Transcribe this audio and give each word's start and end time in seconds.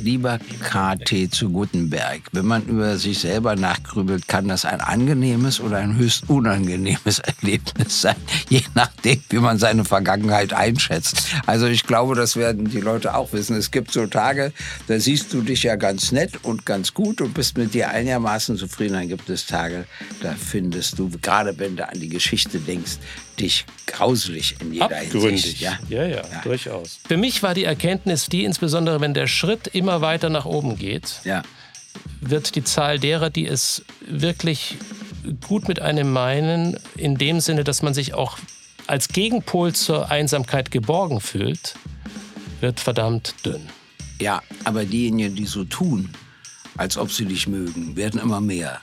Lieber 0.00 0.38
KT 0.38 1.32
zu 1.32 1.50
Gutenberg, 1.50 2.22
wenn 2.32 2.46
man 2.46 2.64
über 2.64 2.96
sich 2.96 3.18
selber 3.18 3.56
nachgrübelt, 3.56 4.26
kann 4.26 4.48
das 4.48 4.64
ein 4.64 4.80
angenehmes 4.80 5.60
oder 5.60 5.78
ein 5.78 5.96
höchst 5.96 6.28
unangenehmes 6.28 7.18
Erlebnis 7.42 8.00
sein, 8.00 8.16
je 8.48 8.62
nachdem, 8.74 9.22
wie 9.28 9.38
man 9.38 9.58
seine 9.58 9.84
Vergangenheit 9.84 10.52
einschätzt. 10.52 11.28
Also 11.46 11.66
ich 11.66 11.84
glaube, 11.84 12.14
das 12.14 12.36
werden 12.36 12.70
die 12.70 12.80
Leute 12.80 13.14
auch 13.14 13.32
wissen. 13.32 13.56
Es 13.56 13.70
gibt 13.70 13.92
so 13.92 14.06
Tage, 14.06 14.52
da 14.88 14.98
siehst 14.98 15.32
du 15.32 15.42
dich 15.42 15.62
ja 15.62 15.76
ganz 15.76 16.12
nett 16.12 16.42
und 16.42 16.64
ganz 16.64 16.94
gut 16.94 17.20
und 17.20 17.34
bist 17.34 17.58
mit 17.58 17.74
dir 17.74 17.90
einigermaßen 17.90 18.56
zufrieden. 18.56 18.94
Dann 18.94 19.08
gibt 19.08 19.28
es 19.28 19.46
Tage, 19.46 19.84
da 20.22 20.34
findest 20.34 20.98
du, 20.98 21.10
gerade 21.20 21.58
wenn 21.58 21.76
du 21.76 21.88
an 21.88 22.00
die 22.00 22.08
Geschichte 22.08 22.58
denkst, 22.58 22.98
dich 23.42 23.64
grauselig 23.86 24.56
in 24.60 24.72
jeder 24.72 24.86
Abgründig. 24.86 25.44
Hinsicht. 25.44 25.60
Ja? 25.60 25.78
Ja, 25.88 26.04
ja, 26.04 26.16
ja, 26.16 26.42
durchaus. 26.42 27.00
Für 27.06 27.16
mich 27.16 27.42
war 27.42 27.54
die 27.54 27.64
Erkenntnis 27.64 28.26
die, 28.26 28.44
insbesondere 28.44 29.00
wenn 29.00 29.14
der 29.14 29.26
Schritt 29.26 29.66
immer 29.68 30.00
weiter 30.00 30.30
nach 30.30 30.44
oben 30.44 30.76
geht, 30.76 31.20
ja. 31.24 31.42
wird 32.20 32.54
die 32.54 32.64
Zahl 32.64 32.98
derer, 32.98 33.30
die 33.30 33.46
es 33.46 33.84
wirklich 34.06 34.76
gut 35.46 35.68
mit 35.68 35.80
einem 35.80 36.12
meinen, 36.12 36.78
in 36.96 37.16
dem 37.16 37.40
Sinne, 37.40 37.64
dass 37.64 37.82
man 37.82 37.94
sich 37.94 38.14
auch 38.14 38.38
als 38.86 39.08
Gegenpol 39.08 39.74
zur 39.74 40.10
Einsamkeit 40.10 40.70
geborgen 40.70 41.20
fühlt, 41.20 41.74
wird 42.60 42.80
verdammt 42.80 43.34
dünn. 43.44 43.68
Ja, 44.20 44.42
aber 44.64 44.84
diejenigen, 44.84 45.34
die 45.34 45.46
so 45.46 45.64
tun, 45.64 46.10
als 46.76 46.96
ob 46.96 47.10
sie 47.10 47.24
dich 47.24 47.46
mögen, 47.46 47.96
werden 47.96 48.20
immer 48.20 48.40
mehr. 48.40 48.80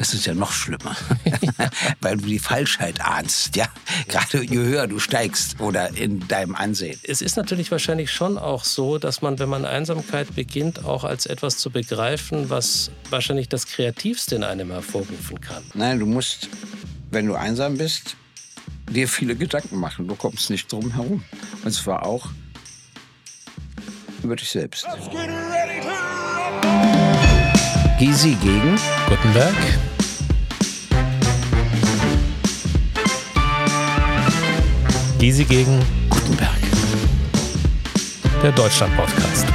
Das 0.00 0.14
ist 0.14 0.24
ja 0.24 0.32
noch 0.32 0.50
schlimmer, 0.50 0.96
weil 2.00 2.16
du 2.16 2.24
die 2.24 2.38
Falschheit 2.38 3.02
ahnst, 3.02 3.54
ja. 3.54 3.66
Gerade 4.08 4.42
je 4.42 4.56
höher 4.56 4.86
du 4.86 4.98
steigst 4.98 5.60
oder 5.60 5.94
in 5.94 6.26
deinem 6.26 6.54
Ansehen. 6.54 6.98
Es 7.02 7.20
ist 7.20 7.36
natürlich 7.36 7.70
wahrscheinlich 7.70 8.10
schon 8.10 8.38
auch 8.38 8.64
so, 8.64 8.96
dass 8.96 9.20
man, 9.20 9.38
wenn 9.38 9.50
man 9.50 9.66
Einsamkeit 9.66 10.34
beginnt, 10.34 10.86
auch 10.86 11.04
als 11.04 11.26
etwas 11.26 11.58
zu 11.58 11.70
begreifen, 11.70 12.48
was 12.48 12.90
wahrscheinlich 13.10 13.50
das 13.50 13.66
Kreativste 13.66 14.36
in 14.36 14.42
einem 14.42 14.70
hervorrufen 14.70 15.38
kann. 15.38 15.62
Nein, 15.74 15.98
du 15.98 16.06
musst, 16.06 16.48
wenn 17.10 17.26
du 17.26 17.34
einsam 17.34 17.76
bist, 17.76 18.16
dir 18.88 19.06
viele 19.06 19.36
Gedanken 19.36 19.76
machen. 19.76 20.08
Du 20.08 20.14
kommst 20.14 20.48
nicht 20.48 20.72
drum 20.72 20.94
herum. 20.94 21.22
Und 21.62 21.72
zwar 21.72 22.06
auch 22.06 22.30
über 24.22 24.34
dich 24.34 24.48
selbst. 24.48 24.86
Gysi 27.98 28.34
gegen 28.40 28.78
Gutenberg. 29.06 29.54
Gysi 35.20 35.44
gegen 35.44 35.84
Gutenberg. 36.08 36.56
der 38.42 38.52
Deutschland-Podcast. 38.52 39.46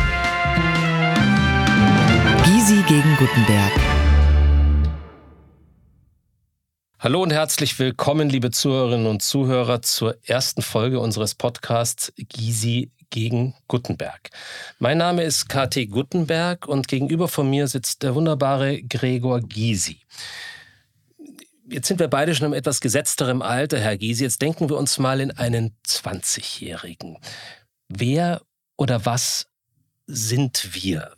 Gysi 2.43 2.83
gegen 2.87 3.15
Gutenberg. 3.17 3.71
Hallo 6.99 7.23
und 7.23 7.33
herzlich 7.33 7.79
willkommen, 7.79 8.29
liebe 8.29 8.51
Zuhörerinnen 8.51 9.07
und 9.07 9.23
Zuhörer, 9.23 9.81
zur 9.81 10.15
ersten 10.23 10.61
Folge 10.61 10.99
unseres 10.99 11.33
Podcasts 11.33 12.13
Gysi 12.15 12.91
gegen 13.09 13.55
Gutenberg. 13.67 14.29
Mein 14.77 14.99
Name 14.99 15.23
ist 15.23 15.49
KT 15.49 15.89
Gutenberg 15.89 16.67
und 16.67 16.87
gegenüber 16.87 17.27
von 17.27 17.49
mir 17.49 17.67
sitzt 17.67 18.03
der 18.03 18.13
wunderbare 18.13 18.83
Gregor 18.83 19.39
Gysi. 19.39 20.01
Jetzt 21.67 21.87
sind 21.87 21.99
wir 21.99 22.07
beide 22.07 22.35
schon 22.35 22.47
im 22.47 22.53
etwas 22.53 22.79
gesetzterem 22.79 23.41
Alter, 23.41 23.79
Herr 23.79 23.97
Gysi. 23.97 24.23
Jetzt 24.23 24.41
denken 24.41 24.69
wir 24.69 24.77
uns 24.77 24.99
mal 24.99 25.19
in 25.19 25.31
einen 25.31 25.75
20-Jährigen. 25.87 27.17
Wer 27.89 28.41
oder 28.77 29.05
was 29.05 29.47
sind 30.05 30.75
wir? 30.75 31.11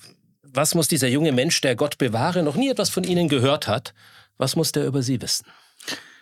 Was 0.43 0.73
muss 0.73 0.87
dieser 0.87 1.09
junge 1.09 1.33
Mensch, 1.33 1.59
der 1.59 1.75
Gott 1.75 1.97
bewahre, 1.97 2.43
noch 2.43 2.55
nie 2.55 2.69
etwas 2.69 2.89
von 2.89 3.03
Ihnen 3.03 3.27
gehört 3.27 3.67
hat, 3.67 3.93
was 4.37 4.55
muss 4.55 4.71
der 4.71 4.85
über 4.85 5.01
Sie 5.01 5.21
wissen? 5.21 5.45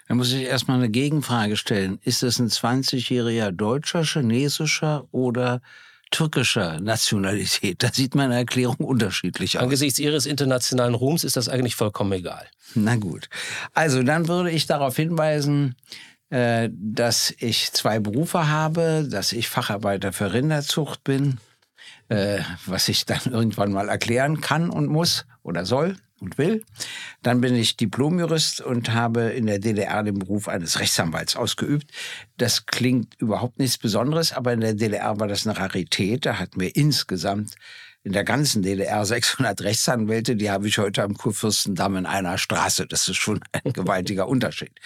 Da 0.08 0.16
muss 0.16 0.31
ich 0.31 0.44
erstmal 0.44 0.78
eine 0.78 0.90
Gegenfrage 0.90 1.56
stellen. 1.56 2.00
Ist 2.02 2.24
es 2.24 2.40
ein 2.40 2.50
20-jähriger 2.50 3.52
deutscher, 3.52 4.03
chinesischer 4.03 5.07
oder 5.12 5.62
türkischer 6.12 6.80
Nationalität? 6.80 7.84
Da 7.84 7.92
sieht 7.92 8.16
meine 8.16 8.36
Erklärung 8.36 8.78
unterschiedlich 8.78 9.58
aus. 9.58 9.64
Angesichts 9.64 10.00
Ihres 10.00 10.26
internationalen 10.26 10.96
Ruhms 10.96 11.24
ist 11.24 11.36
das 11.36 11.50
eigentlich 11.50 11.76
vollkommen 11.76 12.12
egal. 12.14 12.46
Na 12.74 12.96
gut. 12.96 13.30
Also 13.74 14.04
dann 14.04 14.28
würde 14.28 14.52
ich 14.52 14.68
darauf 14.68 14.96
hinweisen, 14.96 15.76
äh, 16.30 16.70
dass 16.72 17.34
ich 17.38 17.72
zwei 17.72 18.00
Berufe 18.00 18.48
habe, 18.48 19.08
dass 19.10 19.32
ich 19.32 19.48
Facharbeiter 19.48 20.14
für 20.14 20.34
Rinderzucht 20.34 21.04
bin, 21.04 21.38
äh, 22.10 22.40
was 22.66 22.90
ich 22.90 23.06
dann 23.06 23.22
irgendwann 23.32 23.72
mal 23.72 23.90
erklären 23.90 24.42
kann 24.42 24.70
und 24.70 24.88
muss 24.88 25.26
oder 25.44 25.66
soll 25.66 25.98
und 26.20 26.38
will. 26.38 26.64
Dann 27.22 27.42
bin 27.42 27.56
ich 27.56 27.78
Diplomjurist 27.78 28.62
und 28.62 28.94
habe 28.94 29.22
in 29.24 29.46
der 29.46 29.59
DDR 29.59 30.03
den 30.03 30.20
Beruf 30.20 30.48
eines 30.48 30.80
Rechtsanwalts 30.80 31.36
ausgeübt. 31.36 31.92
Das 32.38 32.66
klingt 32.66 33.16
überhaupt 33.20 33.59
nichts 33.59 33.78
Besonderes, 33.78 34.34
aber 34.34 34.54
in 34.54 34.62
der 34.62 34.74
DDR 34.74 35.20
war 35.20 35.28
das 35.28 35.46
eine 35.46 35.58
Rarität. 35.58 36.25
Da 36.25 36.40
hatten 36.40 36.59
wir 36.59 36.75
insgesamt 36.75 37.56
in 38.04 38.14
der 38.14 38.24
ganzen 38.24 38.62
DDR 38.62 39.04
600 39.04 39.62
Rechtsanwälte. 39.62 40.36
Die 40.36 40.52
habe 40.52 40.68
ich 40.68 40.78
heute 40.78 41.04
am 41.04 41.16
Kurfürstendamm 41.16 41.98
in 41.98 42.06
einer 42.06 42.38
Straße. 42.38 42.88
Das 42.88 43.08
ist 43.08 43.18
schon 43.18 43.40
ein 43.52 43.72
gewaltiger 43.74 44.28
Unterschied. 44.28 44.80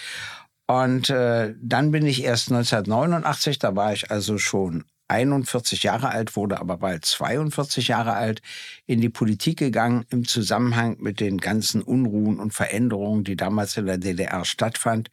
Und 0.68 1.10
äh, 1.10 1.56
dann 1.62 1.92
bin 1.92 2.06
ich 2.06 2.24
erst 2.24 2.52
1989, 2.52 3.60
da 3.60 3.76
war 3.76 3.92
ich 3.92 4.12
also 4.12 4.38
schon 4.38 4.86
41 5.10 5.84
Jahre 5.84 6.10
alt, 6.10 6.36
wurde 6.36 6.60
aber 6.60 6.78
bald 6.78 7.06
42 7.06 7.88
Jahre 7.90 8.14
alt, 8.14 8.42
in 8.86 9.02
die 9.02 9.10
Politik 9.10 9.60
gegangen 9.60 10.06
im 10.10 10.26
Zusammenhang 10.26 10.98
mit 11.00 11.20
den 11.20 11.38
ganzen 11.40 11.82
Unruhen 11.82 12.40
und 12.40 12.54
Veränderungen, 12.54 13.24
die 13.24 13.36
damals 13.36 13.78
in 13.78 13.86
der 13.86 13.98
DDR 13.98 14.46
stattfand, 14.46 15.10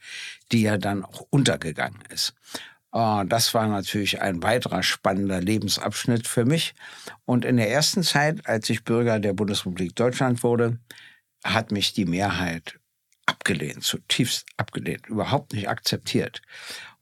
die 0.52 0.62
ja 0.62 0.78
dann 0.78 1.04
auch 1.04 1.26
untergegangen 1.30 2.02
ist. 2.10 2.34
Äh, 2.92 3.24
Das 3.26 3.54
war 3.54 3.66
natürlich 3.68 4.20
ein 4.22 4.42
weiterer 4.42 4.82
spannender 4.82 5.40
Lebensabschnitt 5.40 6.26
für 6.26 6.44
mich. 6.44 6.74
Und 7.24 7.44
in 7.44 7.56
der 7.56 7.70
ersten 7.70 8.02
Zeit, 8.02 8.46
als 8.46 8.70
ich 8.70 8.84
Bürger 8.84 9.18
der 9.20 9.32
Bundesrepublik 9.34 9.94
Deutschland 9.94 10.42
wurde, 10.42 10.78
hat 11.44 11.70
mich 11.72 11.92
die 11.92 12.06
Mehrheit 12.06 12.78
abgelehnt, 13.26 13.82
zutiefst 13.82 14.46
abgelehnt, 14.56 15.06
überhaupt 15.08 15.52
nicht 15.52 15.68
akzeptiert. 15.68 16.42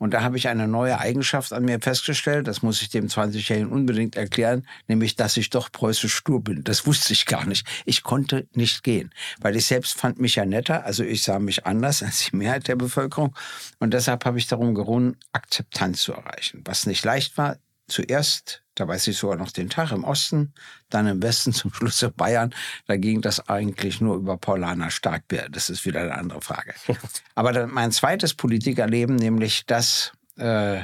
Und 0.04 0.10
da 0.10 0.22
habe 0.22 0.36
ich 0.36 0.48
eine 0.48 0.68
neue 0.68 1.00
Eigenschaft 1.00 1.54
an 1.54 1.64
mir 1.64 1.80
festgestellt, 1.80 2.46
das 2.46 2.60
muss 2.60 2.82
ich 2.82 2.90
dem 2.90 3.06
20-Jährigen 3.06 3.72
unbedingt 3.72 4.16
erklären, 4.16 4.66
nämlich, 4.86 5.16
dass 5.16 5.38
ich 5.38 5.48
doch 5.48 5.72
preußisch 5.72 6.14
stur 6.14 6.44
bin. 6.44 6.62
Das 6.62 6.86
wusste 6.86 7.14
ich 7.14 7.24
gar 7.24 7.46
nicht. 7.46 7.66
Ich 7.86 8.02
konnte 8.02 8.46
nicht 8.52 8.82
gehen, 8.82 9.14
weil 9.40 9.56
ich 9.56 9.64
selbst 9.64 9.98
fand 9.98 10.20
mich 10.20 10.34
ja 10.34 10.44
netter, 10.44 10.84
also 10.84 11.02
ich 11.04 11.22
sah 11.22 11.38
mich 11.38 11.64
anders 11.64 12.02
als 12.02 12.28
die 12.28 12.36
Mehrheit 12.36 12.68
der 12.68 12.76
Bevölkerung. 12.76 13.34
Und 13.78 13.94
deshalb 13.94 14.26
habe 14.26 14.36
ich 14.36 14.46
darum 14.46 14.74
gerungen, 14.74 15.16
Akzeptanz 15.32 16.02
zu 16.02 16.12
erreichen. 16.12 16.60
Was 16.66 16.84
nicht 16.84 17.02
leicht 17.02 17.38
war, 17.38 17.56
zuerst, 17.86 18.62
da 18.74 18.88
weiß 18.88 19.06
ich 19.08 19.16
sogar 19.16 19.36
noch 19.36 19.50
den 19.50 19.68
Tag 19.68 19.92
im 19.92 20.04
Osten, 20.04 20.52
dann 20.90 21.06
im 21.06 21.22
Westen, 21.22 21.52
zum 21.52 21.72
Schluss 21.72 22.02
in 22.02 22.12
Bayern. 22.14 22.54
Da 22.86 22.96
ging 22.96 23.20
das 23.20 23.48
eigentlich 23.48 24.00
nur 24.00 24.16
über 24.16 24.36
Paulaner 24.36 24.90
Starkbär. 24.90 25.48
Das 25.48 25.70
ist 25.70 25.84
wieder 25.84 26.00
eine 26.00 26.14
andere 26.14 26.40
Frage. 26.40 26.74
Aber 27.34 27.52
dann 27.52 27.70
mein 27.70 27.92
zweites 27.92 28.34
Politikerleben, 28.34 29.16
nämlich 29.16 29.66
das, 29.66 30.12
äh, 30.36 30.82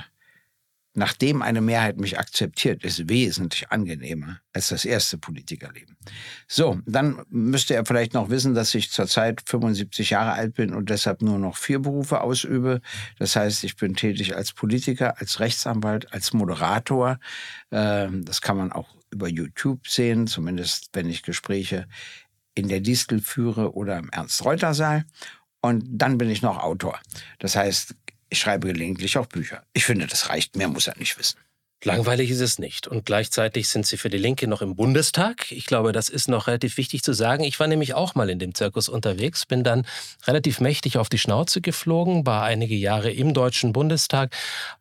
nachdem 0.94 1.42
eine 1.42 1.60
Mehrheit 1.60 1.98
mich 1.98 2.18
akzeptiert, 2.18 2.82
ist 2.84 3.08
wesentlich 3.08 3.70
angenehmer 3.70 4.40
als 4.52 4.68
das 4.68 4.84
erste 4.84 5.18
Politikerleben. 5.18 5.96
So, 6.48 6.80
dann 6.84 7.22
müsste 7.28 7.74
er 7.74 7.86
vielleicht 7.86 8.14
noch 8.14 8.28
wissen, 8.30 8.54
dass 8.54 8.74
ich 8.74 8.90
zurzeit 8.90 9.42
75 9.46 10.10
Jahre 10.10 10.32
alt 10.32 10.54
bin 10.54 10.74
und 10.74 10.90
deshalb 10.90 11.22
nur 11.22 11.38
noch 11.38 11.56
vier 11.56 11.78
Berufe 11.78 12.20
ausübe. 12.20 12.80
Das 13.18 13.36
heißt, 13.36 13.62
ich 13.64 13.76
bin 13.76 13.94
tätig 13.94 14.34
als 14.34 14.52
Politiker, 14.52 15.20
als 15.20 15.38
Rechtsanwalt, 15.38 16.12
als 16.12 16.32
Moderator. 16.32 17.18
Ähm, 17.70 18.24
Das 18.24 18.40
kann 18.40 18.56
man 18.56 18.72
auch 18.72 18.88
über 19.10 19.28
YouTube 19.28 19.86
sehen, 19.86 20.26
zumindest 20.26 20.90
wenn 20.92 21.08
ich 21.08 21.22
Gespräche 21.22 21.86
in 22.54 22.68
der 22.68 22.80
Distel 22.80 23.20
führe 23.20 23.74
oder 23.74 23.98
im 23.98 24.10
Ernst-Reuter-Saal. 24.10 25.04
Und 25.60 25.84
dann 25.88 26.18
bin 26.18 26.30
ich 26.30 26.42
noch 26.42 26.58
Autor. 26.58 26.98
Das 27.38 27.54
heißt, 27.54 27.94
ich 28.30 28.38
schreibe 28.38 28.68
gelegentlich 28.68 29.18
auch 29.18 29.26
Bücher. 29.26 29.62
Ich 29.72 29.84
finde, 29.84 30.06
das 30.06 30.28
reicht. 30.30 30.56
Mehr 30.56 30.68
muss 30.68 30.86
er 30.86 30.96
nicht 30.96 31.18
wissen. 31.18 31.38
Langweilig 31.82 32.30
ist 32.30 32.40
es 32.40 32.58
nicht. 32.58 32.86
Und 32.88 33.06
gleichzeitig 33.06 33.68
sind 33.70 33.86
Sie 33.86 33.96
für 33.96 34.10
die 34.10 34.18
Linke 34.18 34.46
noch 34.46 34.60
im 34.60 34.76
Bundestag. 34.76 35.50
Ich 35.50 35.64
glaube, 35.64 35.92
das 35.92 36.10
ist 36.10 36.28
noch 36.28 36.46
relativ 36.46 36.76
wichtig 36.76 37.02
zu 37.02 37.14
sagen. 37.14 37.42
Ich 37.42 37.58
war 37.58 37.68
nämlich 37.68 37.94
auch 37.94 38.14
mal 38.14 38.28
in 38.28 38.38
dem 38.38 38.54
Zirkus 38.54 38.90
unterwegs, 38.90 39.46
bin 39.46 39.64
dann 39.64 39.86
relativ 40.26 40.60
mächtig 40.60 40.98
auf 40.98 41.08
die 41.08 41.18
Schnauze 41.18 41.62
geflogen, 41.62 42.26
war 42.26 42.42
einige 42.42 42.74
Jahre 42.74 43.10
im 43.10 43.32
Deutschen 43.32 43.72
Bundestag, 43.72 44.36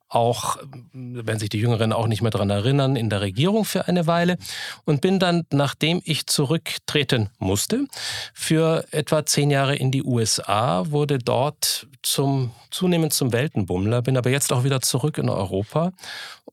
auch, 0.10 0.58
wenn 0.92 1.40
sich 1.40 1.50
die 1.50 1.60
Jüngeren 1.60 1.94
auch 1.94 2.08
nicht 2.08 2.22
mehr 2.22 2.32
daran 2.32 2.50
erinnern, 2.50 2.96
in 2.96 3.10
der 3.10 3.22
Regierung 3.22 3.64
für 3.64 3.88
eine 3.88 4.08
Weile 4.08 4.38
und 4.84 5.02
bin 5.02 5.20
dann, 5.20 5.46
nachdem 5.52 6.02
ich 6.04 6.26
zurücktreten 6.26 7.30
musste, 7.38 7.86
für 8.34 8.86
etwa 8.92 9.26
zehn 9.26 9.52
Jahre 9.52 9.76
in 9.76 9.92
die 9.92 10.04
USA, 10.04 10.90
wurde 10.90 11.20
dort 11.20 11.88
zum, 12.02 12.52
zunehmend 12.72 13.14
zum 13.14 13.32
Weltenbummler, 13.32 14.02
bin 14.02 14.18
aber 14.18 14.30
jetzt 14.30 14.54
auch 14.54 14.64
wieder 14.64 14.82
zurück 14.82 15.18
in 15.18 15.30
Europa 15.30 15.92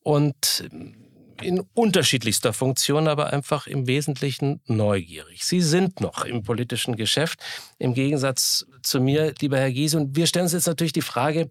und 0.02 0.68
in 1.42 1.60
unterschiedlichster 1.74 2.52
Funktion, 2.52 3.08
aber 3.08 3.32
einfach 3.32 3.66
im 3.66 3.86
Wesentlichen 3.86 4.60
neugierig. 4.66 5.44
Sie 5.44 5.60
sind 5.60 6.00
noch 6.00 6.24
im 6.24 6.42
politischen 6.42 6.96
Geschäft, 6.96 7.40
im 7.78 7.94
Gegensatz 7.94 8.66
zu 8.82 9.00
mir, 9.00 9.34
lieber 9.40 9.58
Herr 9.58 9.72
Giese. 9.72 9.98
Und 9.98 10.16
wir 10.16 10.26
stellen 10.26 10.44
uns 10.44 10.52
jetzt 10.52 10.66
natürlich 10.66 10.92
die 10.92 11.02
Frage, 11.02 11.50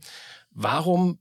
warum 0.52 1.20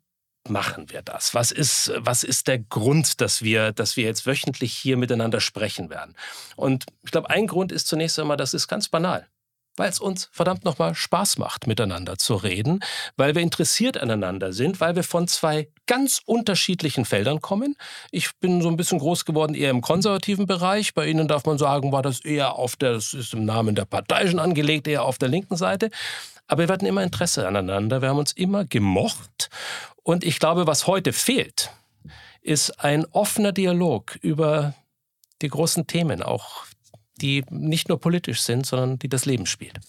machen 0.49 0.91
wir 0.91 1.03
das? 1.03 1.35
Was 1.35 1.51
ist, 1.51 1.93
was 1.97 2.23
ist 2.23 2.49
der 2.49 2.59
Grund, 2.59 3.21
dass 3.21 3.43
wir, 3.43 3.73
dass 3.73 3.97
wir 3.97 4.05
jetzt 4.05 4.27
wöchentlich 4.27 4.75
hier 4.75 4.97
miteinander 4.97 5.41
sprechen 5.41 5.91
werden? 5.91 6.15
Und 6.57 6.87
ich 7.03 7.11
glaube, 7.11 7.31
ein 7.31 7.47
Grund 7.47 7.73
ist 7.73 7.87
zunächst 7.87 8.19
einmal, 8.19 8.37
das 8.37 8.55
ist 8.55 8.69
ganz 8.69 8.89
banal 8.89 9.27
weil 9.77 9.91
es 9.91 10.01
uns 10.01 10.29
verdammt 10.33 10.65
nochmal 10.65 10.95
Spaß 10.95 11.39
macht, 11.39 11.67
miteinander 11.67 12.17
zu 12.17 12.35
reden, 12.35 12.81
weil 13.17 13.35
wir 13.35 13.43
interessiert 13.43 13.99
aneinander 13.99 14.53
sind, 14.53 14.81
weil 14.81 14.97
wir 14.97 15.05
von 15.05 15.29
zwei 15.29 15.69
ganz 15.87 16.21
unterschiedlichen 16.25 17.05
Feldern 17.05 17.41
kommen. 17.41 17.77
Ich 18.11 18.37
bin 18.41 18.63
so 18.63 18.69
ein 18.69 18.77
bisschen 18.77 18.99
groß 18.99 19.25
geworden 19.25 19.55
eher 19.55 19.71
im 19.71 19.81
konservativen 19.81 20.47
Bereich. 20.47 20.95
Bei 20.95 21.07
Ihnen 21.07 21.29
darf 21.29 21.45
man 21.45 21.59
sagen, 21.59 21.93
war 21.93 22.03
das 22.03 22.21
eher 22.21 22.55
auf 22.55 22.77
der, 22.77 22.93
das 22.93 23.15
ist 23.15 23.35
im 23.35 23.45
Namen 23.45 23.75
der 23.75 23.85
Partei 23.85 24.27
schon 24.29 24.39
angelegt, 24.39 24.87
eher 24.87 25.05
auf 25.05 25.19
der 25.19 25.29
linken 25.29 25.57
Seite. 25.57 25.91
Aber 26.47 26.69
wir 26.69 26.73
hatten 26.73 26.87
immer 26.87 27.03
Interesse 27.03 27.47
aneinander, 27.49 28.03
wir 28.03 28.11
haben 28.11 28.19
uns 28.19 28.33
immer 28.33 28.65
gemocht. 28.65 29.51
Und 30.03 30.25
ich 30.25 30.39
glaube, 30.39 30.67
was 30.67 30.87
heute 30.87 31.13
fehlt, 31.13 31.71
ist 32.43 32.85
ein 32.85 33.07
offener 33.07 33.53
Dialog 33.53 34.17
über 34.21 34.75
die 35.41 35.49
großen 35.49 35.87
Themen, 35.87 36.23
auch 36.23 36.65
die 37.21 37.45
nicht 37.51 37.89
nur 37.89 38.01
politisch 38.01 38.43
sind, 38.43 38.67
sondern 38.67 38.99
die 38.99 39.09
das 39.09 39.27
Leben 39.27 39.47
spielt. 39.47 39.81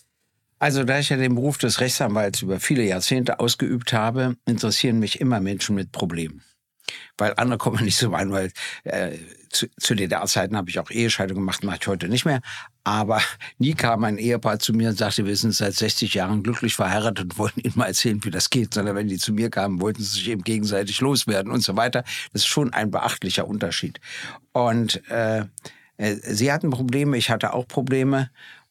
Also 0.60 0.83
da 0.83 1.00
ich 1.00 1.10
ja 1.10 1.18
den 1.18 1.36
Beruf 1.36 1.57
des 1.57 1.80
Rechtsanwalts 1.80 2.42
über 2.42 2.60
viele 2.60 2.83
Jahrzehnte 2.83 3.39
ausgeübt 3.39 3.94
habe, 3.94 4.38
interessieren 4.45 5.00
mich 5.00 5.19
immer 5.19 5.39
Menschen 5.39 5.75
mit 5.75 5.92
Problemen. 5.92 6.44
Weil 7.18 7.33
andere 7.38 7.57
kommen 7.57 7.83
nicht 7.83 7.98
so 7.98 8.10
rein, 8.12 8.31
weil 8.31 8.51
äh, 8.83 9.18
zu, 9.50 9.68
zu 9.80 9.95
DDR-Zeiten 9.95 10.56
habe 10.56 10.69
ich 10.69 10.80
auch 10.80 10.92
Ehescheidung 10.92 11.38
gemacht, 11.38 11.63
mache 11.63 11.77
ich 11.81 11.88
heute 11.88 12.10
nicht 12.10 12.25
mehr. 12.25 12.42
Aber 12.83 13.22
nie 13.57 13.74
kam 13.74 14.04
ein 14.04 14.18
Ehepaar 14.18 14.60
zu 14.60 14.74
mir 14.74 14.89
und 14.89 14.98
sagte, 14.98 15.25
wir 15.25 15.36
sind 15.36 15.54
seit 15.54 15.74
60 15.74 16.13
Jahren 16.13 16.44
glücklich 16.44 16.75
verheiratet 16.75 17.25
und 17.25 17.38
wollten 17.38 17.62
Ihnen 17.62 17.74
mal 17.75 17.88
erzählen, 17.88 18.24
wie 18.24 18.31
das 18.31 18.50
geht. 18.50 18.74
Sondern 18.74 18.95
wenn 18.95 19.07
die 19.07 19.18
zu 19.18 19.33
mir 19.33 19.50
kamen, 19.50 19.81
wollten 19.81 20.04
sie 20.04 20.19
sich 20.19 20.30
eben 20.30 20.44
gegenseitig 20.44 21.01
loswerden 21.01 21.51
und 21.51 21.62
so 21.62 21.75
weiter. 21.75 22.04
Das 22.33 22.44
ist 22.44 22.48
schon 22.48 22.74
ein 22.74 22.92
beachtlicher 22.92 23.48
Unterschied. 23.48 24.00
Und 24.51 25.06
äh, 25.10 25.45
sie 25.97 26.51
hatten 26.51 26.69
Probleme, 26.69 27.18
ich 27.18 27.30
hatte 27.30 27.53
auch 27.53 27.68
Probleme. 27.68 28.30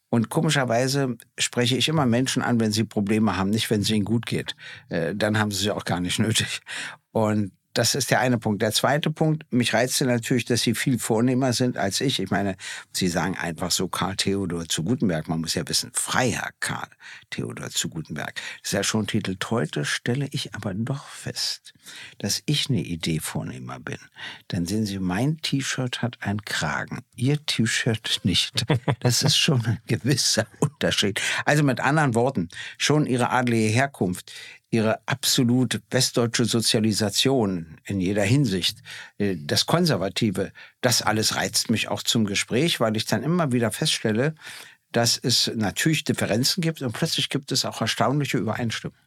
Und 0.09 0.29
komischerweise 0.29 1.17
spreche 1.37 1.75
ich 1.75 1.89
immer 1.89 2.05
Menschen 2.05 2.41
an, 2.41 2.59
wenn 2.59 2.71
sie 2.71 2.83
Probleme 2.83 3.37
haben, 3.37 3.49
nicht 3.49 3.69
wenn 3.69 3.81
es 3.81 3.89
ihnen 3.89 4.05
gut 4.05 4.25
geht. 4.25 4.55
Äh, 4.89 5.15
dann 5.15 5.37
haben 5.39 5.51
sie 5.51 5.63
sie 5.63 5.71
auch 5.71 5.83
gar 5.83 5.99
nicht 5.99 6.19
nötig. 6.19 6.61
Und 7.11 7.51
das 7.75 7.93
ist 7.93 8.09
der 8.09 8.21
eine 8.21 8.39
Punkt. 8.39 8.61
Der 8.61 8.71
zweite 8.71 9.11
Punkt, 9.11 9.45
mich 9.51 9.73
reizte 9.73 10.05
natürlich, 10.05 10.45
dass 10.45 10.61
Sie 10.61 10.73
viel 10.73 10.97
vornehmer 10.97 11.53
sind 11.53 11.77
als 11.77 12.01
ich. 12.01 12.19
Ich 12.19 12.31
meine, 12.31 12.55
Sie 12.93 13.09
sagen 13.09 13.37
einfach 13.37 13.69
so 13.69 13.87
Karl 13.87 14.15
Theodor 14.15 14.67
zu 14.67 14.83
Gutenberg. 14.83 15.27
Man 15.27 15.41
muss 15.41 15.53
ja 15.53 15.67
wissen, 15.67 15.91
Freiherr 15.93 16.51
Karl 16.61 16.87
Theodor 17.29 17.69
zu 17.69 17.89
Gutenberg. 17.89 18.33
Das 18.35 18.69
ist 18.69 18.71
ja 18.71 18.83
schon 18.83 19.07
Titel. 19.07 19.35
Heute 19.49 19.83
stelle 19.83 20.27
ich 20.31 20.55
aber 20.55 20.73
doch 20.73 21.05
fest, 21.07 21.73
dass 22.17 22.41
ich 22.45 22.69
eine 22.69 22.81
Idee 22.81 23.19
vornehmer 23.19 23.79
bin. 23.79 23.99
Dann 24.47 24.65
sehen 24.65 24.85
Sie, 24.85 24.99
mein 24.99 25.41
T-Shirt 25.41 26.01
hat 26.01 26.17
einen 26.21 26.43
Kragen. 26.45 27.03
Ihr 27.15 27.45
T-Shirt 27.45 28.21
nicht. 28.23 28.65
Das 29.01 29.21
ist 29.21 29.37
schon 29.37 29.63
ein 29.65 29.79
gewisser 29.85 30.47
Unterschied. 30.59 31.21
Also 31.43 31.63
mit 31.63 31.81
anderen 31.81 32.15
Worten, 32.15 32.49
schon 32.77 33.05
Ihre 33.05 33.29
adlige 33.29 33.67
Herkunft, 33.67 34.31
ihre 34.71 34.99
absolut 35.07 35.81
westdeutsche 35.89 36.45
Sozialisation 36.45 37.77
in 37.85 37.99
jeder 37.99 38.23
Hinsicht, 38.23 38.79
äh, 39.17 39.35
das 39.37 39.65
Konservative, 39.65 40.51
das 40.81 41.01
alles 41.01 41.35
reizt 41.35 41.69
mich 41.69 41.87
auch 41.87 42.03
zum 42.03 42.25
Gespräch, 42.25 42.79
weil 42.79 42.97
ich 42.97 43.05
dann 43.05 43.23
immer 43.23 43.51
wieder 43.51 43.71
feststelle, 43.71 44.35
dass 44.91 45.17
es 45.17 45.51
natürlich 45.55 46.03
Differenzen 46.03 46.61
gibt 46.61 46.81
und 46.81 46.93
plötzlich 46.93 47.29
gibt 47.29 47.51
es 47.51 47.65
auch 47.65 47.81
erstaunliche 47.81 48.37
Übereinstimmungen. 48.37 48.99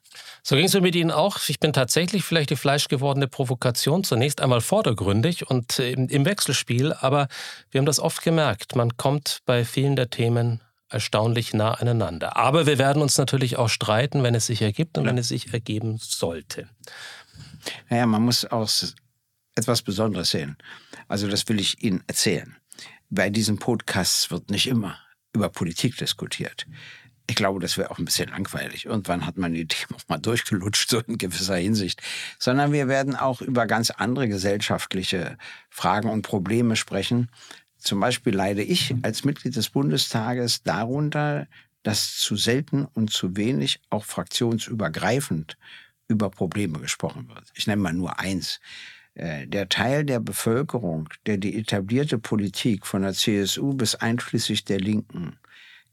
So 0.43 0.56
ging 0.56 0.66
es 0.66 0.75
mir 0.75 0.81
mit 0.81 0.94
Ihnen 0.94 1.10
auch. 1.10 1.38
Ich 1.49 1.60
bin 1.60 1.72
tatsächlich 1.72 2.25
vielleicht 2.25 2.50
die 2.50 2.56
fleischgewordene 2.56 3.28
Provokation, 3.28 4.05
zunächst 4.05 4.40
einmal 4.40 4.60
vordergründig 4.60 5.49
und 5.49 5.78
äh, 5.78 5.93
im 5.93 6.25
Wechselspiel, 6.25 6.93
aber 6.93 7.28
wir 7.70 7.78
haben 7.78 7.87
das 7.87 8.00
oft 8.00 8.22
gemerkt. 8.22 8.76
Man 8.76 8.96
kommt 8.96 9.40
bei 9.44 9.64
vielen 9.64 9.96
der 9.96 10.10
Themen 10.10 10.60
erstaunlich 10.90 11.55
nah 11.55 11.73
aneinander. 11.73 12.37
Aber 12.37 12.67
wir 12.67 12.79
werden 12.79 13.02
uns 13.02 13.19
natürlich 13.19 13.56
auch 13.56 13.69
streiten, 13.69 14.23
wenn 14.23 14.35
es 14.35 14.46
sich 14.46 14.62
ergibt 14.62 14.99
und 14.99 15.05
ja. 15.05 15.11
wenn 15.11 15.19
es 15.19 15.29
sich 15.29 15.52
ergeben 15.52 15.99
sollte. 15.99 16.69
Naja, 17.88 18.06
man 18.06 18.23
muss 18.23 18.44
auch 18.44 18.70
etwas 19.55 19.82
Besonderes 19.82 20.31
sehen. 20.31 20.56
Also 21.08 21.29
das 21.29 21.49
will 21.49 21.61
ich 21.61 21.82
Ihnen 21.82 22.02
erzählen. 22.06 22.56
Bei 23.11 23.31
diesen 23.31 23.58
Podcasts 23.58 24.31
wird 24.31 24.50
nicht 24.50 24.67
immer 24.67 24.99
über 25.32 25.49
Politik 25.49 25.96
diskutiert. 25.96 26.67
Ich 27.31 27.37
glaube, 27.37 27.61
das 27.61 27.76
wäre 27.76 27.91
auch 27.91 27.99
ein 27.99 28.06
bisschen 28.06 28.31
langweilig. 28.31 28.87
Irgendwann 28.87 29.26
hat 29.26 29.37
man 29.37 29.52
die 29.52 29.67
Themen 29.67 29.94
auch 29.96 30.08
mal 30.08 30.19
durchgelutscht, 30.19 30.88
so 30.88 31.00
in 31.00 31.19
gewisser 31.19 31.56
Hinsicht. 31.56 32.00
Sondern 32.38 32.73
wir 32.73 32.88
werden 32.88 33.17
auch 33.17 33.43
über 33.43 33.67
ganz 33.67 33.91
andere 33.91 34.29
gesellschaftliche 34.29 35.37
Fragen 35.69 36.08
und 36.08 36.23
Probleme 36.23 36.76
sprechen, 36.76 37.29
zum 37.79 38.01
Beispiel 38.01 38.35
leide 38.35 38.63
ich 38.63 38.95
als 39.03 39.25
Mitglied 39.25 39.57
des 39.57 39.71
Bundestages 39.71 40.63
darunter, 40.63 41.47
dass 41.83 42.17
zu 42.17 42.37
selten 42.37 42.85
und 42.85 43.11
zu 43.11 43.37
wenig, 43.37 43.81
auch 43.89 44.05
fraktionsübergreifend, 44.05 45.57
über 46.09 46.31
Probleme 46.31 46.81
gesprochen 46.81 47.29
wird. 47.29 47.45
Ich 47.55 47.67
nenne 47.67 47.83
mal 47.83 47.93
nur 47.93 48.19
eins. 48.19 48.61
Äh, 49.15 49.47
der 49.47 49.69
Teil 49.69 50.05
der 50.05 50.21
Bevölkerung, 50.21 51.09
der 51.27 51.37
die 51.37 51.59
etablierte 51.59 52.19
Politik 52.19 52.87
von 52.87 53.03
der 53.03 53.13
CSU 53.13 53.75
bis 53.75 53.95
einschließlich 53.95 54.65
der 54.65 54.81
Linken 54.81 55.39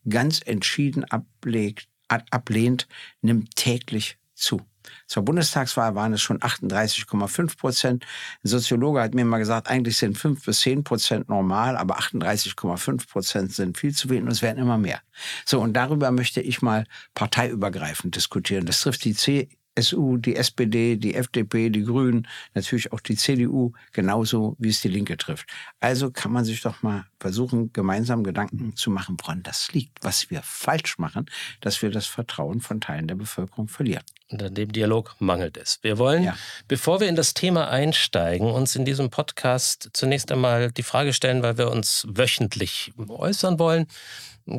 ganz 0.08 0.42
entschieden 0.46 1.04
ablegt, 1.06 1.90
ablehnt, 2.08 2.88
nimmt 3.22 3.56
täglich 3.56 4.18
zu. 4.34 4.62
Zur 5.08 5.24
Bundestagswahl 5.24 5.96
waren 5.96 6.14
es 6.14 6.22
schon 6.22 6.40
38,5 6.40 7.58
Prozent. 7.58 8.06
Ein 8.44 8.48
Soziologe 8.48 9.02
hat 9.02 9.14
mir 9.14 9.26
mal 9.26 9.38
gesagt, 9.38 9.68
eigentlich 9.68 9.98
sind 9.98 10.18
5 10.18 10.44
bis 10.46 10.62
10 10.62 10.84
Prozent 10.84 11.30
normal, 11.30 11.78
aber 11.78 12.00
38,5 12.00 13.08
Prozent 13.10 13.54
sind 13.54 13.78
viel 13.78 13.94
zu 13.94 14.10
wenig 14.10 14.24
und 14.24 14.32
es 14.32 14.42
werden 14.42 14.58
immer 14.60 14.78
mehr. 14.78 15.02
So, 15.46 15.62
und 15.62 15.74
darüber 15.74 16.12
möchte 16.12 16.42
ich 16.42 16.62
mal 16.62 16.86
parteiübergreifend 17.14 18.16
diskutieren. 18.16 18.66
Das 18.66 18.82
trifft 18.82 19.06
die 19.06 19.14
CSU, 19.14 20.18
die 20.18 20.36
SPD, 20.36 20.98
die 20.98 21.16
FDP, 21.16 21.70
die 21.70 21.84
Grünen, 21.84 22.28
natürlich 22.54 22.92
auch 22.92 23.00
die 23.00 23.16
CDU, 23.16 23.74
genauso 23.92 24.56
wie 24.60 24.70
es 24.70 24.82
die 24.82 24.90
Linke 24.90 25.18
trifft. 25.18 25.50
Also 25.80 26.12
kann 26.12 26.32
man 26.32 26.46
sich 26.46 26.62
doch 26.62 26.82
mal 26.84 27.06
versuchen, 27.26 27.74
gemeinsam 27.74 28.24
Gedanken 28.24 28.76
zu 28.76 28.92
machen, 28.92 29.18
woran 29.20 29.42
das 29.42 29.74
liegt, 29.74 30.04
was 30.04 30.30
wir 30.30 30.44
falsch 30.44 31.00
machen, 31.00 31.26
dass 31.60 31.82
wir 31.82 31.90
das 31.90 32.06
Vertrauen 32.06 32.62
von 32.62 32.80
Teilen 32.82 33.08
der 33.08 33.16
Bevölkerung 33.16 33.68
verlieren. 33.68 34.04
Und 34.30 34.44
an 34.44 34.54
dem 34.54 34.72
Dialog 34.72 35.16
mangelt 35.18 35.58
es. 35.58 35.80
Wir 35.82 35.98
wollen, 35.98 36.26
ja. 36.26 36.38
bevor 36.68 37.00
wir 37.00 37.10
in 37.10 37.16
das 37.16 37.34
Thema 37.34 37.68
einsteigen, 37.68 38.52
uns 38.52 38.76
in 38.76 38.86
diesem 38.86 39.10
Podcast 39.10 39.90
zunächst 39.94 40.32
einmal 40.32 40.72
die 40.72 40.84
Frage 40.84 41.14
stellen, 41.14 41.42
weil 41.42 41.58
wir 41.58 41.72
uns 41.72 42.06
wöchentlich 42.08 42.94
äußern 43.08 43.58
wollen. 43.58 43.88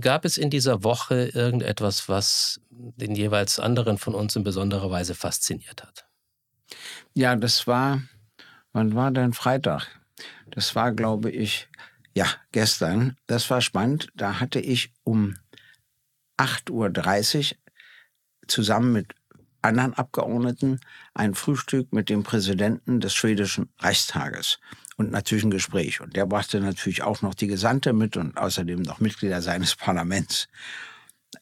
Gab 0.01 0.25
es 0.25 0.37
in 0.37 0.51
dieser 0.51 0.83
Woche 0.83 1.31
irgendetwas, 1.35 2.09
was 2.09 2.61
den 2.71 3.15
jeweils 3.15 3.61
anderen 3.61 3.97
von 3.97 4.17
uns 4.17 4.35
in 4.35 4.43
besonderer 4.43 4.91
Weise 4.91 5.15
fasziniert 5.15 5.85
hat? 5.85 6.05
Ja, 7.15 7.37
das 7.37 7.69
war, 7.69 8.03
wann 8.73 8.97
war 8.97 9.13
denn 9.13 9.35
Freitag? 9.35 9.87
Das 10.51 10.75
war, 10.75 10.91
glaube 10.91 11.31
ich, 11.31 11.69
ja, 12.17 12.27
gestern. 12.51 13.19
Das 13.27 13.51
war 13.51 13.61
spannend. 13.61 14.09
Da 14.15 14.41
hatte 14.41 14.59
ich 14.59 14.91
um 15.05 15.37
8.30 16.39 17.51
Uhr 17.51 17.57
zusammen 18.49 18.95
mit 18.95 19.15
anderen 19.61 19.93
Abgeordneten 19.93 20.81
ein 21.13 21.35
Frühstück 21.35 21.93
mit 21.93 22.09
dem 22.09 22.23
Präsidenten 22.23 23.01
des 23.01 23.13
schwedischen 23.13 23.69
Reichstages 23.81 24.61
und 24.97 25.11
natürlich 25.11 25.45
ein 25.45 25.51
Gespräch. 25.51 26.01
Und 26.01 26.17
der 26.17 26.25
brachte 26.25 26.59
natürlich 26.59 27.03
auch 27.03 27.21
noch 27.21 27.35
die 27.35 27.49
Gesandte 27.49 27.93
mit 27.93 28.17
und 28.17 28.39
außerdem 28.39 28.81
noch 28.81 28.99
Mitglieder 28.99 29.43
seines 29.43 29.75
Parlaments. 29.77 30.49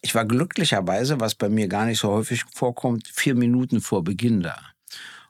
Ich 0.01 0.17
war 0.17 0.25
glücklicherweise, 0.25 1.21
was 1.21 1.37
bei 1.37 1.49
mir 1.49 1.69
gar 1.69 1.85
nicht 1.85 2.01
so 2.01 2.11
häufig 2.11 2.43
vorkommt, 2.53 3.07
vier 3.07 3.37
Minuten 3.37 3.81
vor 3.81 4.03
Beginn 4.03 4.41
da. 4.41 4.59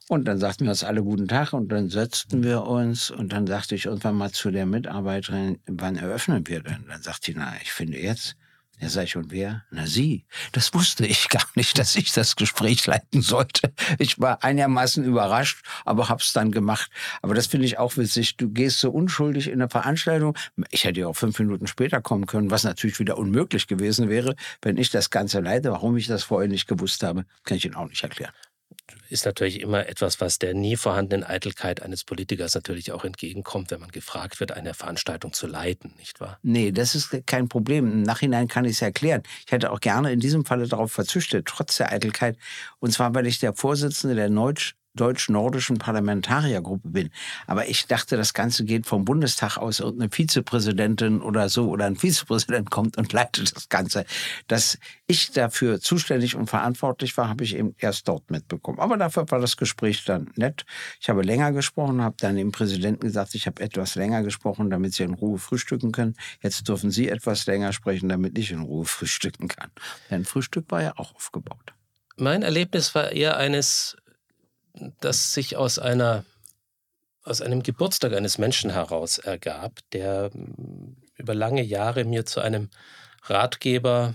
Und 0.09 0.27
dann 0.27 0.39
sagten 0.39 0.65
wir 0.65 0.71
uns 0.71 0.85
alle 0.85 1.03
guten 1.03 1.29
Tag 1.29 1.55
und 1.55 1.69
dann 1.69 1.89
setzten 1.89 2.43
wir 2.43 2.65
uns 2.65 3.11
und 3.11 3.33
dann 3.33 3.47
sagte 3.47 3.75
ich 3.75 3.87
irgendwann 3.87 4.17
mal 4.17 4.31
zu 4.33 4.51
der 4.51 4.67
Mitarbeiterin, 4.67 5.59
wann 5.67 5.97
eröffnen 5.97 6.47
wir 6.47 6.63
denn? 6.63 6.85
Dann 6.89 7.03
sagt 7.03 7.25
sie, 7.25 7.35
na, 7.35 7.55
ich 7.63 7.73
finde 7.73 7.99
jetzt. 7.99 8.37
Ja, 8.81 8.89
sag 8.89 9.05
ich, 9.05 9.17
und 9.17 9.31
wer? 9.31 9.65
Na, 9.71 9.87
Sie. 9.87 10.27
Das 10.53 10.75
wusste 10.75 11.07
ich 11.07 11.29
gar 11.31 11.47
nicht, 11.55 11.79
dass 11.79 11.97
ich 11.97 12.13
das 12.13 12.37
Gespräch 12.37 12.85
leiten 12.87 13.23
sollte. 13.23 13.73
Ich 13.99 14.21
war 14.21 14.43
einigermaßen 14.43 15.05
überrascht, 15.05 15.65
aber 15.85 16.09
hab's 16.09 16.33
dann 16.33 16.51
gemacht. 16.51 16.91
Aber 17.23 17.35
das 17.35 17.47
finde 17.47 17.67
ich 17.67 17.79
auch 17.79 17.97
witzig. 17.97 18.37
Du 18.37 18.51
gehst 18.51 18.81
so 18.81 18.91
unschuldig 18.91 19.47
in 19.47 19.55
eine 19.55 19.71
Veranstaltung. 19.71 20.37
Ich 20.71 20.85
hätte 20.85 21.01
ja 21.01 21.07
auch 21.07 21.17
fünf 21.17 21.39
Minuten 21.39 21.67
später 21.67 22.03
kommen 22.03 22.27
können, 22.27 22.51
was 22.51 22.65
natürlich 22.65 22.99
wieder 22.99 23.17
unmöglich 23.17 23.69
gewesen 23.69 24.09
wäre, 24.09 24.35
wenn 24.61 24.77
ich 24.77 24.91
das 24.91 25.09
Ganze 25.09 25.41
leite. 25.41 25.71
Warum 25.71 25.97
ich 25.97 26.09
das 26.09 26.25
vorher 26.25 26.49
nicht 26.49 26.67
gewusst 26.67 27.05
habe, 27.05 27.25
kann 27.45 27.57
ich 27.57 27.65
Ihnen 27.65 27.77
auch 27.77 27.89
nicht 27.89 28.03
erklären 28.03 28.33
ist 29.15 29.25
natürlich 29.25 29.61
immer 29.61 29.89
etwas, 29.89 30.21
was 30.21 30.41
der 30.41 30.55
nie 30.55 30.77
vorhandenen 30.77 31.25
Eitelkeit 31.25 31.81
eines 31.81 32.03
Politikers 32.03 32.55
natürlich 32.55 32.91
auch 32.91 33.05
entgegenkommt, 33.05 33.71
wenn 33.71 33.81
man 33.81 33.91
gefragt 33.91 34.41
wird, 34.41 34.51
eine 34.51 34.75
Veranstaltung 34.75 35.33
zu 35.33 35.47
leiten, 35.47 35.95
nicht 35.97 36.21
wahr? 36.21 36.39
Nee, 36.43 36.73
das 36.73 36.97
ist 36.97 37.25
kein 37.25 37.49
Problem. 37.49 37.87
Im 37.87 38.03
Nachhinein 38.03 38.49
kann 38.49 38.65
ich 38.65 38.73
es 38.73 38.83
erklären. 38.83 39.23
Ich 39.47 39.53
hätte 39.53 39.71
auch 39.71 39.81
gerne 39.81 40.13
in 40.13 40.19
diesem 40.19 40.45
Falle 40.45 40.67
darauf 40.67 40.91
verzichtet, 40.91 41.47
trotz 41.47 41.77
der 41.77 41.93
Eitelkeit. 41.93 42.37
Und 42.81 42.93
zwar, 42.93 43.15
weil 43.15 43.27
ich 43.29 43.39
der 43.39 43.55
Vorsitzende 43.55 44.17
der 44.17 44.29
Neutsch 44.29 44.75
deutsch-nordischen 44.95 45.79
Parlamentariergruppe 45.79 46.89
bin. 46.89 47.11
Aber 47.47 47.69
ich 47.69 47.87
dachte, 47.87 48.17
das 48.17 48.35
Ganze 48.35 48.65
geht 48.65 48.87
vom 48.87 49.05
Bundestag 49.05 49.59
aus. 49.59 49.81
Irgendeine 49.81 50.11
Vizepräsidentin 50.11 51.21
oder 51.21 51.49
so 51.49 51.69
oder 51.69 51.87
ein 51.87 51.97
Vizepräsident 51.97 52.71
kommt 52.71 52.97
und 52.97 53.13
leitet 53.13 53.55
das 53.55 53.69
Ganze. 53.69 54.05
Dass 54.49 54.79
ich 55.07 55.33
dafür 55.33 55.81
zuständig 55.81 56.37
und 56.37 56.49
verantwortlich 56.49 57.17
war, 57.17 57.29
habe 57.29 57.45
ich 57.45 57.57
eben 57.57 57.75
erst 57.79 58.09
dort 58.09 58.31
mitbekommen. 58.31 58.79
Aber 58.79 58.97
dafür 58.97 59.31
war 59.31 59.41
das 59.41 59.57
Gespräch 59.57 60.05
dann 60.05 60.31
nett. 60.37 60.65
Ich 61.01 61.09
habe 61.09 61.23
länger 61.23 61.53
gesprochen, 61.53 62.03
habe 62.03 62.17
dann 62.19 62.37
dem 62.37 62.53
Präsidenten 62.53 63.07
gesagt, 63.07 63.35
ich 63.35 63.47
habe 63.47 63.63
etwas 63.63 63.97
länger 63.97 64.23
gesprochen, 64.23 64.71
damit 64.71 64.95
Sie 64.95 65.03
in 65.03 65.15
Ruhe 65.15 65.39
frühstücken 65.39 65.93
können. 65.93 66.15
Jetzt 66.43 66.69
dürfen 66.69 66.91
Sie 66.91 67.09
etwas 67.09 67.47
länger 67.47 67.73
sprechen, 67.73 68.09
damit 68.09 68.39
ich 68.39 68.51
in 68.53 68.61
Ruhe 68.61 68.85
frühstücken 68.85 69.49
kann. 69.49 69.71
Denn 70.11 70.25
Frühstück 70.25 70.71
war 70.71 70.83
ja 70.83 70.93
auch 70.97 71.15
aufgebaut. 71.15 71.75
Mein 72.17 72.43
Erlebnis 72.43 72.95
war 72.95 73.11
eher 73.11 73.37
eines 73.37 73.97
das 75.01 75.33
sich 75.33 75.57
aus 75.57 75.79
einer 75.79 76.25
aus 77.23 77.41
einem 77.41 77.63
Geburtstag 77.63 78.13
eines 78.13 78.37
Menschen 78.37 78.71
heraus 78.71 79.17
ergab, 79.17 79.81
der 79.93 80.31
hm, 80.33 80.97
über 81.17 81.35
lange 81.35 81.63
Jahre 81.63 82.05
mir 82.05 82.27
zu 82.27 82.41
einem 82.41 82.69
Ratgeber 83.23 84.15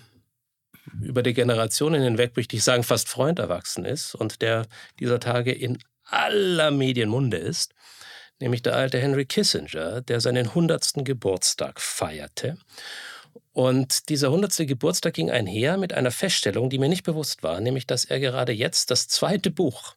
über 1.01 1.23
die 1.23 1.33
Generationen 1.33 2.01
hinweg, 2.01 2.35
möchte 2.35 2.55
ich 2.55 2.63
sagen, 2.63 2.83
fast 2.83 3.09
Freund 3.09 3.39
erwachsen 3.39 3.85
ist 3.85 4.15
und 4.15 4.41
der 4.41 4.65
dieser 4.99 5.19
Tage 5.19 5.51
in 5.51 5.77
aller 6.03 6.71
Medien 6.71 7.09
Munde 7.09 7.37
ist, 7.37 7.73
nämlich 8.39 8.61
der 8.61 8.75
alte 8.75 8.99
Henry 8.99 9.25
Kissinger, 9.25 10.01
der 10.01 10.19
seinen 10.19 10.47
100. 10.47 10.93
Geburtstag 11.05 11.79
feierte. 11.79 12.57
Und 13.53 14.09
dieser 14.09 14.27
100. 14.27 14.67
Geburtstag 14.67 15.13
ging 15.13 15.29
einher 15.29 15.77
mit 15.77 15.93
einer 15.93 16.11
Feststellung, 16.11 16.69
die 16.69 16.79
mir 16.79 16.89
nicht 16.89 17.03
bewusst 17.03 17.43
war, 17.43 17.59
nämlich 17.59 17.85
dass 17.85 18.05
er 18.05 18.19
gerade 18.19 18.51
jetzt 18.51 18.91
das 18.91 19.07
zweite 19.07 19.51
Buch 19.51 19.95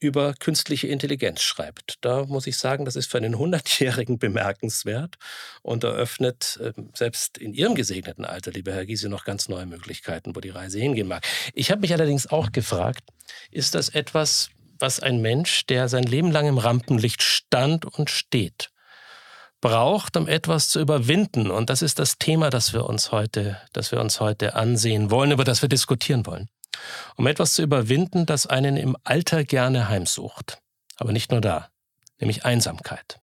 über 0.00 0.32
künstliche 0.34 0.88
Intelligenz 0.88 1.42
schreibt. 1.42 1.98
Da 2.00 2.24
muss 2.24 2.46
ich 2.46 2.56
sagen, 2.56 2.84
das 2.84 2.96
ist 2.96 3.10
für 3.10 3.18
einen 3.18 3.38
Hundertjährigen 3.38 4.18
bemerkenswert 4.18 5.16
und 5.62 5.84
eröffnet 5.84 6.58
ähm, 6.62 6.90
selbst 6.94 7.38
in 7.38 7.52
Ihrem 7.52 7.74
gesegneten 7.74 8.24
Alter, 8.24 8.50
lieber 8.50 8.72
Herr 8.72 8.86
Giese, 8.86 9.08
noch 9.08 9.24
ganz 9.24 9.48
neue 9.48 9.66
Möglichkeiten, 9.66 10.34
wo 10.34 10.40
die 10.40 10.48
Reise 10.50 10.80
hingehen 10.80 11.06
mag. 11.06 11.26
Ich 11.54 11.70
habe 11.70 11.82
mich 11.82 11.92
allerdings 11.92 12.26
auch 12.26 12.50
gefragt, 12.50 13.04
ist 13.50 13.74
das 13.74 13.90
etwas, 13.90 14.48
was 14.78 15.00
ein 15.00 15.20
Mensch, 15.20 15.66
der 15.66 15.88
sein 15.88 16.04
Leben 16.04 16.32
lang 16.32 16.48
im 16.48 16.58
Rampenlicht 16.58 17.22
stand 17.22 17.84
und 17.84 18.08
steht, 18.08 18.70
braucht, 19.60 20.16
um 20.16 20.26
etwas 20.26 20.70
zu 20.70 20.80
überwinden? 20.80 21.50
Und 21.50 21.68
das 21.68 21.82
ist 21.82 21.98
das 21.98 22.16
Thema, 22.16 22.48
das 22.48 22.72
wir 22.72 22.86
uns 22.86 23.12
heute, 23.12 23.60
das 23.74 23.92
wir 23.92 24.00
uns 24.00 24.20
heute 24.20 24.54
ansehen 24.54 25.10
wollen, 25.10 25.32
über 25.32 25.44
das 25.44 25.60
wir 25.60 25.68
diskutieren 25.68 26.24
wollen 26.24 26.48
um 27.16 27.26
etwas 27.26 27.54
zu 27.54 27.62
überwinden, 27.62 28.26
das 28.26 28.46
einen 28.46 28.76
im 28.76 28.96
Alter 29.04 29.44
gerne 29.44 29.88
heimsucht. 29.88 30.58
Aber 30.96 31.12
nicht 31.12 31.30
nur 31.30 31.40
da, 31.40 31.68
nämlich 32.18 32.44
Einsamkeit. 32.44 33.20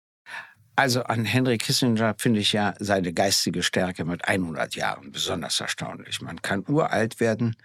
Also 0.76 1.04
an 1.04 1.24
Henry 1.24 1.58
Kissinger 1.58 2.16
finde 2.18 2.40
ich 2.40 2.54
ja 2.54 2.74
seine 2.80 3.14
geistige 3.14 3.62
Stärke 3.62 4.06
mit 4.06 4.28
100 4.28 4.76
Jahren 4.76 5.12
besonders 5.12 5.60
erstaunlich. 5.60 6.22
Man 6.22 6.42
kann 6.42 6.66
uralt 6.68 7.20
werden, 7.20 7.56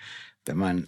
wenn 0.45 0.59
man, 0.59 0.85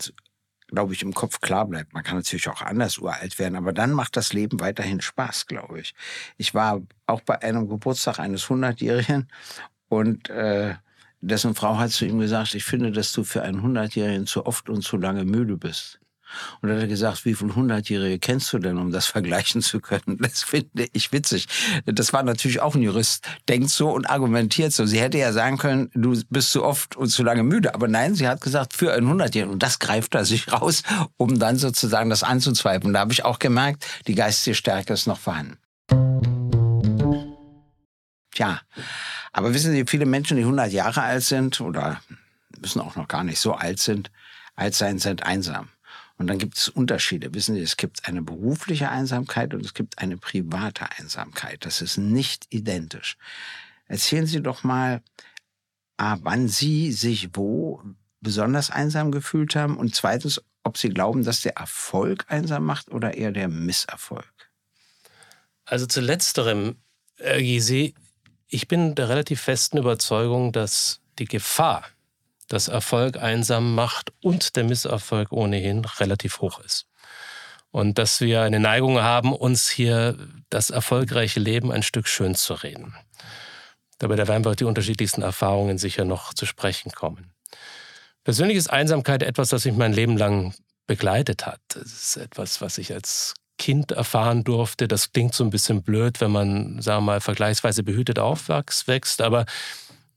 glaube 0.69 0.93
ich, 0.93 1.03
im 1.03 1.15
Kopf 1.15 1.41
klar 1.41 1.67
bleibt. 1.67 1.95
Man 1.95 2.03
kann 2.03 2.17
natürlich 2.17 2.49
auch 2.49 2.61
anders 2.61 2.99
uralt 2.99 3.39
werden, 3.39 3.57
aber 3.57 3.73
dann 3.73 3.93
macht 3.93 4.17
das 4.17 4.35
Leben 4.35 4.61
weiterhin 4.61 5.01
Spaß, 5.01 5.47
glaube 5.47 5.81
ich. 5.81 5.95
Ich 6.37 6.53
war 6.53 6.83
auch 7.07 7.23
bei 7.23 7.41
einem 7.41 7.69
Geburtstag 7.69 8.19
eines 8.19 8.45
100-Jährigen 8.45 9.29
und 9.89 10.29
äh, 10.29 10.75
dessen 11.21 11.55
Frau 11.55 11.79
hat 11.79 11.91
zu 11.91 12.05
ihm 12.05 12.19
gesagt, 12.19 12.55
ich 12.55 12.65
finde, 12.65 12.93
dass 12.93 13.13
du 13.13 13.25
für 13.25 13.43
einen 13.43 13.63
Hundertjährigen 13.63 14.27
zu 14.27 14.47
oft 14.47 14.69
und 14.69 14.83
zu 14.83 14.97
lange 14.97 15.25
müde 15.25 15.57
bist. 15.57 16.01
Und 16.61 16.69
dann 16.69 16.77
hat 16.77 16.85
er 16.85 16.89
gesagt, 16.89 17.25
wie 17.25 17.35
viele 17.35 17.55
Hundertjährige 17.55 18.19
kennst 18.19 18.53
du 18.53 18.59
denn, 18.59 18.79
um 18.79 18.93
das 18.93 19.07
vergleichen 19.07 19.63
zu 19.63 19.81
können? 19.81 20.19
Das 20.21 20.43
finde 20.43 20.87
ich 20.93 21.13
witzig. 21.13 21.47
Das 21.87 22.13
war 22.13 22.23
natürlich 22.23 22.61
auch 22.61 22.75
ein 22.75 22.83
Jurist. 22.83 23.27
Denkt 23.49 23.71
so 23.71 23.91
und 23.91 24.09
argumentiert 24.09 24.73
so. 24.73 24.87
Sie 24.87 25.01
hätte 25.01 25.19
ja 25.19 25.33
sagen 25.33 25.59
können, 25.59 25.91
du 25.95 26.21
bist 26.31 26.53
zu 26.53 26.65
oft 26.65 26.97
und 26.97 27.09
zu 27.09 27.23
lange 27.23 27.43
müde. 27.43 27.75
Aber 27.75 27.89
nein, 27.89 28.15
sie 28.15 28.29
hat 28.29 28.41
gesagt, 28.41 28.75
für 28.75 28.93
einen 28.93 29.09
Hundertjährigen. 29.09 29.53
Und 29.53 29.63
das 29.63 29.79
greift 29.79 30.15
er 30.15 30.25
sich 30.25 30.53
raus, 30.53 30.83
um 31.17 31.39
dann 31.39 31.57
sozusagen 31.57 32.11
das 32.11 32.23
anzuzweifeln. 32.23 32.95
Da 32.95 33.01
habe 33.01 33.13
ich 33.13 33.25
auch 33.25 33.39
gemerkt, 33.39 33.87
die 34.07 34.15
geistige 34.15 34.55
Stärke 34.55 34.93
ist 34.93 35.07
noch 35.07 35.19
vorhanden. 35.19 35.59
Tja, 38.33 38.61
aber 39.33 39.55
wissen 39.55 39.73
Sie, 39.73 39.85
viele 39.87 40.07
Menschen, 40.07 40.37
die 40.37 40.43
100 40.43 40.73
Jahre 40.73 41.03
alt 41.03 41.23
sind 41.23 41.61
oder 41.61 42.01
müssen 42.61 42.81
auch 42.81 42.97
noch 42.97 43.09
gar 43.09 43.25
nicht 43.25 43.39
so 43.39 43.55
alt 43.55 43.79
sind, 43.79 44.11
alt 44.57 44.75
sein, 44.75 44.99
sind 44.99 45.23
einsam. 45.23 45.69
Und 46.19 46.27
dann 46.27 46.39
gibt 46.39 46.59
es 46.59 46.69
Unterschiede. 46.69 47.33
Wissen 47.33 47.55
Sie, 47.55 47.63
es 47.63 47.79
gibt 47.79 48.07
eine 48.07 48.21
berufliche 48.21 48.91
Einsamkeit 48.91 49.55
und 49.55 49.65
es 49.65 49.73
gibt 49.73 49.99
eine 49.99 50.19
private 50.19 50.91
Einsamkeit. 50.99 51.65
Das 51.65 51.81
ist 51.81 51.97
nicht 51.97 52.47
identisch. 52.51 53.17
Erzählen 53.87 54.27
Sie 54.27 54.43
doch 54.43 54.63
mal, 54.63 55.03
wann 55.97 56.49
Sie 56.49 56.93
sich 56.93 57.31
wo 57.33 57.83
besonders 58.21 58.71
einsam 58.71 59.13
gefühlt 59.13 59.57
haben 59.57 59.79
und 59.79 59.95
zweitens, 59.95 60.43
ob 60.63 60.77
Sie 60.77 60.91
glauben, 60.91 61.25
dass 61.25 61.41
der 61.41 61.57
Erfolg 61.57 62.27
einsam 62.29 62.65
macht 62.65 62.91
oder 62.91 63.15
eher 63.15 63.33
der 63.33 63.49
Misserfolg. 63.49 64.51
Also 65.65 65.87
zu 65.87 66.03
letzterem, 66.03 66.77
Herr 67.17 67.39
Gysi, 67.39 67.95
ich 68.51 68.69
bin 68.69 68.95
der 68.95 69.09
relativ 69.09 69.41
festen 69.41 69.79
Überzeugung, 69.79 70.53
dass 70.53 71.01
die 71.19 71.25
Gefahr, 71.25 71.85
dass 72.49 72.69
Erfolg 72.69 73.17
einsam 73.17 73.75
macht 73.75 74.13
und 74.23 74.57
der 74.57 74.65
Misserfolg 74.65 75.33
ohnehin 75.33 75.85
relativ 75.85 76.41
hoch 76.41 76.59
ist. 76.61 76.87
Und 77.71 77.99
dass 77.99 78.21
wir 78.21 78.43
eine 78.43 78.59
Neigung 78.59 79.01
haben, 79.01 79.33
uns 79.33 79.69
hier 79.69 80.19
das 80.51 80.71
erfolgreiche 80.71 81.39
Leben 81.39 81.71
ein 81.71 81.85
Stück 81.85 82.09
schön 82.09 82.35
zu 82.35 82.55
reden. 82.55 82.97
Dabei 83.99 84.17
da 84.17 84.27
werden 84.27 84.45
wir 84.45 84.51
auf 84.51 84.57
die 84.57 84.65
unterschiedlichsten 84.65 85.23
Erfahrungen 85.23 85.79
sicher 85.79 86.05
noch 86.05 86.35
zu 86.35 86.47
sprechen 86.47 86.91
kommen. 86.91 87.33
Persönlich 88.25 88.57
ist 88.57 88.69
Einsamkeit 88.69 89.23
etwas, 89.23 89.51
das 89.51 89.65
mich 89.65 89.77
mein 89.77 89.93
Leben 89.93 90.17
lang 90.17 90.55
begleitet 90.89 91.47
hat. 91.47 91.61
Es 91.77 91.93
ist 91.93 92.17
etwas, 92.17 92.61
was 92.61 92.79
ich 92.79 92.93
als 92.93 93.35
Kind 93.61 93.93
erfahren 93.93 94.43
durfte. 94.43 94.89
Das 94.89 95.13
klingt 95.13 95.35
so 95.35 95.45
ein 95.45 95.51
bisschen 95.51 95.83
blöd, 95.83 96.23
wenn 96.23 96.33
man, 96.33 96.81
sagen 96.81 97.05
wir 97.05 97.13
mal, 97.13 97.21
vergleichsweise 97.21 97.83
behütet 97.83 98.19
aufwächst. 98.19 99.21
Aber 99.21 99.45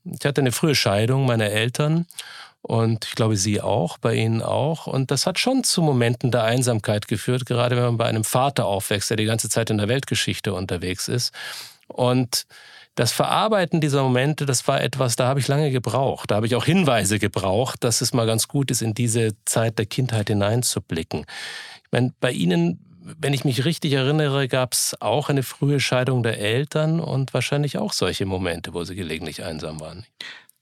ich 0.04 0.24
hatte 0.24 0.40
eine 0.40 0.50
frühe 0.50 0.74
Scheidung 0.74 1.26
meiner 1.26 1.50
Eltern 1.50 2.06
und 2.62 3.04
ich 3.04 3.14
glaube, 3.14 3.36
Sie 3.36 3.60
auch, 3.60 3.98
bei 3.98 4.14
Ihnen 4.14 4.40
auch. 4.40 4.86
Und 4.86 5.10
das 5.10 5.26
hat 5.26 5.38
schon 5.38 5.62
zu 5.62 5.82
Momenten 5.82 6.30
der 6.30 6.44
Einsamkeit 6.44 7.06
geführt, 7.06 7.44
gerade 7.44 7.76
wenn 7.76 7.84
man 7.84 7.96
bei 7.98 8.06
einem 8.06 8.24
Vater 8.24 8.64
aufwächst, 8.64 9.10
der 9.10 9.18
die 9.18 9.26
ganze 9.26 9.50
Zeit 9.50 9.68
in 9.68 9.76
der 9.76 9.88
Weltgeschichte 9.88 10.54
unterwegs 10.54 11.08
ist. 11.08 11.34
Und 11.86 12.46
das 12.94 13.12
Verarbeiten 13.12 13.82
dieser 13.82 14.02
Momente, 14.02 14.46
das 14.46 14.66
war 14.66 14.80
etwas, 14.80 15.16
da 15.16 15.26
habe 15.26 15.40
ich 15.40 15.48
lange 15.48 15.70
gebraucht. 15.70 16.30
Da 16.30 16.36
habe 16.36 16.46
ich 16.46 16.54
auch 16.54 16.64
Hinweise 16.64 17.18
gebraucht, 17.18 17.84
dass 17.84 18.00
es 18.00 18.14
mal 18.14 18.26
ganz 18.26 18.48
gut 18.48 18.70
ist, 18.70 18.80
in 18.80 18.94
diese 18.94 19.32
Zeit 19.44 19.78
der 19.78 19.84
Kindheit 19.84 20.28
hineinzublicken. 20.28 21.26
Ich 21.84 21.92
meine, 21.92 22.14
bei 22.20 22.30
Ihnen 22.30 22.80
wenn 23.18 23.32
ich 23.32 23.44
mich 23.44 23.64
richtig 23.64 23.92
erinnere, 23.92 24.48
gab 24.48 24.72
es 24.72 24.96
auch 25.00 25.28
eine 25.28 25.42
frühe 25.42 25.80
Scheidung 25.80 26.22
der 26.22 26.38
Eltern 26.38 27.00
und 27.00 27.34
wahrscheinlich 27.34 27.78
auch 27.78 27.92
solche 27.92 28.26
Momente, 28.26 28.74
wo 28.74 28.84
sie 28.84 28.94
gelegentlich 28.94 29.44
einsam 29.44 29.80
waren. 29.80 30.06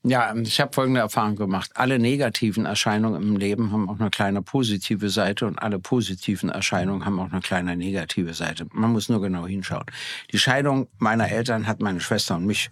Ja, 0.04 0.34
ich 0.34 0.60
habe 0.60 0.72
folgende 0.72 1.00
Erfahrung 1.00 1.36
gemacht. 1.36 1.70
Alle 1.74 2.00
negativen 2.00 2.66
Erscheinungen 2.66 3.22
im 3.22 3.36
Leben 3.36 3.70
haben 3.70 3.88
auch 3.88 4.00
eine 4.00 4.10
kleine 4.10 4.42
positive 4.42 5.08
Seite 5.10 5.46
und 5.46 5.60
alle 5.60 5.78
positiven 5.78 6.48
Erscheinungen 6.48 7.04
haben 7.04 7.20
auch 7.20 7.30
eine 7.30 7.40
kleine 7.40 7.76
negative 7.76 8.34
Seite. 8.34 8.66
Man 8.72 8.90
muss 8.90 9.08
nur 9.08 9.20
genau 9.20 9.46
hinschauen. 9.46 9.86
Die 10.32 10.38
Scheidung 10.38 10.88
meiner 10.98 11.30
Eltern 11.30 11.68
hat 11.68 11.80
meine 11.80 12.00
Schwester 12.00 12.34
und 12.34 12.46
mich 12.46 12.70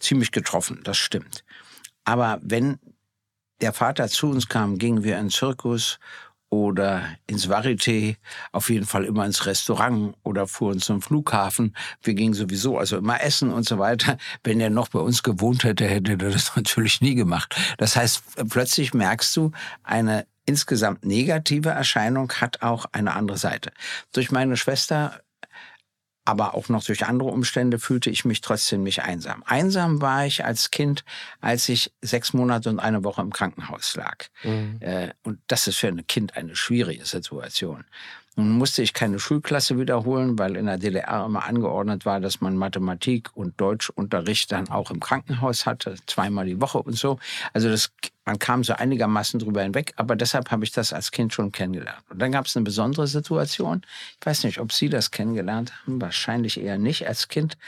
ziemlich 0.00 0.32
getroffen, 0.32 0.80
das 0.82 0.96
stimmt. 0.96 1.44
Aber 2.04 2.40
wenn 2.42 2.80
der 3.60 3.72
Vater 3.72 4.08
zu 4.08 4.28
uns 4.28 4.48
kam, 4.48 4.76
gingen 4.76 5.04
wir 5.04 5.18
in 5.18 5.26
den 5.26 5.30
Zirkus 5.30 6.00
oder 6.52 7.04
ins 7.26 7.48
Varieté, 7.48 8.16
auf 8.52 8.68
jeden 8.68 8.84
Fall 8.84 9.06
immer 9.06 9.24
ins 9.24 9.46
Restaurant 9.46 10.14
oder 10.22 10.46
fuhren 10.46 10.80
zum 10.80 11.00
Flughafen. 11.00 11.74
Wir 12.02 12.12
gingen 12.12 12.34
sowieso 12.34 12.76
also 12.76 12.98
immer 12.98 13.22
essen 13.22 13.50
und 13.50 13.66
so 13.66 13.78
weiter. 13.78 14.18
Wenn 14.44 14.60
er 14.60 14.68
noch 14.68 14.88
bei 14.88 14.98
uns 14.98 15.22
gewohnt 15.22 15.64
hätte, 15.64 15.86
hätte 15.86 16.12
er 16.12 16.18
das 16.18 16.52
natürlich 16.56 17.00
nie 17.00 17.14
gemacht. 17.14 17.56
Das 17.78 17.96
heißt, 17.96 18.50
plötzlich 18.50 18.92
merkst 18.92 19.34
du, 19.34 19.52
eine 19.82 20.26
insgesamt 20.44 21.06
negative 21.06 21.70
Erscheinung 21.70 22.30
hat 22.32 22.60
auch 22.60 22.84
eine 22.92 23.14
andere 23.14 23.38
Seite. 23.38 23.72
Durch 24.12 24.30
meine 24.30 24.58
Schwester 24.58 25.22
aber 26.24 26.54
auch 26.54 26.68
noch 26.68 26.84
durch 26.84 27.06
andere 27.06 27.30
Umstände 27.30 27.78
fühlte 27.78 28.10
ich 28.10 28.24
mich 28.24 28.40
trotzdem 28.40 28.82
nicht 28.82 29.02
einsam. 29.02 29.42
Einsam 29.44 30.00
war 30.00 30.24
ich 30.24 30.44
als 30.44 30.70
Kind, 30.70 31.04
als 31.40 31.68
ich 31.68 31.92
sechs 32.00 32.32
Monate 32.32 32.70
und 32.70 32.78
eine 32.78 33.02
Woche 33.02 33.22
im 33.22 33.32
Krankenhaus 33.32 33.96
lag. 33.96 34.26
Mhm. 34.44 34.76
Äh, 34.80 35.10
und 35.24 35.40
das 35.48 35.66
ist 35.66 35.78
für 35.78 35.88
ein 35.88 36.06
Kind 36.06 36.36
eine 36.36 36.54
schwierige 36.54 37.04
Situation. 37.04 37.84
Nun 38.34 38.52
musste 38.52 38.82
ich 38.82 38.94
keine 38.94 39.18
Schulklasse 39.18 39.78
wiederholen, 39.78 40.38
weil 40.38 40.56
in 40.56 40.64
der 40.64 40.78
DDR 40.78 41.26
immer 41.26 41.44
angeordnet 41.44 42.06
war, 42.06 42.18
dass 42.18 42.40
man 42.40 42.56
Mathematik 42.56 43.28
und 43.34 43.60
Deutschunterricht 43.60 44.50
dann 44.52 44.70
auch 44.70 44.90
im 44.90 45.00
Krankenhaus 45.00 45.66
hatte, 45.66 45.96
zweimal 46.06 46.46
die 46.46 46.58
Woche 46.58 46.78
und 46.78 46.96
so. 46.96 47.18
Also 47.52 47.68
das, 47.68 47.92
man 48.24 48.38
kam 48.38 48.64
so 48.64 48.72
einigermaßen 48.72 49.38
drüber 49.38 49.62
hinweg, 49.62 49.92
aber 49.96 50.16
deshalb 50.16 50.50
habe 50.50 50.64
ich 50.64 50.72
das 50.72 50.94
als 50.94 51.10
Kind 51.10 51.34
schon 51.34 51.52
kennengelernt. 51.52 52.02
Und 52.08 52.22
dann 52.22 52.32
gab 52.32 52.46
es 52.46 52.56
eine 52.56 52.64
besondere 52.64 53.06
Situation. 53.06 53.82
Ich 54.18 54.26
weiß 54.26 54.44
nicht, 54.44 54.60
ob 54.60 54.72
Sie 54.72 54.88
das 54.88 55.10
kennengelernt 55.10 55.72
haben, 55.82 56.00
wahrscheinlich 56.00 56.58
eher 56.58 56.78
nicht 56.78 57.06
als 57.06 57.28
Kind. 57.28 57.58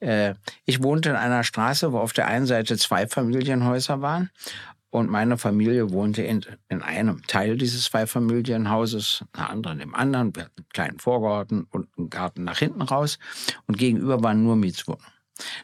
Äh, 0.00 0.34
ich 0.66 0.82
wohnte 0.82 1.08
in 1.08 1.16
einer 1.16 1.44
Straße, 1.44 1.92
wo 1.92 1.98
auf 1.98 2.12
der 2.12 2.26
einen 2.26 2.46
Seite 2.46 2.76
zwei 2.76 3.06
Familienhäuser 3.06 4.02
waren 4.02 4.30
und 4.90 5.08
meine 5.08 5.38
Familie 5.38 5.90
wohnte 5.90 6.22
in, 6.22 6.44
in 6.68 6.82
einem 6.82 7.24
Teil 7.26 7.56
dieses 7.56 7.84
Zweifamilienhauses, 7.84 9.24
eine 9.32 9.48
anderen 9.48 9.80
im 9.80 9.94
anderen. 9.94 10.34
Wir 10.34 10.44
hatten 10.44 10.58
einen 10.58 10.68
kleinen 10.70 10.98
Vorgarten 10.98 11.64
und 11.70 11.88
einen 11.96 12.10
Garten 12.10 12.42
nach 12.42 12.58
hinten 12.58 12.82
raus. 12.82 13.18
Und 13.66 13.78
gegenüber 13.78 14.22
waren 14.22 14.42
nur 14.42 14.56
Mietswohnungen. 14.56 15.06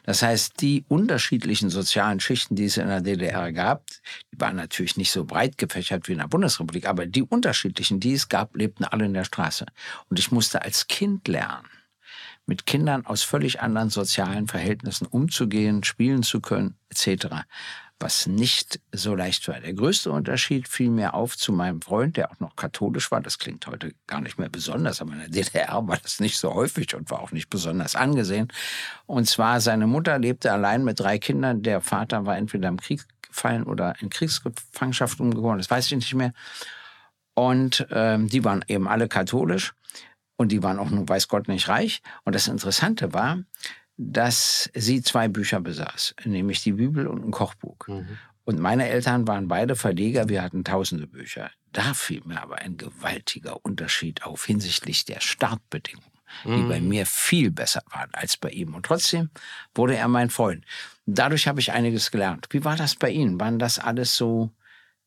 Das 0.05 0.23
heißt, 0.23 0.63
die 0.63 0.85
unterschiedlichen 0.89 1.69
sozialen 1.69 2.21
Schichten, 2.21 2.55
die 2.55 2.65
es 2.65 2.79
in 2.79 2.87
der 2.87 3.03
DDR 3.03 3.53
gab, 3.53 3.85
die 4.33 4.41
waren 4.41 4.57
natürlich 4.57 4.97
nicht 4.97 5.11
so 5.11 5.25
breit 5.25 5.59
gefächert 5.59 6.09
wie 6.09 6.13
in 6.13 6.19
der 6.19 6.29
Bundesrepublik, 6.29 6.89
aber 6.89 7.05
die 7.05 7.23
unterschiedlichen, 7.23 8.01
die 8.01 8.15
es 8.15 8.29
gab, 8.29 8.57
lebten 8.57 8.85
alle 8.85 9.05
in 9.05 9.13
der 9.13 9.25
Straße. 9.25 9.67
Und 10.09 10.19
ich 10.19 10.31
musste 10.31 10.63
als 10.63 10.87
Kind 10.87 11.29
lernen, 11.29 11.67
mit 12.47 12.65
Kindern 12.65 13.05
aus 13.05 13.23
völlig 13.23 13.61
anderen 13.61 13.91
sozialen 13.91 14.47
Verhältnissen 14.47 15.07
umzugehen, 15.07 15.85
spielen 15.85 16.23
zu 16.23 16.41
können, 16.41 16.77
etc 16.89 17.45
was 17.99 18.27
nicht 18.27 18.81
so 18.93 19.15
leicht 19.15 19.49
war. 19.49 19.59
Der 19.61 19.73
größte 19.73 20.11
Unterschied 20.13 20.69
fiel 20.69 20.91
mir 20.91 21.15
auf 21.15 21.37
zu 21.37 21.53
meinem 21.53 21.81
Freund, 21.81 22.17
der 22.17 22.31
auch 22.31 22.41
noch 22.41 22.55
katholisch 22.55 23.11
war. 23.11 23.21
Das 23.21 23.39
klingt 23.39 23.67
heute 23.67 23.95
gar 24.07 24.21
nicht 24.21 24.39
mehr 24.39 24.51
besonders, 24.51 25.01
aber 25.01 25.13
in 25.13 25.21
der 25.21 25.29
DDR 25.29 25.87
war 25.89 25.97
das 25.97 26.21
nicht 26.21 26.39
so 26.39 26.53
häufig 26.55 26.95
und 26.95 27.11
war 27.11 27.21
auch 27.21 27.33
nicht 27.33 27.49
besonders 27.49 27.97
angesehen. 27.97 28.53
Und 29.07 29.29
zwar 29.29 29.61
seine 29.61 29.87
Mutter 29.87 30.19
lebte 30.19 30.53
allein 30.53 30.85
mit 30.85 31.01
drei 31.01 31.19
Kindern. 31.19 31.63
Der 31.63 31.81
Vater 31.81 32.27
war 32.27 32.37
entweder 32.37 32.69
im 32.69 32.79
Krieg 32.79 33.03
gefallen 33.23 33.65
oder 33.65 33.95
in 34.01 34.11
Kriegsgefangenschaft 34.11 35.21
umgekommen, 35.21 35.59
das 35.59 35.71
weiß 35.71 35.87
ich 35.87 35.97
nicht 35.97 36.15
mehr. 36.15 36.33
Und 37.35 37.87
ähm, 37.91 38.29
die 38.29 38.45
waren 38.45 38.65
eben 38.67 38.89
alle 38.89 39.09
katholisch 39.09 39.75
und 40.37 40.53
die 40.53 40.63
waren 40.63 40.79
auch 40.79 40.91
nun 40.91 41.09
weiß 41.09 41.29
Gott 41.29 41.49
nicht 41.49 41.69
reich. 41.69 42.03
Und 42.25 42.35
das 42.35 42.49
Interessante 42.49 43.13
war, 43.13 43.43
dass 43.97 44.71
sie 44.75 45.03
zwei 45.03 45.29
Bücher 45.29 45.61
besaß, 45.61 46.15
nämlich 46.25 46.63
die 46.63 46.73
Bibel 46.73 47.07
und 47.07 47.25
ein 47.25 47.31
Kochbuch. 47.31 47.87
Mhm. 47.87 48.19
Und 48.45 48.61
meine 48.61 48.89
Eltern 48.89 49.27
waren 49.27 49.49
beide 49.49 49.75
Verleger, 49.75 50.29
wir 50.29 50.43
hatten 50.43 50.65
tausende 50.65 51.07
Bücher. 51.07 51.51
Da 51.73 51.95
fiel 51.95 52.23
mir 52.25 52.41
aber 52.41 52.57
ein 52.57 52.77
gewaltiger 52.77 53.65
Unterschied 53.65 54.23
auf 54.23 54.45
hinsichtlich 54.45 55.05
der 55.05 55.21
Startbedingungen, 55.21 56.13
die 56.45 56.51
mhm. 56.51 56.69
bei 56.69 56.81
mir 56.81 57.07
viel 57.07 57.51
besser 57.51 57.83
waren 57.91 58.11
als 58.13 58.37
bei 58.37 58.51
ihm. 58.51 58.75
Und 58.75 58.87
trotzdem 58.87 59.31
wurde 59.75 59.97
er 59.97 60.09
mein 60.09 60.31
Freund. 60.31 60.65
Dadurch 61.07 61.49
habe 61.49 61.61
ich 61.61 61.73
einiges 61.73 62.11
gelernt. 62.11 62.47
Wie 62.51 62.65
war 62.65 62.77
das 62.77 62.95
bei 62.95 63.11
Ihnen? 63.11 63.41
Waren 63.41 63.59
das 63.59 63.79
alles 63.79 64.15
so 64.15 64.51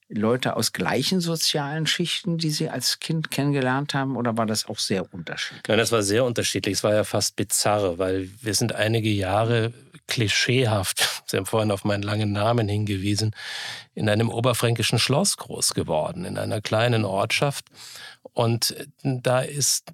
Leute 0.09 0.55
aus 0.55 0.73
gleichen 0.73 1.21
sozialen 1.21 1.85
Schichten, 1.85 2.37
die 2.37 2.49
Sie 2.49 2.69
als 2.69 2.99
Kind 2.99 3.29
kennengelernt 3.29 3.93
haben, 3.93 4.17
oder 4.17 4.37
war 4.37 4.47
das 4.47 4.67
auch 4.67 4.79
sehr 4.79 5.13
unterschiedlich? 5.13 5.63
Nein, 5.67 5.77
das 5.77 5.91
war 5.91 6.01
sehr 6.01 6.25
unterschiedlich. 6.25 6.73
Es 6.73 6.83
war 6.83 6.95
ja 6.95 7.03
fast 7.03 7.35
bizarr, 7.35 7.99
weil 7.99 8.29
wir 8.41 8.55
sind 8.55 8.73
einige 8.73 9.09
Jahre 9.09 9.71
klischeehaft, 10.07 11.23
Sie 11.27 11.37
haben 11.37 11.45
vorhin 11.45 11.71
auf 11.71 11.85
meinen 11.85 12.01
langen 12.01 12.31
Namen 12.31 12.67
hingewiesen, 12.67 13.35
in 13.93 14.09
einem 14.09 14.29
oberfränkischen 14.29 14.97
Schloss 14.97 15.37
groß 15.37 15.75
geworden, 15.75 16.25
in 16.25 16.37
einer 16.37 16.59
kleinen 16.59 17.05
Ortschaft. 17.05 17.65
Und 18.33 18.75
da 19.03 19.41
ist 19.41 19.93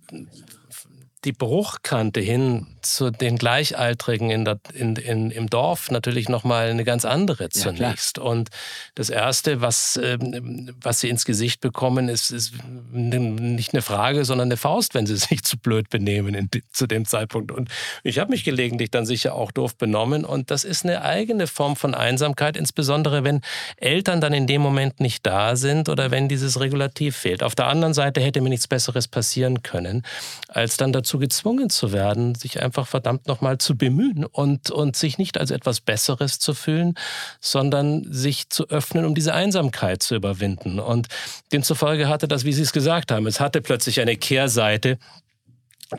die 1.25 1.33
Bruchkante 1.33 2.19
hin 2.19 2.67
zu 2.81 3.09
den 3.09 3.37
Gleichaltrigen 3.37 4.29
in 4.29 4.45
der, 4.45 4.59
in, 4.73 4.95
in, 4.95 5.31
im 5.31 5.49
Dorf 5.49 5.89
natürlich 5.89 6.29
nochmal 6.29 6.69
eine 6.69 6.83
ganz 6.83 7.03
andere 7.03 7.49
zunächst. 7.49 8.17
Ja, 8.17 8.23
und 8.23 8.49
das 8.93 9.09
Erste, 9.09 9.59
was, 9.59 9.99
ähm, 10.01 10.75
was 10.81 10.99
sie 10.99 11.09
ins 11.09 11.25
Gesicht 11.25 11.61
bekommen, 11.61 12.09
ist, 12.09 12.29
ist 12.29 12.53
nicht 12.91 13.73
eine 13.73 13.81
Frage, 13.81 14.23
sondern 14.23 14.49
eine 14.49 14.57
Faust, 14.57 14.93
wenn 14.93 15.07
sie 15.07 15.15
sich 15.17 15.43
zu 15.43 15.57
blöd 15.57 15.89
benehmen 15.89 16.35
in, 16.35 16.49
zu 16.71 16.85
dem 16.85 17.05
Zeitpunkt. 17.05 17.51
Und 17.51 17.69
ich 18.03 18.19
habe 18.19 18.29
mich 18.29 18.43
gelegentlich 18.43 18.91
dann 18.91 19.05
sicher 19.05 19.33
auch 19.33 19.51
doof 19.51 19.75
benommen. 19.75 20.23
Und 20.23 20.51
das 20.51 20.63
ist 20.63 20.85
eine 20.85 21.01
eigene 21.01 21.47
Form 21.47 21.75
von 21.75 21.95
Einsamkeit, 21.95 22.55
insbesondere 22.55 23.23
wenn 23.23 23.41
Eltern 23.77 24.21
dann 24.21 24.33
in 24.33 24.45
dem 24.45 24.61
Moment 24.61 24.99
nicht 24.99 25.25
da 25.25 25.55
sind 25.55 25.89
oder 25.89 26.11
wenn 26.11 26.29
dieses 26.29 26.59
Regulativ 26.59 27.15
fehlt. 27.15 27.41
Auf 27.41 27.55
der 27.55 27.67
anderen 27.67 27.95
Seite 27.95 28.21
hätte 28.21 28.41
mir 28.41 28.49
nichts 28.49 28.67
Besseres 28.67 29.07
passieren 29.07 29.63
können, 29.63 30.03
als 30.47 30.77
dann 30.77 30.93
dazu 30.93 31.14
gezwungen 31.17 31.69
zu 31.69 31.91
werden, 31.91 32.35
sich 32.35 32.61
einfach 32.61 32.75
einfach 32.75 32.89
verdammt 32.89 33.27
nochmal 33.27 33.57
zu 33.57 33.77
bemühen 33.77 34.25
und, 34.25 34.69
und 34.69 34.95
sich 34.95 35.17
nicht 35.17 35.37
als 35.37 35.49
etwas 35.49 35.79
Besseres 35.79 36.39
zu 36.39 36.53
fühlen, 36.53 36.95
sondern 37.39 38.05
sich 38.11 38.49
zu 38.49 38.67
öffnen, 38.69 39.05
um 39.05 39.15
diese 39.15 39.33
Einsamkeit 39.33 40.03
zu 40.03 40.15
überwinden. 40.15 40.79
Und 40.79 41.07
demzufolge 41.53 42.09
hatte 42.09 42.27
das, 42.27 42.43
wie 42.43 42.53
Sie 42.53 42.61
es 42.61 42.73
gesagt 42.73 43.11
haben, 43.11 43.27
es 43.27 43.39
hatte 43.39 43.61
plötzlich 43.61 44.01
eine 44.01 44.17
Kehrseite, 44.17 44.97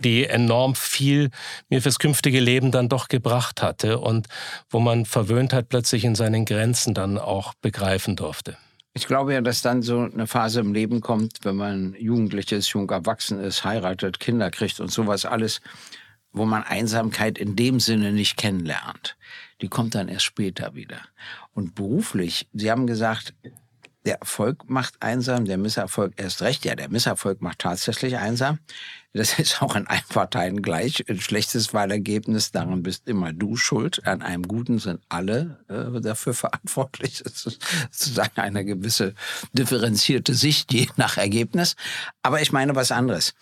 die 0.01 0.27
enorm 0.27 0.75
viel 0.75 1.31
mir 1.71 1.81
fürs 1.81 1.99
künftige 1.99 2.41
Leben 2.41 2.73
dann 2.73 2.89
doch 2.89 3.09
gebracht 3.09 3.63
hatte 3.63 3.99
und 3.99 4.27
wo 4.69 4.81
man 4.81 5.07
Verwöhntheit 5.07 5.69
plötzlich 5.69 6.05
in 6.05 6.15
seinen 6.15 6.45
Grenzen 6.45 6.93
dann 6.93 7.19
auch 7.19 7.55
begreifen 7.55 8.17
durfte. 8.17 8.59
Ich 8.97 9.07
glaube 9.07 9.35
ja, 9.35 9.43
dass 9.43 9.61
dann 9.61 9.83
so 9.83 10.09
eine 10.11 10.27
Phase 10.27 10.61
im 10.61 10.73
Leben 10.73 11.03
kommt, 11.03 11.41
wenn 11.43 11.57
man 11.57 11.95
Jugendlich 11.99 12.51
ist, 12.51 12.69
jung 12.69 12.89
erwachsen 12.89 13.39
ist, 13.41 13.63
heiratet, 13.63 14.21
Kinder 14.21 14.51
kriegt 14.51 14.81
und 14.81 14.91
sowas 14.91 15.27
alles, 15.27 15.61
wo 16.33 16.47
man 16.47 16.63
Einsamkeit 16.63 17.37
in 17.37 17.57
dem 17.57 17.79
Sinne 17.79 18.11
nicht 18.11 18.39
kennenlernt. 18.39 19.19
Die 19.61 19.69
kommt 19.69 19.95
dann 19.95 20.09
erst 20.09 20.25
später 20.25 20.75
wieder. 20.75 21.03
Und 21.53 21.75
beruflich, 21.75 22.49
Sie 22.55 22.71
haben 22.71 22.87
gesagt, 22.87 23.35
der 24.07 24.21
Erfolg 24.21 24.71
macht 24.71 24.95
einsam, 25.01 25.45
der 25.45 25.59
Misserfolg 25.59 26.15
erst 26.17 26.41
recht. 26.41 26.65
Ja, 26.65 26.77
der 26.77 26.89
Misserfolg 26.89 27.43
macht 27.43 27.59
tatsächlich 27.59 28.17
einsam. 28.17 28.61
Das 29.13 29.39
ist 29.39 29.63
auch 29.63 29.75
in 29.75 29.87
allen 29.87 30.05
Parteien 30.09 30.63
gleich. 30.63 31.05
Ein 31.09 31.21
schlechtes 31.21 31.75
Wahlergebnis, 31.75 32.53
daran 32.53 32.83
bist 32.83 33.09
immer 33.09 33.33
du 33.33 33.57
schuld. 33.57 34.07
An 34.07 34.23
einem 34.23 34.47
guten 34.47 34.79
sind 34.79 35.01
alle 35.09 35.59
äh, 35.69 36.01
dafür 36.01 36.35
verantwortlich. 36.35 37.23
Das 37.25 37.47
ist 37.47 37.63
sozusagen 37.91 38.41
eine 38.41 38.65
gewisse 38.65 39.15
differenzierte 39.53 40.35
Sicht, 40.35 40.73
je 40.73 40.87
nach 40.97 41.17
Ergebnis. 41.17 41.77
Aber 42.23 42.41
ich 42.41 42.53
meine 42.53 42.77
was 42.77 42.93
anderes. 42.93 43.35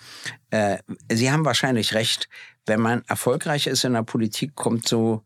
Äh, 0.50 0.78
Sie 1.12 1.30
haben 1.30 1.44
wahrscheinlich 1.44 1.92
recht. 1.94 2.28
Wenn 2.66 2.80
man 2.80 3.02
erfolgreich 3.08 3.66
ist 3.66 3.84
in 3.84 3.92
der 3.92 4.04
Politik, 4.04 4.54
kommt 4.54 4.88
so 4.88 5.24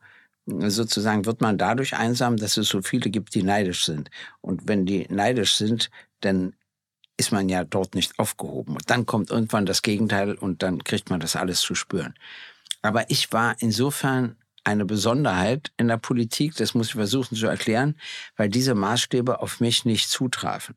sozusagen 0.48 1.26
wird 1.26 1.40
man 1.40 1.58
dadurch 1.58 1.96
einsam, 1.96 2.36
dass 2.36 2.56
es 2.56 2.68
so 2.68 2.82
viele 2.82 3.10
gibt, 3.10 3.34
die 3.34 3.42
neidisch 3.42 3.84
sind. 3.84 4.10
Und 4.40 4.66
wenn 4.66 4.86
die 4.86 5.06
neidisch 5.10 5.56
sind, 5.56 5.90
dann 6.20 6.54
ist 7.16 7.32
man 7.32 7.48
ja 7.48 7.64
dort 7.64 7.94
nicht 7.94 8.18
aufgehoben. 8.18 8.74
Und 8.74 8.88
dann 8.90 9.04
kommt 9.04 9.30
irgendwann 9.30 9.66
das 9.66 9.82
Gegenteil 9.82 10.34
und 10.34 10.62
dann 10.62 10.82
kriegt 10.84 11.10
man 11.10 11.20
das 11.20 11.36
alles 11.36 11.60
zu 11.60 11.74
spüren. 11.74 12.14
Aber 12.80 13.10
ich 13.10 13.32
war 13.32 13.56
insofern 13.58 14.36
eine 14.64 14.84
Besonderheit 14.84 15.72
in 15.78 15.88
der 15.88 15.96
Politik, 15.96 16.54
das 16.56 16.74
muss 16.74 16.88
ich 16.88 16.92
versuchen 16.92 17.36
zu 17.36 17.46
erklären, 17.46 17.96
weil 18.36 18.48
diese 18.48 18.74
Maßstäbe 18.74 19.40
auf 19.40 19.60
mich 19.60 19.84
nicht 19.84 20.10
zutrafen. 20.10 20.76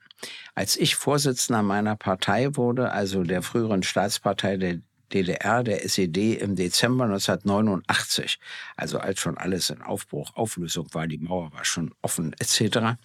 Als 0.56 0.78
ich 0.78 0.96
Vorsitzender 0.96 1.62
meiner 1.62 1.96
Partei 1.96 2.56
wurde, 2.56 2.92
also 2.92 3.24
der 3.24 3.42
früheren 3.42 3.84
Staatspartei 3.84 4.58
der 4.58 4.80
DDR, 5.14 5.64
der 5.64 5.84
SED 5.86 6.36
im 6.36 6.56
Dezember 6.56 7.06
1989, 7.06 8.40
also 8.76 9.00
als 9.00 9.20
schon 9.20 9.38
alles 9.38 9.70
in 9.70 9.82
Aufbruch, 9.82 10.36
Auflösung 10.36 10.94
war, 10.94 11.08
die 11.08 11.18
Mauer 11.18 11.52
war 11.54 11.66
schon 11.66 11.94
offen 12.02 12.34
etc., 12.40 12.98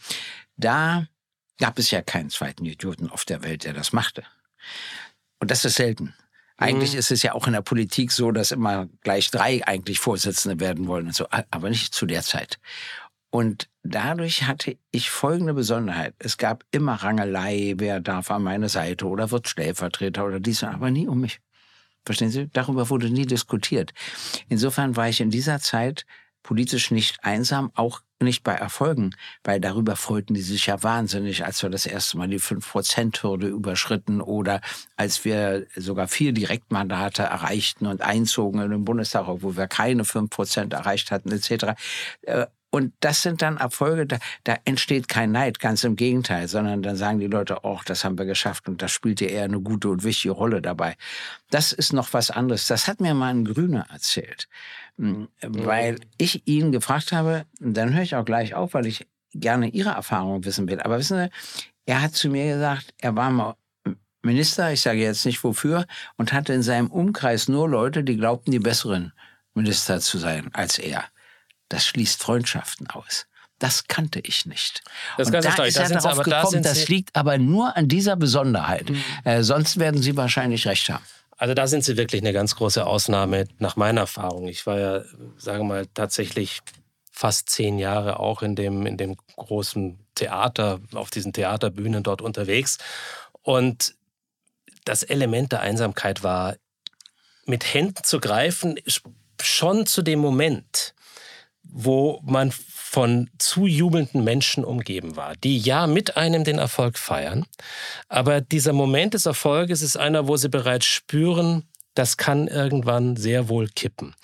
da 0.56 1.06
gab 1.58 1.78
es 1.78 1.90
ja 1.90 2.02
keinen 2.02 2.30
zweiten 2.30 2.64
Idioten 2.64 3.10
auf 3.10 3.24
der 3.24 3.42
Welt, 3.42 3.64
der 3.64 3.72
das 3.72 3.92
machte. 3.92 4.24
Und 5.38 5.50
das 5.50 5.64
ist 5.64 5.76
selten. 5.76 6.14
Eigentlich 6.58 6.94
mhm. 6.94 6.98
ist 6.98 7.10
es 7.10 7.22
ja 7.22 7.34
auch 7.34 7.46
in 7.46 7.52
der 7.52 7.60
Politik 7.60 8.10
so, 8.10 8.32
dass 8.32 8.50
immer 8.50 8.88
gleich 9.02 9.30
drei 9.30 9.66
eigentlich 9.66 10.00
Vorsitzende 10.00 10.58
werden 10.60 10.86
wollen 10.86 11.06
und 11.06 11.14
so, 11.14 11.26
aber 11.50 11.68
nicht 11.68 11.94
zu 11.94 12.06
der 12.06 12.22
Zeit. 12.22 12.58
Und 13.30 13.68
dadurch 13.82 14.44
hatte 14.44 14.78
ich 14.90 15.10
folgende 15.10 15.52
Besonderheit. 15.52 16.14
Es 16.18 16.38
gab 16.38 16.64
immer 16.70 16.94
Rangelei, 16.94 17.74
wer 17.76 18.00
darf 18.00 18.30
an 18.30 18.42
meine 18.42 18.70
Seite 18.70 19.06
oder 19.06 19.30
wird 19.30 19.48
Stellvertreter 19.48 20.24
oder 20.24 20.40
dies, 20.40 20.64
aber 20.64 20.90
nie 20.90 21.06
um 21.06 21.20
mich. 21.20 21.40
Verstehen 22.06 22.30
Sie? 22.30 22.48
Darüber 22.52 22.88
wurde 22.88 23.10
nie 23.10 23.26
diskutiert. 23.26 23.92
Insofern 24.48 24.96
war 24.96 25.08
ich 25.08 25.20
in 25.20 25.30
dieser 25.30 25.60
Zeit 25.60 26.06
politisch 26.44 26.92
nicht 26.92 27.24
einsam, 27.24 27.72
auch 27.74 28.00
nicht 28.20 28.44
bei 28.44 28.54
Erfolgen, 28.54 29.10
weil 29.44 29.60
darüber 29.60 29.96
freuten 29.96 30.34
die 30.34 30.40
sich 30.40 30.66
ja 30.66 30.82
wahnsinnig, 30.82 31.44
als 31.44 31.62
wir 31.62 31.68
das 31.68 31.84
erste 31.84 32.16
Mal 32.16 32.28
die 32.28 32.40
5%-Hürde 32.40 33.48
überschritten 33.48 34.20
oder 34.20 34.60
als 34.96 35.24
wir 35.24 35.66
sogar 35.76 36.08
vier 36.08 36.32
Direktmandate 36.32 37.24
erreichten 37.24 37.86
und 37.86 38.00
einzogen 38.00 38.62
in 38.62 38.70
den 38.70 38.84
Bundestag, 38.84 39.28
obwohl 39.28 39.56
wir 39.56 39.66
keine 39.66 40.04
5% 40.04 40.72
erreicht 40.72 41.10
hatten, 41.10 41.30
etc. 41.32 41.74
Und 42.70 42.92
das 43.00 43.22
sind 43.22 43.42
dann 43.42 43.56
Erfolge, 43.56 44.06
da, 44.06 44.18
da 44.44 44.56
entsteht 44.64 45.08
kein 45.08 45.32
Neid, 45.32 45.60
ganz 45.60 45.84
im 45.84 45.96
Gegenteil, 45.96 46.48
sondern 46.48 46.82
dann 46.82 46.96
sagen 46.96 47.20
die 47.20 47.26
Leute, 47.26 47.58
oh, 47.62 47.80
das 47.86 48.04
haben 48.04 48.18
wir 48.18 48.26
geschafft 48.26 48.68
und 48.68 48.82
das 48.82 48.92
spielte 48.92 49.24
eher 49.24 49.44
eine 49.44 49.60
gute 49.60 49.88
und 49.88 50.04
wichtige 50.04 50.34
Rolle 50.34 50.60
dabei. 50.60 50.96
Das 51.50 51.72
ist 51.72 51.92
noch 51.92 52.12
was 52.12 52.30
anderes. 52.30 52.66
Das 52.66 52.88
hat 52.88 53.00
mir 53.00 53.14
mal 53.14 53.30
ein 53.30 53.44
Grüner 53.44 53.86
erzählt, 53.90 54.48
hm, 54.98 55.28
weil 55.42 56.00
ich 56.18 56.46
ihn 56.46 56.72
gefragt 56.72 57.12
habe, 57.12 57.46
dann 57.60 57.94
höre 57.94 58.02
ich 58.02 58.16
auch 58.16 58.24
gleich 58.24 58.54
auf, 58.54 58.74
weil 58.74 58.86
ich 58.86 59.06
gerne 59.32 59.68
Ihre 59.68 59.90
Erfahrung 59.90 60.44
wissen 60.44 60.68
will. 60.68 60.80
Aber 60.80 60.98
wissen 60.98 61.18
Sie, 61.18 61.30
er 61.86 62.02
hat 62.02 62.14
zu 62.14 62.28
mir 62.28 62.52
gesagt, 62.54 62.94
er 62.98 63.14
war 63.16 63.30
mal 63.30 63.54
Minister, 64.22 64.72
ich 64.72 64.80
sage 64.80 64.98
jetzt 64.98 65.24
nicht 65.24 65.42
wofür, 65.44 65.86
und 66.16 66.32
hatte 66.32 66.52
in 66.52 66.62
seinem 66.62 66.90
Umkreis 66.90 67.48
nur 67.48 67.68
Leute, 67.68 68.02
die 68.02 68.16
glaubten, 68.16 68.50
die 68.50 68.58
besseren 68.58 69.12
Minister 69.54 70.00
zu 70.00 70.18
sein 70.18 70.50
als 70.52 70.78
er. 70.78 71.04
Das 71.68 71.86
schließt 71.86 72.22
Freundschaften 72.22 72.88
aus. 72.90 73.26
Das 73.58 73.88
kannte 73.88 74.20
ich 74.20 74.44
nicht. 74.44 74.82
Das, 75.16 75.28
und 75.28 75.32
da 75.32 75.64
ist 75.64 75.76
er 75.78 75.88
darauf 75.88 76.22
gekommen, 76.22 76.62
da 76.62 76.68
das 76.68 76.88
liegt 76.88 77.16
aber 77.16 77.38
nur 77.38 77.76
an 77.76 77.88
dieser 77.88 78.16
Besonderheit. 78.16 78.90
Mhm. 78.90 79.02
Äh, 79.24 79.42
sonst 79.42 79.78
werden 79.78 80.02
Sie 80.02 80.16
wahrscheinlich 80.16 80.66
recht 80.66 80.90
haben. 80.90 81.04
Also 81.38 81.54
da 81.54 81.66
sind 81.66 81.84
Sie 81.84 81.96
wirklich 81.96 82.22
eine 82.22 82.32
ganz 82.32 82.56
große 82.56 82.86
Ausnahme 82.86 83.46
nach 83.58 83.76
meiner 83.76 84.02
Erfahrung. 84.02 84.48
Ich 84.48 84.66
war 84.66 84.78
ja, 84.78 85.04
sagen 85.38 85.60
wir 85.60 85.74
mal, 85.74 85.86
tatsächlich 85.94 86.60
fast 87.10 87.48
zehn 87.48 87.78
Jahre 87.78 88.20
auch 88.20 88.42
in 88.42 88.56
dem, 88.56 88.84
in 88.84 88.98
dem 88.98 89.16
großen 89.36 89.98
Theater, 90.14 90.80
auf 90.92 91.10
diesen 91.10 91.32
Theaterbühnen 91.32 92.02
dort 92.02 92.20
unterwegs. 92.20 92.76
Und 93.42 93.94
das 94.84 95.02
Element 95.02 95.52
der 95.52 95.60
Einsamkeit 95.60 96.22
war, 96.22 96.56
mit 97.46 97.72
Händen 97.72 98.04
zu 98.04 98.20
greifen, 98.20 98.78
schon 99.40 99.86
zu 99.86 100.02
dem 100.02 100.18
Moment, 100.18 100.94
wo 101.78 102.20
man 102.24 102.52
von 102.52 103.28
zujubelnden 103.36 104.24
Menschen 104.24 104.64
umgeben 104.64 105.14
war, 105.14 105.36
die 105.36 105.58
ja 105.58 105.86
mit 105.86 106.16
einem 106.16 106.42
den 106.42 106.58
Erfolg 106.58 106.96
feiern. 106.96 107.44
Aber 108.08 108.40
dieser 108.40 108.72
Moment 108.72 109.12
des 109.12 109.26
Erfolges 109.26 109.82
ist 109.82 109.98
einer, 109.98 110.26
wo 110.26 110.38
sie 110.38 110.48
bereits 110.48 110.86
spüren, 110.86 111.64
das 111.92 112.16
kann 112.16 112.48
irgendwann 112.48 113.16
sehr 113.16 113.50
wohl 113.50 113.68
kippen. 113.68 114.14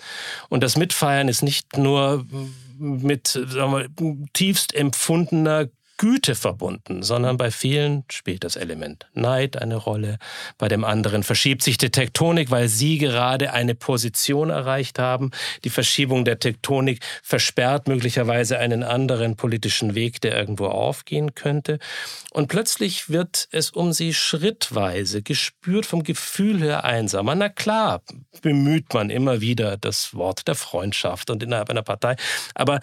Und 0.48 0.62
das 0.62 0.78
Mitfeiern 0.78 1.28
ist 1.28 1.42
nicht 1.42 1.76
nur 1.76 2.24
mit 2.78 3.34
wir, 3.34 3.88
tiefst 4.32 4.74
empfundener 4.74 5.68
Güte 5.96 6.34
verbunden, 6.34 7.02
sondern 7.02 7.36
bei 7.36 7.50
vielen 7.50 8.04
spielt 8.10 8.44
das 8.44 8.56
Element 8.56 9.06
Neid 9.14 9.56
eine 9.56 9.76
Rolle. 9.76 10.18
Bei 10.58 10.68
dem 10.68 10.84
anderen 10.84 11.22
verschiebt 11.22 11.62
sich 11.62 11.78
die 11.78 11.90
Tektonik, 11.90 12.50
weil 12.50 12.68
sie 12.68 12.98
gerade 12.98 13.52
eine 13.52 13.74
Position 13.74 14.50
erreicht 14.50 14.98
haben. 14.98 15.30
Die 15.64 15.70
Verschiebung 15.70 16.24
der 16.24 16.38
Tektonik 16.38 17.00
versperrt 17.22 17.88
möglicherweise 17.88 18.58
einen 18.58 18.82
anderen 18.82 19.36
politischen 19.36 19.94
Weg, 19.94 20.20
der 20.20 20.36
irgendwo 20.36 20.66
aufgehen 20.66 21.34
könnte. 21.34 21.78
Und 22.32 22.48
plötzlich 22.48 23.08
wird 23.10 23.48
es 23.52 23.70
um 23.70 23.92
sie 23.92 24.14
schrittweise 24.14 25.22
gespürt 25.22 25.86
vom 25.86 26.02
Gefühl 26.02 26.62
her 26.62 26.84
einsamer. 26.84 27.34
Na 27.34 27.48
klar, 27.48 28.02
bemüht 28.40 28.92
man 28.94 29.10
immer 29.10 29.40
wieder 29.40 29.76
das 29.76 30.14
Wort 30.14 30.48
der 30.48 30.54
Freundschaft 30.54 31.30
und 31.30 31.42
innerhalb 31.42 31.70
einer 31.70 31.82
Partei. 31.82 32.16
Aber 32.54 32.80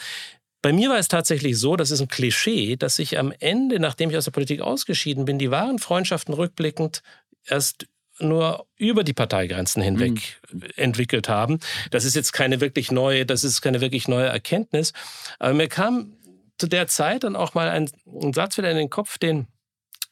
bei 0.61 0.73
mir 0.73 0.89
war 0.89 0.97
es 0.97 1.07
tatsächlich 1.07 1.57
so, 1.57 1.75
das 1.75 1.91
ist 1.91 2.01
ein 2.01 2.07
Klischee, 2.07 2.75
dass 2.75 2.99
ich 2.99 3.17
am 3.17 3.31
Ende, 3.39 3.79
nachdem 3.79 4.09
ich 4.09 4.17
aus 4.17 4.25
der 4.25 4.31
Politik 4.31 4.61
ausgeschieden 4.61 5.25
bin, 5.25 5.39
die 5.39 5.51
wahren 5.51 5.79
Freundschaften 5.79 6.33
rückblickend 6.33 7.01
erst 7.45 7.87
nur 8.19 8.67
über 8.75 9.05
die 9.05 9.13
Parteigrenzen 9.13 9.81
hinweg 9.81 10.41
mhm. 10.51 10.63
entwickelt 10.75 11.29
haben. 11.29 11.59
Das 11.91 12.03
ist 12.03 12.15
jetzt 12.15 12.33
keine 12.33 12.59
wirklich 12.59 12.91
neue, 12.91 13.25
das 13.25 13.45
ist 13.45 13.61
keine 13.61 13.79
wirklich 13.79 14.09
neue 14.09 14.27
Erkenntnis. 14.27 14.91
Aber 15.39 15.53
mir 15.53 15.69
kam 15.69 16.17
zu 16.57 16.67
der 16.67 16.87
Zeit 16.87 17.23
dann 17.23 17.37
auch 17.37 17.53
mal 17.53 17.69
ein, 17.69 17.89
ein 18.05 18.33
Satz 18.33 18.57
wieder 18.57 18.69
in 18.69 18.77
den 18.77 18.89
Kopf, 18.89 19.17
den 19.17 19.47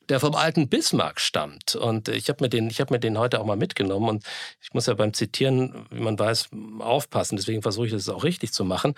der 0.09 0.19
vom 0.19 0.35
alten 0.35 0.69
Bismarck 0.69 1.19
stammt. 1.19 1.75
Und 1.75 2.07
ich 2.09 2.29
habe 2.29 2.43
mir, 2.43 2.49
den, 2.49 2.69
hab 2.69 2.91
mir 2.91 2.99
den 2.99 3.17
heute 3.17 3.39
auch 3.39 3.45
mal 3.45 3.57
mitgenommen. 3.57 4.09
Und 4.09 4.23
ich 4.61 4.73
muss 4.73 4.85
ja 4.85 4.93
beim 4.93 5.13
Zitieren, 5.13 5.85
wie 5.91 6.01
man 6.01 6.17
weiß, 6.17 6.49
aufpassen. 6.79 7.35
Deswegen 7.35 7.61
versuche 7.61 7.87
ich 7.87 7.91
das 7.91 8.09
auch 8.09 8.23
richtig 8.23 8.53
zu 8.53 8.65
machen. 8.65 8.95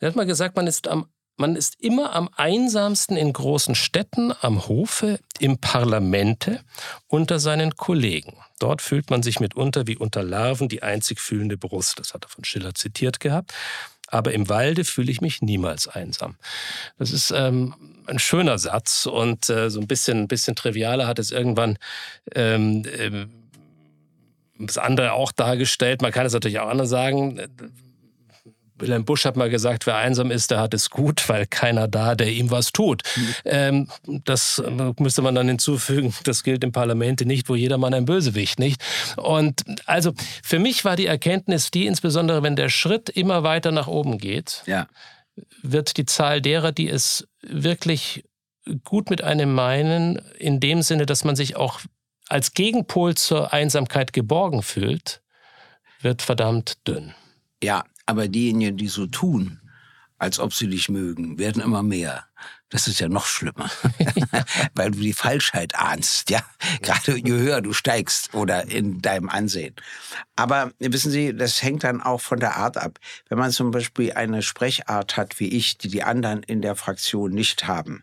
Er 0.00 0.08
hat 0.08 0.16
mal 0.16 0.26
gesagt, 0.26 0.56
man 0.56 0.66
ist, 0.66 0.88
am, 0.88 1.06
man 1.36 1.56
ist 1.56 1.80
immer 1.80 2.14
am 2.14 2.28
einsamsten 2.36 3.16
in 3.16 3.32
großen 3.32 3.74
Städten, 3.74 4.32
am 4.40 4.68
Hofe, 4.68 5.18
im 5.40 5.58
Parlamente, 5.58 6.60
unter 7.08 7.40
seinen 7.40 7.74
Kollegen. 7.76 8.36
Dort 8.60 8.82
fühlt 8.82 9.10
man 9.10 9.22
sich 9.22 9.40
mitunter 9.40 9.86
wie 9.86 9.96
unter 9.96 10.22
Larven 10.22 10.68
die 10.68 10.82
einzig 10.82 11.20
fühlende 11.20 11.56
Brust. 11.56 11.98
Das 11.98 12.14
hat 12.14 12.24
er 12.24 12.28
von 12.28 12.44
Schiller 12.44 12.74
zitiert 12.74 13.18
gehabt 13.18 13.52
aber 14.08 14.32
im 14.32 14.48
Walde 14.48 14.84
fühle 14.84 15.10
ich 15.10 15.20
mich 15.20 15.42
niemals 15.42 15.88
einsam. 15.88 16.36
Das 16.98 17.10
ist 17.10 17.30
ähm, 17.30 17.74
ein 18.06 18.18
schöner 18.18 18.58
Satz 18.58 19.06
und 19.06 19.48
äh, 19.48 19.70
so 19.70 19.80
ein 19.80 19.86
bisschen, 19.86 20.20
ein 20.20 20.28
bisschen 20.28 20.56
trivialer 20.56 21.06
hat 21.06 21.18
es 21.18 21.30
irgendwann 21.30 21.78
ähm, 22.34 22.84
äh, 22.84 23.26
das 24.58 24.78
andere 24.78 25.12
auch 25.12 25.32
dargestellt. 25.32 26.02
Man 26.02 26.12
kann 26.12 26.26
es 26.26 26.32
natürlich 26.32 26.60
auch 26.60 26.68
anders 26.68 26.88
sagen. 26.88 27.40
Wilhelm 28.76 29.04
Busch 29.04 29.24
hat 29.24 29.36
mal 29.36 29.50
gesagt, 29.50 29.86
wer 29.86 29.96
einsam 29.96 30.30
ist, 30.30 30.50
der 30.50 30.60
hat 30.60 30.74
es 30.74 30.90
gut, 30.90 31.28
weil 31.28 31.46
keiner 31.46 31.88
da, 31.88 32.14
der 32.14 32.32
ihm 32.32 32.50
was 32.50 32.72
tut. 32.72 33.02
Mhm. 33.16 33.34
Ähm, 33.44 33.88
das 34.24 34.62
müsste 34.98 35.22
man 35.22 35.34
dann 35.34 35.48
hinzufügen, 35.48 36.14
das 36.24 36.42
gilt 36.42 36.64
im 36.64 36.72
Parlament 36.72 37.20
nicht, 37.20 37.48
wo 37.48 37.54
jedermann 37.54 37.94
ein 37.94 38.04
Bösewicht, 38.04 38.58
nicht? 38.58 38.82
Und 39.16 39.64
also 39.86 40.12
für 40.42 40.58
mich 40.58 40.84
war 40.84 40.96
die 40.96 41.06
Erkenntnis 41.06 41.70
die, 41.70 41.86
insbesondere 41.86 42.42
wenn 42.42 42.56
der 42.56 42.68
Schritt 42.68 43.08
immer 43.08 43.42
weiter 43.42 43.72
nach 43.72 43.86
oben 43.86 44.18
geht, 44.18 44.62
ja. 44.66 44.86
wird 45.62 45.96
die 45.96 46.06
Zahl 46.06 46.40
derer, 46.40 46.72
die 46.72 46.88
es 46.88 47.28
wirklich 47.42 48.24
gut 48.82 49.10
mit 49.10 49.22
einem 49.22 49.52
meinen, 49.54 50.16
in 50.38 50.60
dem 50.60 50.82
Sinne, 50.82 51.06
dass 51.06 51.24
man 51.24 51.36
sich 51.36 51.56
auch 51.56 51.80
als 52.28 52.54
Gegenpol 52.54 53.14
zur 53.14 53.52
Einsamkeit 53.52 54.12
geborgen 54.12 54.62
fühlt, 54.62 55.20
wird 56.00 56.22
verdammt 56.22 56.86
dünn. 56.86 57.14
Ja, 57.62 57.84
aber 58.06 58.28
diejenigen, 58.28 58.76
die 58.76 58.88
so 58.88 59.06
tun, 59.06 59.60
als 60.18 60.38
ob 60.38 60.54
sie 60.54 60.68
dich 60.68 60.88
mögen, 60.88 61.38
werden 61.38 61.62
immer 61.62 61.82
mehr. 61.82 62.24
Das 62.70 62.88
ist 62.88 62.98
ja 62.98 63.08
noch 63.08 63.26
schlimmer, 63.26 63.70
weil 64.74 64.90
du 64.90 64.98
die 64.98 65.12
Falschheit 65.12 65.74
ahnst, 65.74 66.30
ja. 66.30 66.42
Gerade 66.82 67.16
je 67.16 67.32
höher 67.32 67.60
du 67.60 67.72
steigst 67.72 68.34
oder 68.34 68.66
in 68.68 69.00
deinem 69.00 69.28
Ansehen. 69.28 69.74
Aber 70.36 70.72
wissen 70.78 71.10
Sie, 71.10 71.34
das 71.34 71.62
hängt 71.62 71.84
dann 71.84 72.00
auch 72.00 72.20
von 72.20 72.40
der 72.40 72.56
Art 72.56 72.76
ab. 72.76 72.98
Wenn 73.28 73.38
man 73.38 73.52
zum 73.52 73.70
Beispiel 73.70 74.12
eine 74.12 74.42
Sprechart 74.42 75.16
hat 75.16 75.38
wie 75.40 75.48
ich, 75.48 75.78
die 75.78 75.88
die 75.88 76.02
anderen 76.02 76.42
in 76.42 76.62
der 76.62 76.74
Fraktion 76.74 77.32
nicht 77.32 77.66
haben, 77.66 78.02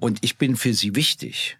und 0.00 0.18
ich 0.22 0.36
bin 0.36 0.56
für 0.56 0.74
sie 0.74 0.96
wichtig, 0.96 1.58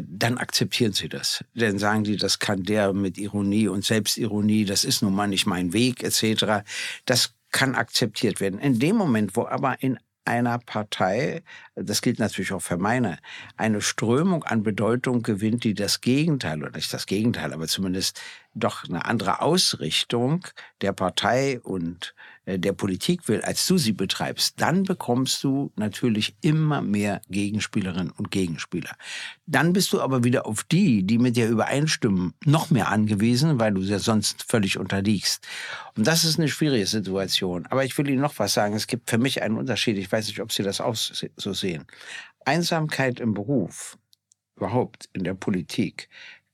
dann 0.00 0.38
akzeptieren 0.38 0.92
sie 0.92 1.08
das. 1.08 1.44
Dann 1.54 1.78
sagen 1.78 2.04
die, 2.04 2.16
das 2.16 2.38
kann 2.38 2.62
der 2.62 2.92
mit 2.92 3.18
Ironie 3.18 3.68
und 3.68 3.84
Selbstironie, 3.84 4.64
das 4.64 4.84
ist 4.84 5.02
nun 5.02 5.14
mal 5.14 5.28
nicht 5.28 5.46
mein 5.46 5.72
Weg, 5.72 6.02
etc. 6.02 6.64
Das 7.04 7.34
kann 7.50 7.74
akzeptiert 7.74 8.40
werden. 8.40 8.58
In 8.58 8.78
dem 8.78 8.96
Moment, 8.96 9.36
wo 9.36 9.46
aber 9.46 9.82
in 9.82 9.98
einer 10.24 10.58
Partei, 10.58 11.42
das 11.74 12.00
gilt 12.00 12.18
natürlich 12.18 12.52
auch 12.52 12.62
für 12.62 12.78
meine, 12.78 13.18
eine 13.56 13.80
Strömung 13.80 14.42
an 14.44 14.62
Bedeutung 14.62 15.22
gewinnt, 15.22 15.64
die 15.64 15.74
das 15.74 16.00
Gegenteil, 16.00 16.62
oder 16.62 16.72
nicht 16.72 16.92
das 16.92 17.06
Gegenteil, 17.06 17.52
aber 17.52 17.68
zumindest 17.68 18.20
doch 18.54 18.84
eine 18.84 19.04
andere 19.04 19.42
Ausrichtung 19.42 20.46
der 20.80 20.92
Partei 20.92 21.60
und 21.60 22.14
äh, 22.16 22.33
der 22.46 22.72
Politik 22.72 23.26
will, 23.28 23.40
als 23.40 23.66
du 23.66 23.78
sie 23.78 23.92
betreibst, 23.92 24.60
dann 24.60 24.82
bekommst 24.82 25.42
du 25.42 25.72
natürlich 25.76 26.36
immer 26.42 26.82
mehr 26.82 27.22
Gegenspielerinnen 27.30 28.10
und 28.10 28.30
Gegenspieler. 28.30 28.96
Dann 29.46 29.72
bist 29.72 29.92
du 29.92 30.00
aber 30.00 30.24
wieder 30.24 30.46
auf 30.46 30.64
die, 30.64 31.04
die 31.04 31.18
mit 31.18 31.36
dir 31.36 31.48
übereinstimmen, 31.48 32.34
noch 32.44 32.70
mehr 32.70 32.88
angewiesen, 32.88 33.58
weil 33.58 33.72
du 33.72 33.80
ja 33.80 33.98
sonst 33.98 34.42
völlig 34.42 34.78
unterliegst. 34.78 35.46
Und 35.96 36.06
das 36.06 36.24
ist 36.24 36.38
eine 36.38 36.48
schwierige 36.48 36.86
Situation. 36.86 37.66
Aber 37.66 37.84
ich 37.84 37.96
will 37.96 38.08
Ihnen 38.10 38.20
noch 38.20 38.38
was 38.38 38.52
sagen. 38.52 38.74
Es 38.74 38.86
gibt 38.86 39.08
für 39.08 39.18
mich 39.18 39.42
einen 39.42 39.56
Unterschied. 39.56 39.96
Ich 39.96 40.12
weiß 40.12 40.26
nicht, 40.26 40.40
ob 40.40 40.52
Sie 40.52 40.62
das 40.62 40.80
auch 40.80 40.96
so 40.96 41.52
sehen. 41.52 41.86
Einsamkeit 42.44 43.20
im 43.20 43.32
Beruf, 43.32 43.96
überhaupt 44.56 45.08
in 45.14 45.24
der 45.24 45.34
Politik, 45.34 46.08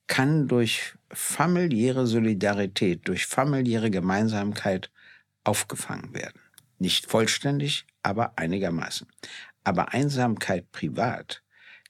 kann 0.07 0.47
durch 0.49 0.95
familiäre 1.13 2.07
Solidarität, 2.07 3.09
durch 3.09 3.27
familiäre 3.27 3.91
Gemeinsamkeit 3.91 4.91
aufgefangen 5.45 6.15
werden. 6.15 6.41
Nicht 6.79 7.07
vollständig, 7.07 7.87
aber 8.03 8.39
einigermaßen. 8.39 9.07
Aber 9.65 9.93
Einsamkeit 9.93 10.71
privat 10.73 11.43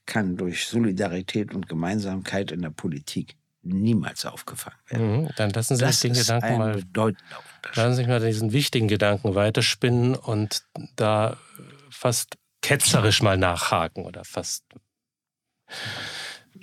kann 0.05 0.35
durch 0.35 0.67
Solidarität 0.67 1.53
und 1.53 1.69
Gemeinsamkeit 1.69 2.51
in 2.51 2.61
der 2.61 2.71
Politik 2.71 3.37
niemals 3.63 4.25
aufgefangen 4.25 4.79
werden. 4.87 5.21
Mhm, 5.23 5.29
dann 5.35 5.51
lassen 5.51 5.75
Sie 5.75 5.81
das 5.81 5.99
den 5.99 6.13
Gedanken 6.13 6.57
mal, 6.57 6.83
lassen 7.73 7.91
Sie 7.91 7.95
sich 7.95 8.07
mal 8.07 8.19
diesen 8.19 8.51
wichtigen 8.51 8.87
Gedanken 8.87 9.35
weiterspinnen 9.35 10.15
und 10.15 10.63
da 10.95 11.37
fast 11.89 12.37
ketzerisch 12.61 13.21
mal 13.21 13.37
nachhaken 13.37 14.05
oder 14.05 14.23
fast 14.25 14.63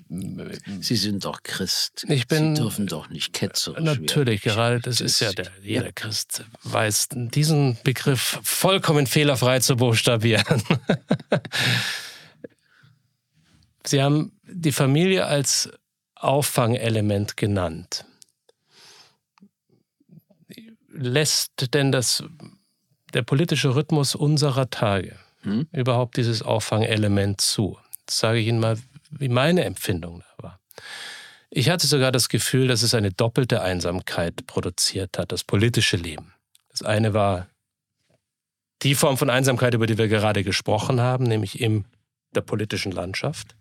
Sie 0.09 0.97
sind 0.97 1.25
doch 1.25 1.43
Christ. 1.43 2.07
Ich 2.09 2.27
bin, 2.27 2.57
Sie 2.57 2.63
dürfen 2.63 2.87
doch 2.87 3.11
nicht 3.11 3.35
ketzerisch 3.35 3.85
Natürlich, 3.85 4.45
werden. 4.45 4.57
gerade 4.57 4.81
das 4.81 5.01
ist 5.03 5.21
ja 5.21 5.33
der, 5.33 5.51
jeder 5.63 5.87
ja. 5.87 5.93
Christ 5.93 6.45
weiß, 6.63 7.09
diesen 7.13 7.77
Begriff 7.85 8.41
vollkommen 8.43 9.07
fehlerfrei 9.07 9.61
zu 9.61 9.77
buchstabieren. 9.77 10.63
Sie 13.87 14.03
haben 14.03 14.33
die 14.45 14.73
Familie 14.73 15.27
als 15.27 15.71
Auffangelement 16.15 17.37
genannt. 17.37 18.05
Lässt 20.89 21.75
denn 21.75 21.93
das, 21.93 22.25
der 23.13 23.23
politische 23.23 23.75
Rhythmus 23.75 24.15
unserer 24.15 24.71
Tage 24.71 25.17
hm? 25.43 25.69
überhaupt 25.73 26.17
dieses 26.17 26.43
Auffangelement 26.43 27.41
zu? 27.41 27.79
Das 28.07 28.19
sage 28.19 28.39
ich 28.39 28.47
Ihnen 28.47 28.59
mal, 28.59 28.79
wie 29.11 29.29
meine 29.29 29.65
Empfindung 29.65 30.21
da 30.21 30.43
war. 30.43 30.61
Ich 31.51 31.71
hatte 31.71 31.87
sogar 31.87 32.13
das 32.13 32.29
Gefühl, 32.29 32.69
dass 32.69 32.83
es 32.83 32.95
eine 32.95 33.11
doppelte 33.11 33.63
Einsamkeit 33.63 34.47
produziert 34.47 35.19
hat, 35.19 35.33
das 35.33 35.45
politische 35.45 35.97
Leben. 35.97 36.35
Das 36.69 36.83
eine 36.83 37.15
war 37.15 37.49
die 38.83 38.95
Form 38.95 39.17
von 39.17 39.31
Einsamkeit, 39.31 39.75
über 39.75 39.87
die 39.87 39.99
wir 39.99 40.09
gerade 40.09 40.45
gesprochen 40.45 41.01
haben, 41.01 41.25
nämlich 41.25 41.61
in 41.61 41.85
der 42.35 42.43
politischen 42.43 42.93
Landschaft. 42.93 43.57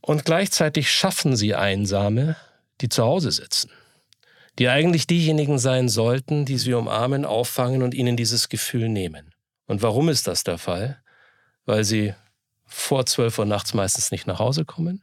Und 0.00 0.24
gleichzeitig 0.24 0.90
schaffen 0.90 1.36
sie 1.36 1.54
Einsame, 1.54 2.36
die 2.80 2.88
zu 2.88 3.04
Hause 3.04 3.30
sitzen, 3.30 3.70
die 4.58 4.68
eigentlich 4.68 5.06
diejenigen 5.06 5.58
sein 5.58 5.88
sollten, 5.88 6.44
die 6.44 6.58
sie 6.58 6.72
umarmen, 6.72 7.24
auffangen 7.24 7.82
und 7.82 7.92
ihnen 7.92 8.16
dieses 8.16 8.48
Gefühl 8.48 8.88
nehmen. 8.88 9.34
Und 9.66 9.82
warum 9.82 10.08
ist 10.08 10.26
das 10.26 10.44
der 10.44 10.58
Fall? 10.58 11.02
Weil 11.66 11.84
sie 11.84 12.14
vor 12.68 13.06
12 13.06 13.38
Uhr 13.40 13.44
nachts 13.46 13.74
meistens 13.74 14.10
nicht 14.10 14.26
nach 14.26 14.38
Hause 14.38 14.64
kommen, 14.64 15.02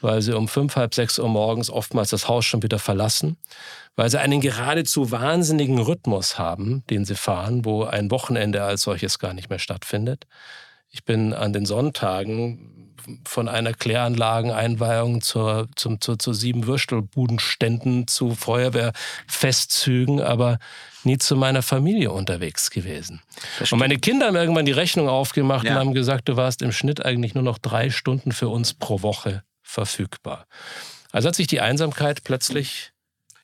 weil 0.00 0.22
sie 0.22 0.36
um 0.36 0.48
fünf, 0.48 0.76
halb 0.76 0.94
sechs 0.94 1.18
Uhr 1.18 1.28
morgens 1.28 1.70
oftmals 1.70 2.10
das 2.10 2.28
Haus 2.28 2.44
schon 2.44 2.62
wieder 2.62 2.78
verlassen, 2.78 3.36
weil 3.94 4.10
sie 4.10 4.20
einen 4.20 4.40
geradezu 4.40 5.10
wahnsinnigen 5.10 5.78
Rhythmus 5.78 6.38
haben, 6.38 6.84
den 6.88 7.04
sie 7.04 7.14
fahren, 7.14 7.64
wo 7.64 7.84
ein 7.84 8.10
Wochenende 8.10 8.64
als 8.64 8.82
solches 8.82 9.18
gar 9.18 9.34
nicht 9.34 9.50
mehr 9.50 9.58
stattfindet. 9.58 10.26
Ich 10.90 11.04
bin 11.04 11.32
an 11.32 11.52
den 11.52 11.66
Sonntagen 11.66 12.91
von 13.24 13.48
einer 13.48 13.74
Kläranlageneinweihung 13.74 15.20
zur, 15.20 15.68
zum, 15.76 16.00
zur, 16.00 16.18
zu 16.18 16.32
sieben 16.32 16.66
Würstelbudenständen, 16.66 18.06
zu 18.08 18.34
Feuerwehrfestzügen, 18.34 20.20
aber 20.20 20.58
nie 21.04 21.18
zu 21.18 21.36
meiner 21.36 21.62
Familie 21.62 22.10
unterwegs 22.10 22.70
gewesen. 22.70 23.22
Und 23.70 23.78
meine 23.78 23.98
Kinder 23.98 24.26
haben 24.26 24.36
irgendwann 24.36 24.66
die 24.66 24.72
Rechnung 24.72 25.08
aufgemacht 25.08 25.64
ja. 25.64 25.72
und 25.72 25.78
haben 25.78 25.94
gesagt, 25.94 26.28
du 26.28 26.36
warst 26.36 26.62
im 26.62 26.72
Schnitt 26.72 27.04
eigentlich 27.04 27.34
nur 27.34 27.44
noch 27.44 27.58
drei 27.58 27.90
Stunden 27.90 28.32
für 28.32 28.48
uns 28.48 28.74
pro 28.74 29.02
Woche 29.02 29.42
verfügbar. 29.62 30.46
Also 31.10 31.28
hat 31.28 31.34
sich 31.34 31.46
die 31.46 31.60
Einsamkeit 31.60 32.24
plötzlich 32.24 32.92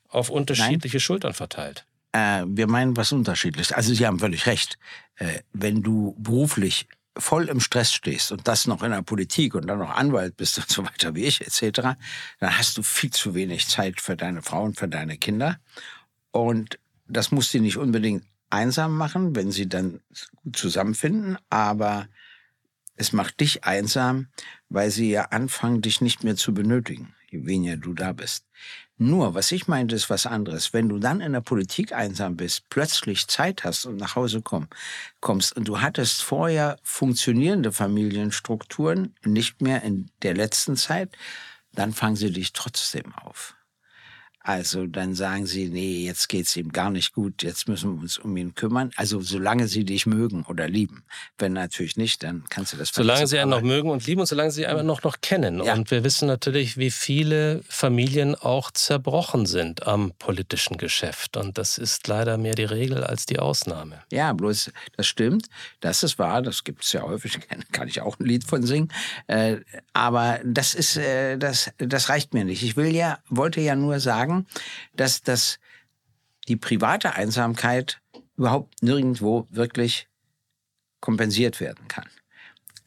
auf 0.08 0.30
unterschiedliche 0.30 0.96
Nein. 0.96 1.02
Schultern 1.02 1.34
verteilt. 1.34 1.84
Äh, 2.12 2.44
wir 2.46 2.66
meinen 2.66 2.96
was 2.96 3.12
Unterschiedliches. 3.12 3.72
Also 3.72 3.92
Sie 3.92 4.06
haben 4.06 4.18
völlig 4.18 4.46
recht. 4.46 4.78
Äh, 5.16 5.40
wenn 5.52 5.82
du 5.82 6.14
beruflich 6.18 6.86
voll 7.18 7.48
im 7.48 7.60
Stress 7.60 7.92
stehst 7.92 8.32
und 8.32 8.46
das 8.46 8.66
noch 8.66 8.82
in 8.82 8.92
der 8.92 9.02
Politik 9.02 9.54
und 9.54 9.66
dann 9.66 9.78
noch 9.78 9.90
Anwalt 9.90 10.36
bist 10.36 10.58
und 10.58 10.68
so 10.68 10.84
weiter 10.84 11.14
wie 11.14 11.24
ich 11.24 11.40
etc., 11.40 11.80
dann 12.38 12.58
hast 12.58 12.78
du 12.78 12.82
viel 12.82 13.10
zu 13.10 13.34
wenig 13.34 13.68
Zeit 13.68 14.00
für 14.00 14.16
deine 14.16 14.42
Frau 14.42 14.62
und 14.62 14.78
für 14.78 14.88
deine 14.88 15.18
Kinder. 15.18 15.58
Und 16.30 16.78
das 17.06 17.30
muss 17.32 17.50
sie 17.50 17.60
nicht 17.60 17.76
unbedingt 17.76 18.24
einsam 18.50 18.96
machen, 18.96 19.34
wenn 19.34 19.50
sie 19.50 19.68
dann 19.68 20.00
gut 20.36 20.56
zusammenfinden, 20.56 21.38
aber 21.50 22.08
es 22.96 23.12
macht 23.12 23.40
dich 23.40 23.64
einsam, 23.64 24.28
weil 24.68 24.90
sie 24.90 25.10
ja 25.10 25.26
anfangen, 25.26 25.82
dich 25.82 26.00
nicht 26.00 26.24
mehr 26.24 26.36
zu 26.36 26.52
benötigen, 26.52 27.14
je 27.30 27.46
weniger 27.46 27.76
du 27.76 27.94
da 27.94 28.12
bist. 28.12 28.46
Nur, 29.00 29.34
was 29.34 29.52
ich 29.52 29.68
meinte, 29.68 29.94
ist 29.94 30.10
was 30.10 30.26
anderes. 30.26 30.72
Wenn 30.72 30.88
du 30.88 30.98
dann 30.98 31.20
in 31.20 31.32
der 31.32 31.40
Politik 31.40 31.92
einsam 31.92 32.36
bist, 32.36 32.68
plötzlich 32.68 33.28
Zeit 33.28 33.62
hast 33.64 33.86
und 33.86 33.96
nach 33.96 34.16
Hause 34.16 34.42
komm, 34.42 34.66
kommst 35.20 35.56
und 35.56 35.68
du 35.68 35.80
hattest 35.80 36.22
vorher 36.22 36.78
funktionierende 36.82 37.70
Familienstrukturen, 37.72 39.14
nicht 39.24 39.62
mehr 39.62 39.82
in 39.82 40.10
der 40.22 40.34
letzten 40.34 40.76
Zeit, 40.76 41.16
dann 41.72 41.92
fangen 41.92 42.16
sie 42.16 42.32
dich 42.32 42.52
trotzdem 42.52 43.14
auf. 43.14 43.57
Also 44.40 44.86
dann 44.86 45.14
sagen 45.14 45.46
sie, 45.46 45.68
nee, 45.68 46.04
jetzt 46.06 46.28
geht's 46.28 46.56
ihm 46.56 46.72
gar 46.72 46.90
nicht 46.90 47.12
gut, 47.12 47.42
jetzt 47.42 47.68
müssen 47.68 47.96
wir 47.96 48.02
uns 48.02 48.18
um 48.18 48.34
ihn 48.36 48.54
kümmern. 48.54 48.90
Also 48.96 49.20
solange 49.20 49.68
sie 49.68 49.84
dich 49.84 50.06
mögen 50.06 50.44
oder 50.48 50.68
lieben. 50.68 51.04
Wenn 51.38 51.52
natürlich 51.52 51.96
nicht, 51.96 52.22
dann 52.22 52.44
kannst 52.48 52.72
du 52.72 52.76
das 52.76 52.88
Solange 52.94 53.26
sie 53.26 53.38
einen 53.38 53.50
noch 53.50 53.62
mögen 53.62 53.90
und 53.90 54.06
lieben 54.06 54.22
und 54.22 54.26
solange 54.26 54.50
sie 54.50 54.66
einen 54.66 54.86
noch, 54.86 55.02
noch 55.02 55.20
kennen. 55.20 55.62
Ja. 55.62 55.74
Und 55.74 55.90
wir 55.90 56.02
wissen 56.02 56.28
natürlich, 56.28 56.78
wie 56.78 56.90
viele 56.90 57.62
Familien 57.68 58.34
auch 58.36 58.70
zerbrochen 58.70 59.44
sind 59.44 59.86
am 59.86 60.12
politischen 60.18 60.78
Geschäft. 60.78 61.36
Und 61.36 61.58
das 61.58 61.76
ist 61.76 62.08
leider 62.08 62.38
mehr 62.38 62.54
die 62.54 62.64
Regel 62.64 63.04
als 63.04 63.26
die 63.26 63.38
Ausnahme. 63.38 64.02
Ja, 64.10 64.32
bloß 64.32 64.70
das 64.96 65.06
stimmt. 65.06 65.48
Das 65.80 66.02
ist 66.02 66.18
wahr, 66.18 66.42
das 66.42 66.64
gibt 66.64 66.84
es 66.84 66.92
ja 66.92 67.02
häufig, 67.02 67.38
kann 67.72 67.88
ich 67.88 68.00
auch 68.00 68.18
ein 68.18 68.24
Lied 68.24 68.44
von 68.44 68.62
singen. 68.62 68.88
Äh, 69.26 69.58
aber 69.92 70.40
das 70.44 70.74
ist, 70.74 70.96
äh, 70.96 71.36
das, 71.36 71.70
das 71.76 72.08
reicht 72.08 72.34
mir 72.34 72.44
nicht. 72.44 72.62
Ich 72.62 72.76
will 72.76 72.94
ja, 72.94 73.18
wollte 73.28 73.60
ja 73.60 73.76
nur 73.76 74.00
sagen, 74.00 74.37
dass 74.94 75.22
das 75.22 75.58
die 76.48 76.56
private 76.56 77.14
Einsamkeit 77.14 78.00
überhaupt 78.36 78.82
nirgendwo 78.82 79.46
wirklich 79.50 80.08
kompensiert 81.00 81.60
werden 81.60 81.86
kann. 81.88 82.08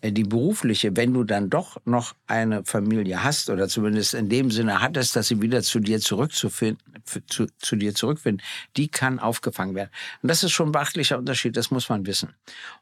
Äh, 0.01 0.11
die 0.11 0.23
berufliche, 0.23 0.95
wenn 0.97 1.13
du 1.13 1.23
dann 1.23 1.49
doch 1.49 1.77
noch 1.85 2.13
eine 2.27 2.63
Familie 2.65 3.23
hast 3.23 3.49
oder 3.49 3.67
zumindest 3.67 4.13
in 4.13 4.29
dem 4.29 4.51
Sinne 4.51 4.81
hattest, 4.81 5.15
dass 5.15 5.27
sie 5.27 5.41
wieder 5.41 5.61
zu 5.61 5.79
dir 5.79 5.99
zurückzufinden, 5.99 6.81
zu, 7.27 7.47
zu 7.59 7.75
dir 7.75 7.93
zurückfinden, 7.93 8.45
die 8.77 8.87
kann 8.87 9.19
aufgefangen 9.19 9.75
werden. 9.75 9.91
Und 10.21 10.29
das 10.29 10.43
ist 10.43 10.51
schon 10.51 10.69
ein 10.69 10.71
beachtlicher 10.71 11.17
Unterschied, 11.17 11.55
das 11.55 11.71
muss 11.71 11.89
man 11.89 12.05
wissen. 12.05 12.33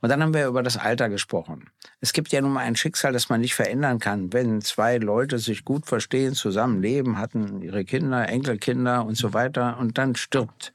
Und 0.02 0.10
dann 0.10 0.24
haben 0.24 0.34
wir 0.34 0.48
über 0.48 0.64
das 0.64 0.78
Alter 0.78 1.10
gesprochen. 1.10 1.70
Es 2.00 2.14
gibt 2.14 2.32
ja 2.32 2.42
nun 2.42 2.54
mal 2.54 2.62
ein 2.62 2.76
Schicksal, 2.76 3.14
das 3.14 3.30
man 3.30 3.42
nicht 3.42 3.56
verändern 3.56 4.00
kann. 4.00 4.32
Wenn 4.34 4.62
zwei 4.62 4.98
Leute 4.98 5.40
sich 5.40 5.66
gut 5.66 5.86
verstehen, 5.86 6.34
zusammenleben, 6.34 7.18
hatten 7.18 7.62
ihre 7.62 7.84
Kinder, 7.84 8.28
Enkelkinder 8.30 9.06
und 9.06 9.16
so 9.16 9.34
weiter, 9.34 9.78
und 9.78 9.98
dann 9.98 10.16
stirbt 10.16 10.74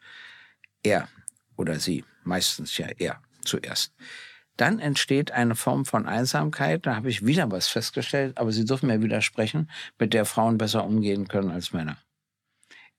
er 0.82 1.08
oder 1.56 1.78
sie, 1.78 2.04
meistens 2.24 2.76
ja 2.76 2.88
er 2.98 3.20
zuerst 3.44 3.92
dann 4.56 4.78
entsteht 4.78 5.32
eine 5.32 5.54
Form 5.56 5.84
von 5.84 6.06
Einsamkeit. 6.06 6.86
Da 6.86 6.96
habe 6.96 7.10
ich 7.10 7.26
wieder 7.26 7.50
was 7.50 7.68
festgestellt, 7.68 8.38
aber 8.38 8.52
Sie 8.52 8.64
dürfen 8.64 8.86
mir 8.86 9.02
widersprechen, 9.02 9.70
mit 9.98 10.14
der 10.14 10.24
Frauen 10.24 10.58
besser 10.58 10.84
umgehen 10.84 11.28
können 11.28 11.50
als 11.50 11.72
Männer. 11.72 11.96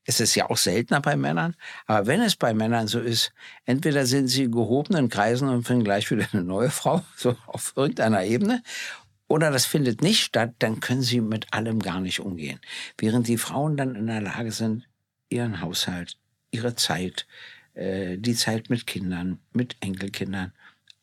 Es 0.08 0.20
ist 0.20 0.36
ja 0.36 0.50
auch 0.50 0.58
seltener 0.58 1.02
bei 1.02 1.16
Männern, 1.16 1.56
aber 1.88 2.06
wenn 2.06 2.22
es 2.22 2.36
bei 2.36 2.54
Männern 2.54 2.88
so 2.88 3.00
ist, 3.00 3.34
entweder 3.66 4.06
sind 4.06 4.28
sie 4.28 4.44
in 4.44 4.52
gehobenen 4.52 5.10
Kreisen 5.10 5.50
und 5.50 5.66
finden 5.66 5.84
gleich 5.84 6.12
wieder 6.12 6.28
eine 6.32 6.44
neue 6.44 6.70
Frau, 6.70 7.04
so 7.16 7.36
auf 7.48 7.74
irgendeiner 7.76 8.24
Ebene, 8.24 8.62
oder 9.28 9.50
das 9.50 9.66
findet 9.66 10.04
nicht 10.04 10.22
statt, 10.22 10.54
dann 10.60 10.80
können 10.80 11.02
sie 11.02 11.22
mit 11.22 11.52
allem 11.52 11.80
gar 11.80 12.00
nicht 12.00 12.20
umgehen. 12.20 12.60
Während 13.00 13.28
die 13.28 13.38
Frauen 13.38 13.76
dann 13.78 13.96
in 13.96 14.06
der 14.06 14.22
Lage 14.22 14.52
sind, 14.52 14.88
ihren 15.30 15.62
Haushalt, 15.62 16.18
ihre 16.52 16.76
Zeit, 16.76 17.26
äh, 17.74 18.20
die 18.20 18.36
Zeit 18.36 18.70
mit 18.70 18.86
Kindern, 18.86 19.40
mit 19.54 19.78
Enkelkindern 19.80 20.54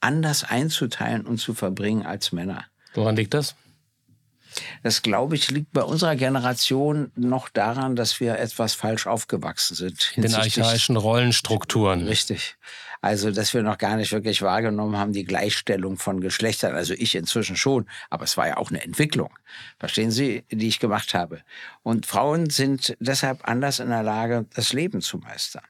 anders 0.02 0.44
einzuteilen 0.44 1.26
und 1.26 1.38
zu 1.38 1.54
verbringen 1.54 2.04
als 2.04 2.32
Männer. 2.32 2.64
Woran 2.94 3.16
liegt 3.16 3.34
das? 3.34 3.54
Das, 4.82 5.02
glaube 5.02 5.34
ich, 5.34 5.50
liegt 5.50 5.72
bei 5.72 5.82
unserer 5.82 6.16
Generation 6.16 7.10
noch 7.14 7.48
daran, 7.48 7.96
dass 7.96 8.20
wir 8.20 8.38
etwas 8.38 8.74
falsch 8.74 9.06
aufgewachsen 9.06 9.74
sind. 9.74 10.12
Den 10.16 10.34
archaischen 10.34 10.96
Rollenstrukturen. 10.96 12.06
Richtig. 12.06 12.56
Also, 13.00 13.32
dass 13.32 13.52
wir 13.52 13.62
noch 13.62 13.78
gar 13.78 13.96
nicht 13.96 14.12
wirklich 14.12 14.42
wahrgenommen 14.42 14.96
haben, 14.96 15.12
die 15.12 15.24
Gleichstellung 15.24 15.96
von 15.96 16.20
Geschlechtern. 16.20 16.74
Also 16.74 16.94
ich 16.94 17.16
inzwischen 17.16 17.56
schon, 17.56 17.88
aber 18.10 18.24
es 18.24 18.36
war 18.36 18.46
ja 18.46 18.58
auch 18.58 18.70
eine 18.70 18.82
Entwicklung. 18.82 19.30
Verstehen 19.80 20.12
Sie, 20.12 20.44
die 20.50 20.68
ich 20.68 20.78
gemacht 20.78 21.12
habe. 21.12 21.40
Und 21.82 22.06
Frauen 22.06 22.48
sind 22.48 22.96
deshalb 23.00 23.48
anders 23.48 23.80
in 23.80 23.88
der 23.88 24.04
Lage, 24.04 24.46
das 24.54 24.72
Leben 24.72 25.00
zu 25.00 25.18
meistern. 25.18 25.64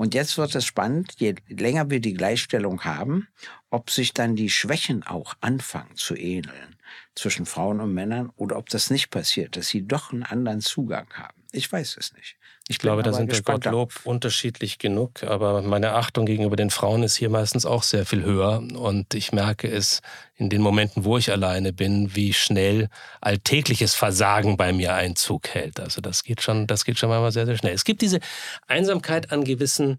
Und 0.00 0.14
jetzt 0.14 0.38
wird 0.38 0.54
es 0.54 0.64
spannend, 0.64 1.16
je 1.18 1.34
länger 1.46 1.90
wir 1.90 2.00
die 2.00 2.14
Gleichstellung 2.14 2.84
haben, 2.86 3.28
ob 3.68 3.90
sich 3.90 4.14
dann 4.14 4.34
die 4.34 4.48
Schwächen 4.48 5.02
auch 5.02 5.34
anfangen 5.42 5.94
zu 5.94 6.16
ähneln 6.16 6.76
zwischen 7.14 7.44
Frauen 7.44 7.80
und 7.80 7.92
Männern 7.92 8.30
oder 8.36 8.56
ob 8.56 8.70
das 8.70 8.88
nicht 8.88 9.10
passiert, 9.10 9.58
dass 9.58 9.68
sie 9.68 9.86
doch 9.86 10.10
einen 10.10 10.22
anderen 10.22 10.62
Zugang 10.62 11.06
haben. 11.12 11.42
Ich 11.52 11.70
weiß 11.70 11.98
es 11.98 12.14
nicht. 12.14 12.38
Ich, 12.70 12.78
glaube, 12.78 13.02
da 13.02 13.12
sind 13.12 13.32
wir 13.32 13.42
Gottlob 13.42 13.94
unterschiedlich 14.04 14.78
genug, 14.78 15.24
aber 15.24 15.60
meine 15.60 15.94
Achtung 15.94 16.24
gegenüber 16.24 16.54
den 16.54 16.70
Frauen 16.70 17.02
ist 17.02 17.16
hier 17.16 17.28
meistens 17.28 17.66
auch 17.66 17.82
sehr 17.82 18.06
viel 18.06 18.22
höher 18.22 18.62
und 18.76 19.12
ich 19.12 19.32
merke 19.32 19.68
es 19.68 20.02
in 20.36 20.50
den 20.50 20.62
Momenten, 20.62 21.04
wo 21.04 21.18
ich 21.18 21.32
alleine 21.32 21.72
bin, 21.72 22.14
wie 22.14 22.32
schnell 22.32 22.88
alltägliches 23.20 23.96
Versagen 23.96 24.56
bei 24.56 24.72
mir 24.72 24.94
Einzug 24.94 25.48
hält. 25.48 25.80
Also 25.80 26.00
das 26.00 26.22
geht 26.22 26.42
schon, 26.42 26.68
das 26.68 26.84
geht 26.84 27.00
schon 27.00 27.08
mal 27.08 27.32
sehr, 27.32 27.44
sehr 27.44 27.56
schnell. 27.56 27.74
Es 27.74 27.84
gibt 27.84 28.02
diese 28.02 28.20
Einsamkeit 28.68 29.32
an 29.32 29.42
gewissen 29.42 29.98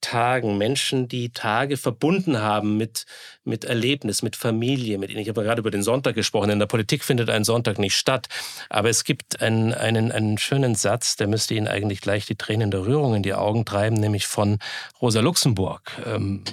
Tagen, 0.00 0.58
Menschen, 0.58 1.08
die 1.08 1.30
Tage 1.30 1.76
verbunden 1.76 2.38
haben 2.38 2.76
mit, 2.76 3.06
mit 3.44 3.64
Erlebnis, 3.64 4.22
mit 4.22 4.36
Familie, 4.36 4.98
mit 4.98 5.10
Ich 5.10 5.28
habe 5.28 5.42
gerade 5.42 5.60
über 5.60 5.70
den 5.70 5.82
Sonntag 5.82 6.14
gesprochen. 6.14 6.50
In 6.50 6.58
der 6.58 6.66
Politik 6.66 7.04
findet 7.04 7.30
ein 7.30 7.44
Sonntag 7.44 7.78
nicht 7.78 7.96
statt. 7.96 8.28
Aber 8.68 8.88
es 8.88 9.04
gibt 9.04 9.42
einen, 9.42 9.74
einen, 9.74 10.12
einen 10.12 10.38
schönen 10.38 10.74
Satz, 10.74 11.16
der 11.16 11.26
müsste 11.26 11.54
Ihnen 11.54 11.68
eigentlich 11.68 12.00
gleich 12.00 12.26
die 12.26 12.36
Tränen 12.36 12.70
der 12.70 12.86
Rührung 12.86 13.14
in 13.14 13.22
die 13.22 13.34
Augen 13.34 13.64
treiben, 13.64 13.96
nämlich 13.96 14.26
von 14.26 14.58
Rosa 15.00 15.20
Luxemburg. 15.20 15.92
Ähm, 16.06 16.44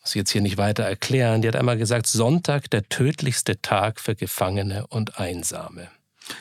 muss 0.00 0.10
ich 0.10 0.14
jetzt 0.14 0.30
hier 0.30 0.42
nicht 0.42 0.56
weiter 0.56 0.84
erklären. 0.84 1.42
Die 1.42 1.48
hat 1.48 1.56
einmal 1.56 1.76
gesagt, 1.76 2.06
Sonntag 2.06 2.70
der 2.70 2.88
tödlichste 2.88 3.60
Tag 3.60 4.00
für 4.00 4.14
Gefangene 4.14 4.86
und 4.86 5.18
Einsame. 5.18 5.90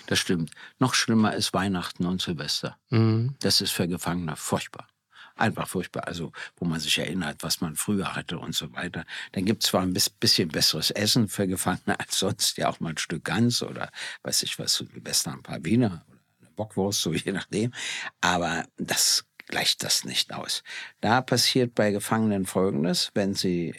Das 0.08 0.20
stimmt. 0.20 0.52
Noch 0.80 0.94
schlimmer 0.94 1.36
ist 1.36 1.54
Weihnachten 1.54 2.06
und 2.06 2.22
Silvester. 2.22 2.78
Mhm. 2.90 3.36
Das 3.42 3.62
ist 3.62 3.72
für 3.72 3.88
Gefangene 3.88 4.36
furchtbar 4.36 4.88
einfach 5.36 5.68
furchtbar. 5.68 6.08
Also, 6.08 6.32
wo 6.58 6.66
man 6.66 6.80
sich 6.80 6.98
erinnert, 6.98 7.44
was 7.44 7.62
man 7.62 7.76
früher 7.76 8.16
hatte 8.16 8.40
und 8.40 8.56
so 8.56 8.72
weiter. 8.74 9.06
Dann 9.34 9.46
gibt 9.46 9.64
es 9.64 9.70
zwar 9.70 9.82
ein 9.82 9.94
bisschen 9.94 10.50
besseres 10.50 10.92
Essen 10.92 11.28
für 11.28 11.48
Gefangene 11.48 12.00
als 12.00 12.20
sonst, 12.20 12.58
ja 12.58 12.70
auch 12.70 12.80
mal 12.80 12.90
ein 12.90 12.98
Stück 12.98 13.26
Gans 13.26 13.62
oder 13.62 13.92
weiß 14.24 14.44
ich 14.44 14.58
was, 14.60 14.76
Silvester 14.76 15.32
ein 15.32 15.44
paar 15.44 15.64
Wiener 15.64 16.06
oder 16.08 16.20
eine 16.42 16.50
Bockwurst, 16.56 17.02
so 17.02 17.14
je 17.14 17.32
nachdem. 17.32 17.74
Aber 18.22 18.66
das 18.78 19.26
gleicht 19.48 19.84
das 19.84 20.06
nicht 20.06 20.34
aus. 20.34 20.64
Da 21.02 21.22
passiert 21.22 21.76
bei 21.76 21.92
Gefangenen 21.92 22.46
Folgendes, 22.46 23.12
wenn 23.14 23.36
sie 23.36 23.76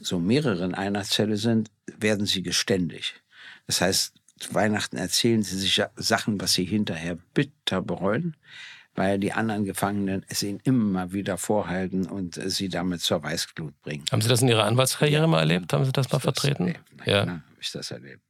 so 0.00 0.18
mehrere 0.18 0.64
in 0.64 0.74
einer 0.74 1.04
Zelle 1.04 1.36
sind, 1.36 1.70
werden 1.86 2.26
sie 2.26 2.42
geständig. 2.42 3.14
Das 3.66 3.80
heißt, 3.80 4.14
zu 4.38 4.54
Weihnachten 4.54 4.96
erzählen 4.96 5.42
sie 5.42 5.58
sich 5.58 5.80
Sachen, 5.94 6.40
was 6.40 6.54
sie 6.54 6.64
hinterher 6.64 7.16
bitter 7.34 7.80
bereuen 7.80 8.36
weil 8.94 9.18
die 9.18 9.32
anderen 9.32 9.64
Gefangenen 9.64 10.24
es 10.28 10.42
ihnen 10.42 10.60
immer 10.64 11.12
wieder 11.12 11.38
vorhalten 11.38 12.06
und 12.06 12.34
sie 12.34 12.68
damit 12.68 13.00
zur 13.00 13.22
Weißglut 13.22 13.80
bringen. 13.82 14.04
Haben 14.10 14.22
Sie 14.22 14.28
das 14.28 14.42
in 14.42 14.48
Ihrer 14.48 14.64
Anwaltskarriere 14.64 15.22
ja. 15.22 15.26
mal 15.26 15.40
erlebt? 15.40 15.72
Haben 15.72 15.84
Sie 15.84 15.92
das 15.92 16.10
mal 16.12 16.20
vertreten? 16.20 16.74
Das 16.98 17.06
ja, 17.06 17.20
habe 17.26 17.42
ich 17.60 17.72
das 17.72 17.90
erlebt. 17.90 18.22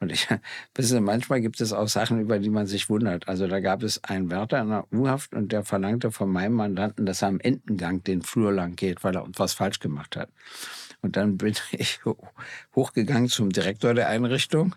Und 0.00 0.10
ich, 0.10 0.26
wissen 0.74 1.02
manchmal 1.04 1.40
gibt 1.40 1.60
es 1.60 1.72
auch 1.72 1.88
Sachen, 1.88 2.20
über 2.20 2.38
die 2.38 2.50
man 2.50 2.66
sich 2.66 2.88
wundert. 2.88 3.28
Also 3.28 3.46
da 3.46 3.60
gab 3.60 3.82
es 3.82 4.02
einen 4.04 4.30
Wärter 4.30 4.60
in 4.60 4.68
der 4.68 4.86
U-Haft 4.92 5.34
und 5.34 5.52
der 5.52 5.64
verlangte 5.64 6.10
von 6.10 6.30
meinem 6.30 6.54
Mandanten, 6.54 7.06
dass 7.06 7.22
er 7.22 7.28
am 7.28 7.40
Endengang 7.40 8.02
den 8.02 8.22
Flur 8.22 8.52
lang 8.52 8.76
geht, 8.76 9.04
weil 9.04 9.16
er 9.16 9.26
was 9.36 9.52
falsch 9.52 9.78
gemacht 9.78 10.16
hat. 10.16 10.30
Und 11.02 11.16
dann 11.16 11.38
bin 11.38 11.54
ich 11.72 12.00
hochgegangen 12.74 13.28
zum 13.28 13.50
Direktor 13.50 13.94
der 13.94 14.08
Einrichtung 14.08 14.74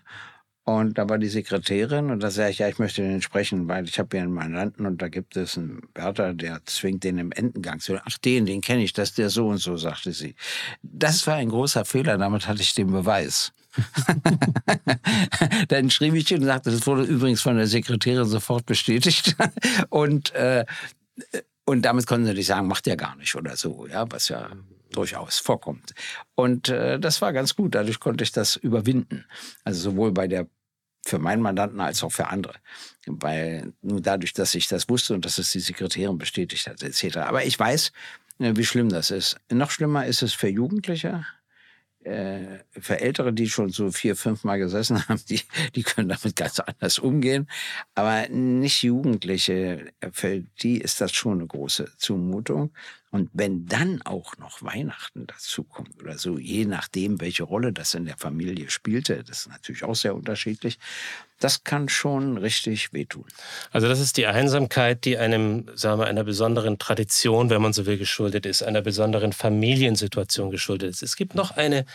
und 0.65 0.97
da 0.97 1.10
war 1.10 1.17
die 1.17 1.28
Sekretärin 1.28 2.10
und 2.10 2.21
da 2.23 2.32
sage 2.32 2.52
ich, 2.52 2.60
ja, 2.60 2.69
ich 2.69 2.80
möchte 2.80 3.02
den 3.02 3.21
sprechen, 3.21 3.67
weil 3.67 3.84
ich 3.86 3.99
habe 3.99 4.10
hier 4.13 4.23
einen 4.23 4.34
Mandanten 4.34 4.86
und 4.86 5.02
da 5.02 5.10
gibt 5.10 5.36
es 5.36 5.58
einen 5.58 5.82
Wärter, 5.93 6.34
der 6.34 6.62
zwingt 6.65 7.04
den 7.04 7.17
im 7.17 7.34
Endengang 7.34 7.82
zu. 7.82 7.97
Ach, 7.97 8.17
den, 8.19 8.45
den 8.45 8.62
kenne 8.62 8.82
ich, 8.82 8.93
das 8.93 9.10
ist 9.10 9.17
der 9.17 9.30
so 9.30 9.47
und 9.47 9.58
so, 9.58 9.76
sagte 9.76 10.13
sie. 10.13 10.36
Das 10.82 11.28
war 11.28 11.36
ein 11.36 11.49
großer 11.49 11.84
Fehler, 11.84 12.17
damit 12.17 12.47
hatte 12.47 12.62
ich 12.62 12.73
den 12.73 12.91
Beweis. 12.91 13.52
Dann 15.67 15.89
schrieb 15.89 16.13
ich 16.13 16.34
und 16.34 16.43
sagte, 16.43 16.71
das 16.71 16.88
wurde 16.88 17.04
übrigens 17.04 17.41
von 17.41 17.58
der 17.58 17.67
Sekretärin 17.67 18.26
sofort 18.26 18.65
bestätigt. 18.65 19.36
und, 19.89 20.34
äh, 20.34 20.65
und 21.65 21.82
damit 21.82 22.08
konnten 22.08 22.28
sie 22.28 22.34
nicht 22.36 22.47
sagen, 22.47 22.67
macht 22.67 22.88
er 22.88 22.95
gar 22.95 23.17
nicht 23.17 23.36
oder 23.36 23.58
so, 23.58 23.86
ja, 23.88 24.10
was 24.10 24.30
ja 24.30 24.49
durchaus 24.95 25.39
vorkommt. 25.39 25.93
Und 26.36 26.69
äh, 26.69 26.99
das 26.99 27.21
war 27.21 27.34
ganz 27.34 27.56
gut. 27.56 27.75
Dadurch 27.75 27.99
konnte 27.99 28.23
ich 28.23 28.32
das 28.32 28.56
überwinden. 28.56 29.25
Also 29.63 29.91
sowohl 29.91 30.12
bei 30.12 30.27
der 30.27 30.47
für 31.06 31.19
meinen 31.19 31.41
Mandanten 31.41 31.82
als 31.82 32.03
auch 32.03 32.12
für 32.12 32.27
andere. 32.27 32.56
Weil 33.06 33.73
nur 33.82 34.01
dadurch, 34.01 34.34
dass 34.34 34.56
ich 34.56 34.67
das 34.67 34.88
wusste 34.88 35.13
und 35.13 35.25
dass 35.25 35.38
es 35.38 35.51
die 35.51 35.60
Sekretärin 35.60 36.17
bestätigt 36.17 36.67
hat, 36.67 36.82
etc. 36.82 37.17
Aber 37.17 37.43
ich 37.43 37.60
weiß, 37.60 37.91
äh, 38.39 38.53
wie 38.56 38.65
schlimm 38.65 38.89
das 38.89 39.12
ist. 39.12 39.38
Noch 39.51 39.71
schlimmer 39.71 40.06
ist 40.06 40.21
es 40.21 40.34
für 40.34 40.47
Jugendliche, 40.47 41.25
äh, 42.03 42.60
für 42.71 42.99
Ältere, 42.99 43.34
die 43.34 43.49
schon 43.49 43.69
so 43.69 43.91
vier, 43.91 44.15
fünf 44.15 44.43
Mal 44.43 44.58
gesessen 44.58 45.06
haben, 45.10 45.21
die, 45.29 45.41
die 45.75 45.84
können 45.84 46.10
damit 46.10 46.36
ganz 46.36 46.60
anders 46.60 46.99
umgehen. 46.99 47.49
Aber 47.95 48.27
nicht 48.29 48.84
Jugendliche, 48.84 49.91
für 50.12 50.41
die 50.62 50.79
ist 50.79 51.01
das 51.01 51.12
schon 51.13 51.39
eine 51.39 51.47
große 51.47 51.91
Zumutung. 51.97 52.71
Und 53.13 53.30
wenn 53.32 53.67
dann 53.67 54.02
auch 54.02 54.39
noch 54.39 54.63
Weihnachten 54.63 55.28
dazukommt 55.28 56.02
oder 56.02 56.17
so, 56.17 56.39
je 56.39 56.65
nachdem, 56.65 57.21
welche 57.21 57.43
Rolle 57.43 57.71
das 57.71 57.93
in 57.93 58.06
der 58.06 58.17
Familie 58.17 58.71
spielte, 58.71 59.23
das 59.23 59.41
ist 59.41 59.49
natürlich 59.49 59.84
auch 59.84 59.93
sehr 59.93 60.15
unterschiedlich, 60.15 60.80
das 61.39 61.63
kann 61.63 61.89
schon 61.89 62.39
richtig 62.39 62.91
wehtun. 62.91 63.28
Also 63.69 63.88
das 63.88 63.99
ist 63.99 64.17
die 64.17 64.26
Einsamkeit, 64.26 65.06
die 65.06 65.19
einem, 65.19 65.67
sagen 65.76 66.02
wir, 66.02 66.08
einer 66.08 66.23
besonderen 66.23 66.80
Tradition, 66.80 67.52
wenn 67.52 67.62
man 67.62 67.71
so 67.71 67.86
will, 67.86 67.99
geschuldet 67.99 68.47
ist, 68.47 68.63
einer 68.63 68.82
besonderen 68.82 69.32
Familiensituation 69.32 70.49
geschuldet 70.49 70.89
ist. 70.89 71.04
Es 71.04 71.15
gibt 71.15 71.36
noch 71.36 71.52
eine, 71.52 71.86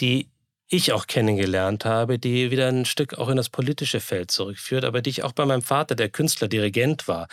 die 0.00 0.28
ich 0.66 0.90
auch 0.90 1.06
kennengelernt 1.06 1.84
habe, 1.84 2.18
die 2.18 2.50
wieder 2.50 2.66
ein 2.66 2.84
Stück 2.84 3.14
auch 3.14 3.28
in 3.28 3.36
das 3.36 3.48
politische 3.48 4.00
Feld 4.00 4.32
zurückführt, 4.32 4.84
aber 4.84 5.02
die 5.02 5.10
ich 5.10 5.22
auch 5.22 5.32
bei 5.32 5.46
meinem 5.46 5.62
Vater, 5.62 5.94
der 5.94 6.08
Künstler, 6.08 6.48
Dirigent 6.48 7.06
war, 7.06 7.28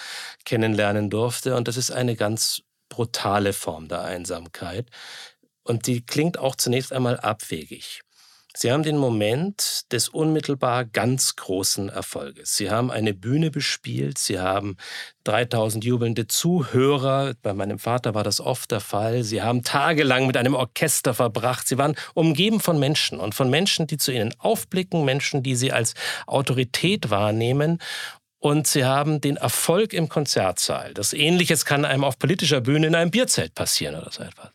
kennenlernen 0.45 1.09
durfte. 1.09 1.55
Und 1.55 1.67
das 1.67 1.75
ist 1.75 1.89
eine 1.89 2.15
ganz 2.15 2.61
brutale 2.89 3.53
Form 3.53 3.87
der 3.87 4.01
Einsamkeit. 4.01 4.89
Und 5.63 5.87
die 5.87 6.05
klingt 6.05 6.37
auch 6.37 6.55
zunächst 6.55 6.91
einmal 6.91 7.19
abwegig. 7.19 8.01
Sie 8.55 8.71
haben 8.71 8.81
den 8.81 8.97
Moment 8.97 9.83
des 9.91 10.09
unmittelbar 10.09 10.83
ganz 10.83 11.35
großen 11.35 11.87
Erfolges. 11.87 12.57
Sie 12.57 12.71
haben 12.71 12.89
eine 12.89 13.13
Bühne 13.13 13.51
bespielt, 13.51 14.17
Sie 14.17 14.39
haben 14.39 14.75
3000 15.25 15.85
jubelnde 15.85 16.25
Zuhörer. 16.25 17.35
Bei 17.43 17.53
meinem 17.53 17.77
Vater 17.77 18.15
war 18.15 18.23
das 18.23 18.41
oft 18.41 18.71
der 18.71 18.79
Fall. 18.79 19.23
Sie 19.23 19.43
haben 19.43 19.63
tagelang 19.63 20.25
mit 20.25 20.35
einem 20.35 20.55
Orchester 20.55 21.13
verbracht. 21.13 21.67
Sie 21.67 21.77
waren 21.77 21.95
umgeben 22.15 22.59
von 22.59 22.79
Menschen 22.79 23.19
und 23.19 23.35
von 23.35 23.51
Menschen, 23.51 23.85
die 23.85 23.97
zu 23.97 24.11
Ihnen 24.11 24.33
aufblicken, 24.39 25.05
Menschen, 25.05 25.43
die 25.43 25.55
Sie 25.55 25.71
als 25.71 25.93
Autorität 26.25 27.11
wahrnehmen 27.11 27.77
und 28.39 28.67
sie 28.67 28.85
haben 28.85 29.21
den 29.21 29.37
Erfolg 29.37 29.93
im 29.93 30.09
Konzertsaal. 30.09 30.93
Das 30.93 31.13
Ähnliches 31.13 31.65
kann 31.65 31.85
einem 31.85 32.03
auf 32.03 32.17
politischer 32.17 32.61
Bühne 32.61 32.87
in 32.87 32.95
einem 32.95 33.11
Bierzelt 33.11 33.53
passieren 33.53 33.95
oder 33.95 34.11
so 34.11 34.23
etwas. 34.23 34.49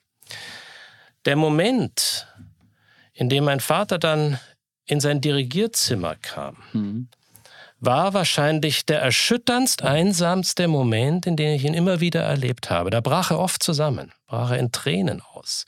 Der 1.27 1.37
Moment, 1.37 2.27
in 3.13 3.29
dem 3.29 3.45
mein 3.45 3.61
Vater 3.61 3.99
dann 3.99 4.41
in 4.87 5.01
sein 5.01 5.21
Dirigierzimmer 5.21 6.17
kam, 6.17 6.57
mhm. 6.73 7.09
war 7.79 8.15
wahrscheinlich 8.15 8.87
der 8.87 9.01
erschütterndst 9.01 9.83
einsamste 9.83 10.67
Moment, 10.67 11.27
in 11.27 11.37
dem 11.37 11.55
ich 11.55 11.65
ihn 11.65 11.75
immer 11.75 12.01
wieder 12.01 12.23
erlebt 12.23 12.71
habe. 12.71 12.91
Da 12.91 13.01
brach 13.01 13.31
er 13.31 13.39
oft 13.39 13.63
zusammen, 13.63 14.13
brach 14.27 14.51
er 14.51 14.59
in 14.59 14.73
Tränen 14.73 15.21
aus 15.21 15.65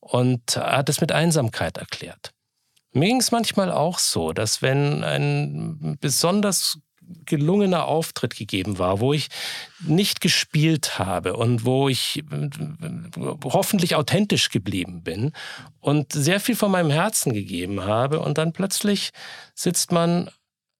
und 0.00 0.56
hat 0.56 0.88
es 0.88 1.00
mit 1.00 1.12
Einsamkeit 1.12 1.76
erklärt. 1.76 2.32
Mir 2.92 3.08
ging 3.08 3.20
es 3.20 3.30
manchmal 3.30 3.70
auch 3.70 3.98
so, 3.98 4.32
dass 4.32 4.62
wenn 4.62 5.04
ein 5.04 5.98
besonders 6.00 6.78
gelungener 7.24 7.86
Auftritt 7.86 8.36
gegeben 8.36 8.78
war, 8.78 9.00
wo 9.00 9.12
ich 9.12 9.28
nicht 9.80 10.20
gespielt 10.20 10.98
habe 10.98 11.36
und 11.36 11.64
wo 11.64 11.88
ich 11.88 12.22
äh, 12.30 12.50
hoffentlich 13.44 13.94
authentisch 13.94 14.50
geblieben 14.50 15.02
bin 15.02 15.32
und 15.80 16.12
sehr 16.12 16.40
viel 16.40 16.56
von 16.56 16.70
meinem 16.70 16.90
Herzen 16.90 17.32
gegeben 17.32 17.84
habe 17.84 18.20
und 18.20 18.38
dann 18.38 18.52
plötzlich 18.52 19.10
sitzt 19.54 19.92
man 19.92 20.30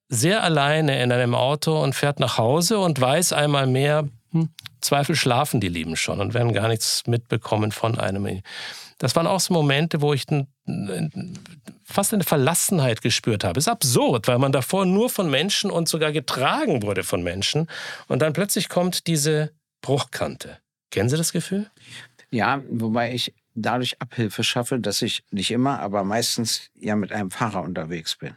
sehr 0.08 0.42
alleine 0.42 1.02
in 1.02 1.12
einem 1.12 1.34
Auto 1.34 1.82
und 1.82 1.94
fährt 1.94 2.18
nach 2.18 2.38
Hause 2.38 2.78
und 2.78 3.00
weiß 3.00 3.32
einmal 3.32 3.66
mehr, 3.66 4.08
hm, 4.32 4.48
Zweifel 4.80 5.16
schlafen 5.16 5.60
die 5.60 5.68
Lieben 5.68 5.96
schon 5.96 6.20
und 6.20 6.34
werden 6.34 6.52
gar 6.52 6.68
nichts 6.68 7.06
mitbekommen 7.06 7.72
von 7.72 7.98
einem. 7.98 8.42
Das 8.98 9.14
waren 9.16 9.26
auch 9.26 9.40
so 9.40 9.54
Momente, 9.54 10.00
wo 10.00 10.12
ich 10.12 10.26
fast 11.84 12.12
eine 12.12 12.24
Verlassenheit 12.24 13.00
gespürt 13.00 13.44
habe. 13.44 13.58
Ist 13.58 13.68
absurd, 13.68 14.28
weil 14.28 14.38
man 14.38 14.52
davor 14.52 14.84
nur 14.84 15.08
von 15.08 15.30
Menschen 15.30 15.70
und 15.70 15.88
sogar 15.88 16.12
getragen 16.12 16.82
wurde 16.82 17.04
von 17.04 17.22
Menschen. 17.22 17.68
Und 18.08 18.20
dann 18.20 18.32
plötzlich 18.32 18.68
kommt 18.68 19.06
diese 19.06 19.52
Bruchkante. 19.80 20.58
Kennen 20.90 21.08
Sie 21.08 21.16
das 21.16 21.32
Gefühl? 21.32 21.70
Ja, 22.30 22.62
wobei 22.68 23.14
ich 23.14 23.34
dadurch 23.54 24.00
Abhilfe 24.00 24.44
schaffe, 24.44 24.78
dass 24.78 25.02
ich 25.02 25.24
nicht 25.30 25.50
immer, 25.50 25.80
aber 25.80 26.04
meistens 26.04 26.70
ja 26.74 26.96
mit 26.96 27.12
einem 27.12 27.30
Fahrer 27.30 27.62
unterwegs 27.62 28.16
bin. 28.16 28.34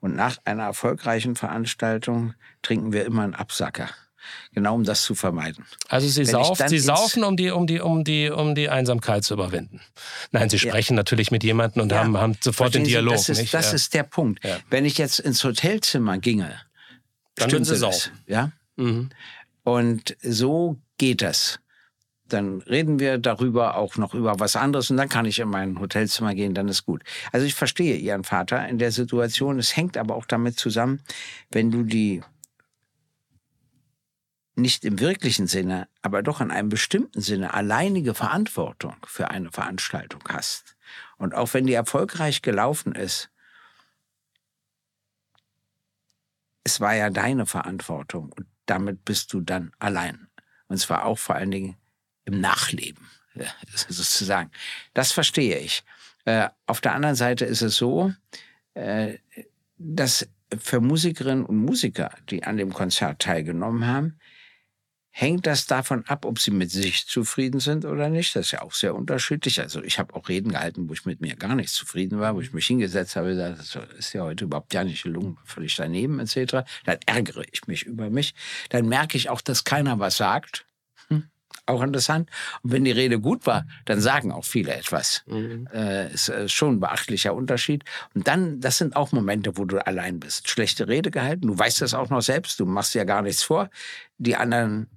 Und 0.00 0.16
nach 0.16 0.38
einer 0.44 0.64
erfolgreichen 0.64 1.36
Veranstaltung 1.36 2.34
trinken 2.62 2.92
wir 2.92 3.04
immer 3.06 3.22
einen 3.22 3.34
Absacker. 3.34 3.88
Genau 4.52 4.74
um 4.74 4.84
das 4.84 5.02
zu 5.02 5.14
vermeiden. 5.14 5.64
Also 5.88 6.08
Sie, 6.08 6.24
sauf, 6.24 6.58
Sie 6.66 6.78
saufen, 6.78 7.24
um 7.24 7.36
die, 7.36 7.50
um, 7.50 7.66
die, 7.66 7.80
um, 7.80 8.04
die, 8.04 8.30
um 8.30 8.54
die 8.54 8.68
Einsamkeit 8.68 9.24
zu 9.24 9.34
überwinden. 9.34 9.80
Nein, 10.30 10.48
Sie 10.50 10.58
sprechen 10.58 10.94
ja. 10.94 10.98
natürlich 11.00 11.30
mit 11.30 11.44
jemandem 11.44 11.82
und 11.82 11.92
ja. 11.92 11.98
haben, 11.98 12.16
haben 12.16 12.36
sofort 12.40 12.72
Verstehen 12.72 12.84
den 12.84 12.88
Dialog. 12.88 13.18
Sie, 13.18 13.32
das 13.32 13.38
ist, 13.38 13.54
das 13.54 13.66
ja. 13.66 13.74
ist 13.74 13.94
der 13.94 14.02
Punkt. 14.04 14.40
Wenn 14.70 14.84
ich 14.84 14.98
jetzt 14.98 15.18
ins 15.18 15.42
Hotelzimmer 15.42 16.18
ginge, 16.18 16.60
dann 17.36 17.50
würden 17.50 17.64
Sie 17.64 17.76
saufen. 17.76 18.12
Ja? 18.26 18.52
Mhm. 18.76 19.10
Und 19.64 20.16
so 20.22 20.76
geht 20.98 21.22
das. 21.22 21.58
Dann 22.28 22.62
reden 22.62 22.98
wir 22.98 23.18
darüber 23.18 23.76
auch 23.76 23.96
noch 23.96 24.14
über 24.14 24.40
was 24.40 24.56
anderes 24.56 24.90
und 24.90 24.96
dann 24.96 25.10
kann 25.10 25.26
ich 25.26 25.38
in 25.38 25.48
mein 25.48 25.78
Hotelzimmer 25.78 26.34
gehen, 26.34 26.54
dann 26.54 26.68
ist 26.68 26.86
gut. 26.86 27.02
Also 27.32 27.44
ich 27.44 27.54
verstehe 27.54 27.96
Ihren 27.96 28.24
Vater 28.24 28.66
in 28.66 28.78
der 28.78 28.92
Situation. 28.92 29.58
Es 29.58 29.76
hängt 29.76 29.98
aber 29.98 30.14
auch 30.14 30.24
damit 30.24 30.58
zusammen, 30.58 31.00
wenn 31.50 31.70
du 31.70 31.82
die 31.82 32.22
nicht 34.56 34.84
im 34.84 35.00
wirklichen 35.00 35.46
Sinne, 35.46 35.88
aber 36.02 36.22
doch 36.22 36.40
in 36.40 36.50
einem 36.50 36.68
bestimmten 36.68 37.20
Sinne 37.20 37.54
alleinige 37.54 38.14
Verantwortung 38.14 38.96
für 39.06 39.30
eine 39.30 39.50
Veranstaltung 39.50 40.22
hast. 40.28 40.76
Und 41.16 41.34
auch 41.34 41.54
wenn 41.54 41.66
die 41.66 41.72
erfolgreich 41.72 42.42
gelaufen 42.42 42.94
ist, 42.94 43.30
es 46.62 46.80
war 46.80 46.94
ja 46.94 47.10
deine 47.10 47.46
Verantwortung 47.46 48.32
und 48.32 48.46
damit 48.66 49.04
bist 49.04 49.32
du 49.32 49.40
dann 49.40 49.72
allein. 49.78 50.28
Und 50.68 50.78
zwar 50.78 51.04
auch 51.04 51.18
vor 51.18 51.34
allen 51.34 51.50
Dingen 51.50 51.76
im 52.24 52.40
Nachleben, 52.40 53.06
sozusagen. 53.74 54.50
Das 54.94 55.12
verstehe 55.12 55.58
ich. 55.58 55.84
Äh, 56.24 56.48
auf 56.66 56.80
der 56.80 56.94
anderen 56.94 57.16
Seite 57.16 57.44
ist 57.44 57.60
es 57.60 57.76
so, 57.76 58.12
äh, 58.72 59.18
dass 59.76 60.26
für 60.58 60.80
Musikerinnen 60.80 61.44
und 61.44 61.56
Musiker, 61.56 62.10
die 62.30 62.44
an 62.44 62.56
dem 62.56 62.72
Konzert 62.72 63.20
teilgenommen 63.20 63.86
haben, 63.86 64.18
hängt 65.16 65.46
das 65.46 65.66
davon 65.66 66.04
ab, 66.08 66.24
ob 66.24 66.40
sie 66.40 66.50
mit 66.50 66.72
sich 66.72 67.06
zufrieden 67.06 67.60
sind 67.60 67.84
oder 67.84 68.08
nicht. 68.08 68.34
Das 68.34 68.46
ist 68.46 68.50
ja 68.50 68.62
auch 68.62 68.72
sehr 68.72 68.96
unterschiedlich. 68.96 69.60
Also 69.60 69.80
ich 69.80 70.00
habe 70.00 70.12
auch 70.16 70.28
Reden 70.28 70.50
gehalten, 70.50 70.88
wo 70.88 70.92
ich 70.92 71.06
mit 71.06 71.20
mir 71.20 71.36
gar 71.36 71.54
nicht 71.54 71.70
zufrieden 71.70 72.18
war, 72.18 72.34
wo 72.34 72.40
ich 72.40 72.52
mich 72.52 72.66
hingesetzt 72.66 73.14
habe, 73.14 73.36
das 73.36 73.78
ist 73.96 74.12
ja 74.12 74.22
heute 74.24 74.46
überhaupt 74.46 74.70
gar 74.70 74.82
nicht 74.82 75.04
gelungen, 75.04 75.38
völlig 75.44 75.76
daneben 75.76 76.18
etc. 76.18 76.66
Dann 76.84 76.98
ärgere 77.06 77.44
ich 77.52 77.64
mich 77.68 77.84
über 77.84 78.10
mich. 78.10 78.34
Dann 78.70 78.88
merke 78.88 79.16
ich 79.16 79.30
auch, 79.30 79.40
dass 79.40 79.62
keiner 79.62 80.00
was 80.00 80.16
sagt. 80.16 80.66
Hm, 81.06 81.28
auch 81.66 81.82
interessant. 81.82 82.28
Und 82.62 82.72
wenn 82.72 82.82
die 82.82 82.90
Rede 82.90 83.20
gut 83.20 83.46
war, 83.46 83.66
dann 83.84 84.00
sagen 84.00 84.32
auch 84.32 84.44
viele 84.44 84.74
etwas. 84.74 85.22
Mhm. 85.26 85.68
Äh, 85.72 86.12
ist 86.12 86.28
äh, 86.28 86.48
schon 86.48 86.74
ein 86.74 86.80
beachtlicher 86.80 87.34
Unterschied. 87.34 87.84
Und 88.14 88.26
dann, 88.26 88.58
das 88.58 88.78
sind 88.78 88.96
auch 88.96 89.12
Momente, 89.12 89.56
wo 89.56 89.64
du 89.64 89.78
allein 89.86 90.18
bist. 90.18 90.50
Schlechte 90.50 90.88
Rede 90.88 91.12
gehalten, 91.12 91.46
du 91.46 91.56
weißt 91.56 91.82
das 91.82 91.94
auch 91.94 92.10
noch 92.10 92.20
selbst, 92.20 92.58
du 92.58 92.66
machst 92.66 92.96
ja 92.96 93.04
gar 93.04 93.22
nichts 93.22 93.44
vor. 93.44 93.70
Die 94.18 94.34
anderen 94.34 94.88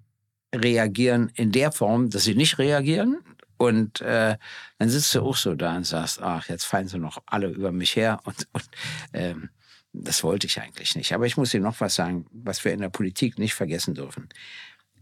reagieren 0.56 1.32
in 1.36 1.52
der 1.52 1.72
Form, 1.72 2.10
dass 2.10 2.24
sie 2.24 2.36
nicht 2.36 2.58
reagieren. 2.58 3.20
Und 3.58 4.02
äh, 4.02 4.38
dann 4.78 4.90
sitzt 4.90 5.14
du 5.16 5.22
auch 5.22 5.36
so 5.36 5.56
da 5.56 5.76
und 5.76 5.86
sagst, 5.86 6.22
ach, 6.22 6.48
jetzt 6.48 6.66
fallen 6.66 6.88
sie 6.88 7.00
noch 7.00 7.22
alle 7.26 7.48
über 7.48 7.72
mich 7.72 7.96
her. 7.96 8.22
Und, 8.26 8.48
und 8.54 8.70
ähm, 9.14 9.50
das 9.94 10.24
wollte 10.24 10.46
ich 10.46 10.62
eigentlich 10.62 10.96
nicht. 10.96 11.14
Aber 11.14 11.26
ich 11.26 11.38
muss 11.38 11.52
dir 11.52 11.60
noch 11.60 11.80
was 11.82 11.96
sagen, 11.96 12.26
was 12.32 12.64
wir 12.64 12.72
in 12.72 12.82
der 12.82 12.90
Politik 12.90 13.40
nicht 13.40 13.56
vergessen 13.56 13.96
dürfen. 13.96 14.30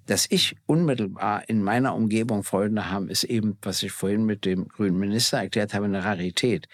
Dass 0.06 0.28
ich 0.30 0.56
unmittelbar 0.68 1.50
in 1.50 1.64
meiner 1.64 1.96
Umgebung 1.96 2.44
Freunde 2.44 2.90
haben, 2.90 3.10
ist 3.10 3.26
eben, 3.26 3.58
was 3.62 3.84
ich 3.84 3.92
vorhin 3.92 4.26
mit 4.26 4.46
dem 4.46 4.70
grünen 4.70 4.98
Minister 4.98 5.40
erklärt 5.40 5.74
habe, 5.74 5.86
eine 5.86 6.06
Rarität. 6.06 6.70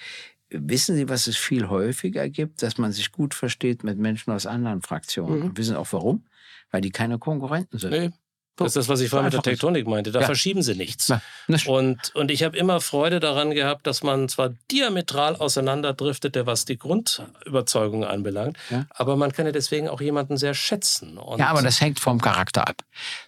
Wissen 0.50 0.98
Sie, 0.98 1.10
was 1.10 1.28
es 1.28 1.38
viel 1.38 1.70
häufiger 1.70 2.30
gibt, 2.30 2.62
dass 2.62 2.78
man 2.78 2.92
sich 2.92 3.12
gut 3.12 3.34
versteht 3.34 3.84
mit 3.84 3.98
Menschen 3.98 4.32
aus 4.32 4.46
anderen 4.46 4.82
Fraktionen? 4.82 5.40
Mhm. 5.40 5.46
Und 5.46 5.58
wissen 5.58 5.78
auch 5.78 5.88
warum? 5.92 6.26
Weil 6.70 6.82
die 6.82 6.92
keine 6.92 7.18
Konkurrenten 7.18 7.80
sind. 7.80 7.92
Nee. 7.92 8.12
Das 8.58 8.68
ist 8.68 8.76
das, 8.76 8.90
was 8.90 9.00
ich 9.02 9.10
vorhin 9.10 9.26
mit 9.26 9.34
der 9.34 9.42
Tektonik 9.42 9.88
meinte. 9.88 10.12
Da 10.12 10.22
ja. 10.22 10.26
verschieben 10.26 10.62
sie 10.62 10.76
nichts. 10.76 11.08
Ja, 11.08 11.22
und, 11.68 12.14
und 12.16 12.32
ich 12.32 12.44
habe 12.44 12.58
immer 12.58 12.82
Freude 12.82 13.20
daran 13.20 13.52
gehabt, 13.52 13.88
dass 13.88 14.04
man 14.04 14.30
zwar 14.30 14.50
diametral 14.72 15.36
auseinanderdriftete, 15.36 16.46
was 16.46 16.66
die 16.66 16.78
Grundüberzeugung 16.78 18.04
anbelangt, 18.04 18.58
ja. 18.70 18.86
aber 18.90 19.16
man 19.16 19.32
kann 19.32 19.46
ja 19.46 19.52
deswegen 19.52 19.88
auch 19.88 20.02
jemanden 20.02 20.38
sehr 20.38 20.54
schätzen. 20.54 21.18
Und 21.18 21.40
ja, 21.40 21.48
aber 21.48 21.62
das 21.62 21.82
hängt 21.82 22.00
vom 22.00 22.22
Charakter 22.22 22.68
ab. 22.68 22.84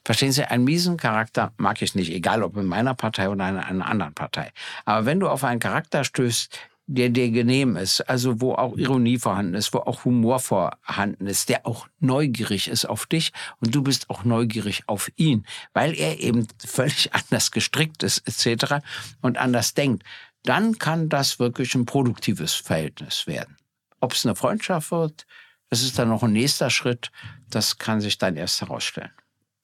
Verstehen 0.05 0.31
Sie, 0.31 0.43
einen 0.43 0.65
miesen 0.65 0.97
Charakter 0.97 1.53
mag 1.57 1.81
ich 1.81 1.95
nicht, 1.95 2.11
egal 2.11 2.43
ob 2.43 2.57
in 2.57 2.65
meiner 2.65 2.93
Partei 2.93 3.29
oder 3.29 3.47
in 3.49 3.57
einer 3.57 3.87
anderen 3.87 4.13
Partei. 4.13 4.51
Aber 4.85 5.05
wenn 5.05 5.19
du 5.19 5.29
auf 5.29 5.43
einen 5.43 5.59
Charakter 5.59 6.03
stößt, 6.03 6.59
der 6.85 7.09
dir 7.09 7.31
genehm 7.31 7.77
ist, 7.77 8.01
also 8.01 8.41
wo 8.41 8.53
auch 8.53 8.75
Ironie 8.75 9.17
vorhanden 9.17 9.55
ist, 9.55 9.73
wo 9.73 9.79
auch 9.79 10.03
Humor 10.03 10.39
vorhanden 10.39 11.27
ist, 11.27 11.47
der 11.47 11.65
auch 11.65 11.87
neugierig 11.99 12.67
ist 12.67 12.85
auf 12.85 13.05
dich 13.05 13.31
und 13.61 13.73
du 13.73 13.81
bist 13.81 14.09
auch 14.09 14.25
neugierig 14.25 14.83
auf 14.87 15.09
ihn, 15.15 15.45
weil 15.73 15.97
er 15.97 16.19
eben 16.19 16.47
völlig 16.63 17.13
anders 17.13 17.51
gestrickt 17.51 18.03
ist 18.03 18.27
etc. 18.27 18.85
und 19.21 19.37
anders 19.37 19.73
denkt, 19.73 20.03
dann 20.43 20.77
kann 20.77 21.07
das 21.07 21.39
wirklich 21.39 21.73
ein 21.73 21.85
produktives 21.85 22.53
Verhältnis 22.53 23.27
werden. 23.27 23.55
Ob 24.01 24.11
es 24.11 24.25
eine 24.25 24.35
Freundschaft 24.35 24.91
wird, 24.91 25.25
das 25.69 25.83
ist 25.83 25.97
dann 25.97 26.09
noch 26.09 26.23
ein 26.23 26.33
nächster 26.33 26.69
Schritt, 26.69 27.11
das 27.49 27.77
kann 27.77 28.01
sich 28.01 28.17
dann 28.17 28.35
erst 28.35 28.59
herausstellen. 28.59 29.11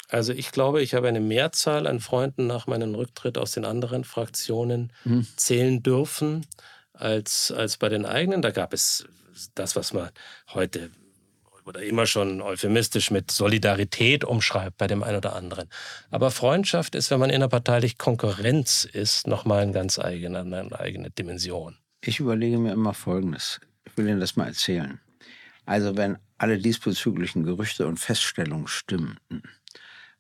Also 0.08 0.34
ich 0.34 0.52
glaube, 0.52 0.82
ich 0.82 0.96
habe 0.96 1.08
eine 1.08 1.20
Mehrzahl 1.20 1.86
an 1.86 2.00
Freunden 2.00 2.48
nach 2.48 2.66
meinem 2.66 2.96
Rücktritt 2.96 3.38
aus 3.38 3.52
den 3.52 3.66
anderen 3.66 4.06
Fraktionen 4.06 4.92
mhm. 5.04 5.28
zählen 5.36 5.84
dürfen 5.84 6.48
als, 7.00 7.52
als 7.52 7.78
bei 7.78 7.90
den 7.90 8.06
eigenen. 8.06 8.42
Da 8.42 8.52
gab 8.52 8.74
es 8.74 9.06
das, 9.56 9.76
was 9.76 9.94
man 9.94 10.10
heute 10.54 10.92
oder 11.66 11.84
immer 11.84 12.08
schon 12.08 12.42
euphemistisch 12.42 13.12
mit 13.12 13.30
Solidarität 13.32 14.24
umschreibt 14.24 14.78
bei 14.78 14.88
dem 14.88 15.04
einen 15.04 15.18
oder 15.18 15.36
anderen. 15.36 15.70
Aber 16.10 16.32
Freundschaft 16.32 16.96
ist, 16.96 17.12
wenn 17.12 17.20
man 17.20 17.30
innerparteilich 17.30 17.98
Konkurrenz 17.98 18.86
ist, 18.92 19.28
nochmal 19.28 19.62
eine 19.62 19.72
ganz 19.72 20.00
eigene, 20.00 20.40
eine 20.40 20.80
eigene 20.80 21.12
Dimension. 21.12 21.78
Ich 22.02 22.20
überlege 22.20 22.58
mir 22.58 22.74
immer 22.74 22.94
Folgendes. 22.94 23.60
Ich 23.86 23.96
will 23.98 24.08
Ihnen 24.08 24.20
das 24.20 24.36
mal 24.36 24.48
erzählen. 24.48 25.00
Also 25.66 25.96
wenn 25.96 26.18
alle 26.40 26.58
diesbezüglichen 26.58 27.44
Gerüchte 27.44 27.86
und 27.86 28.00
Feststellungen 28.00 28.68
stimmten, 28.68 29.44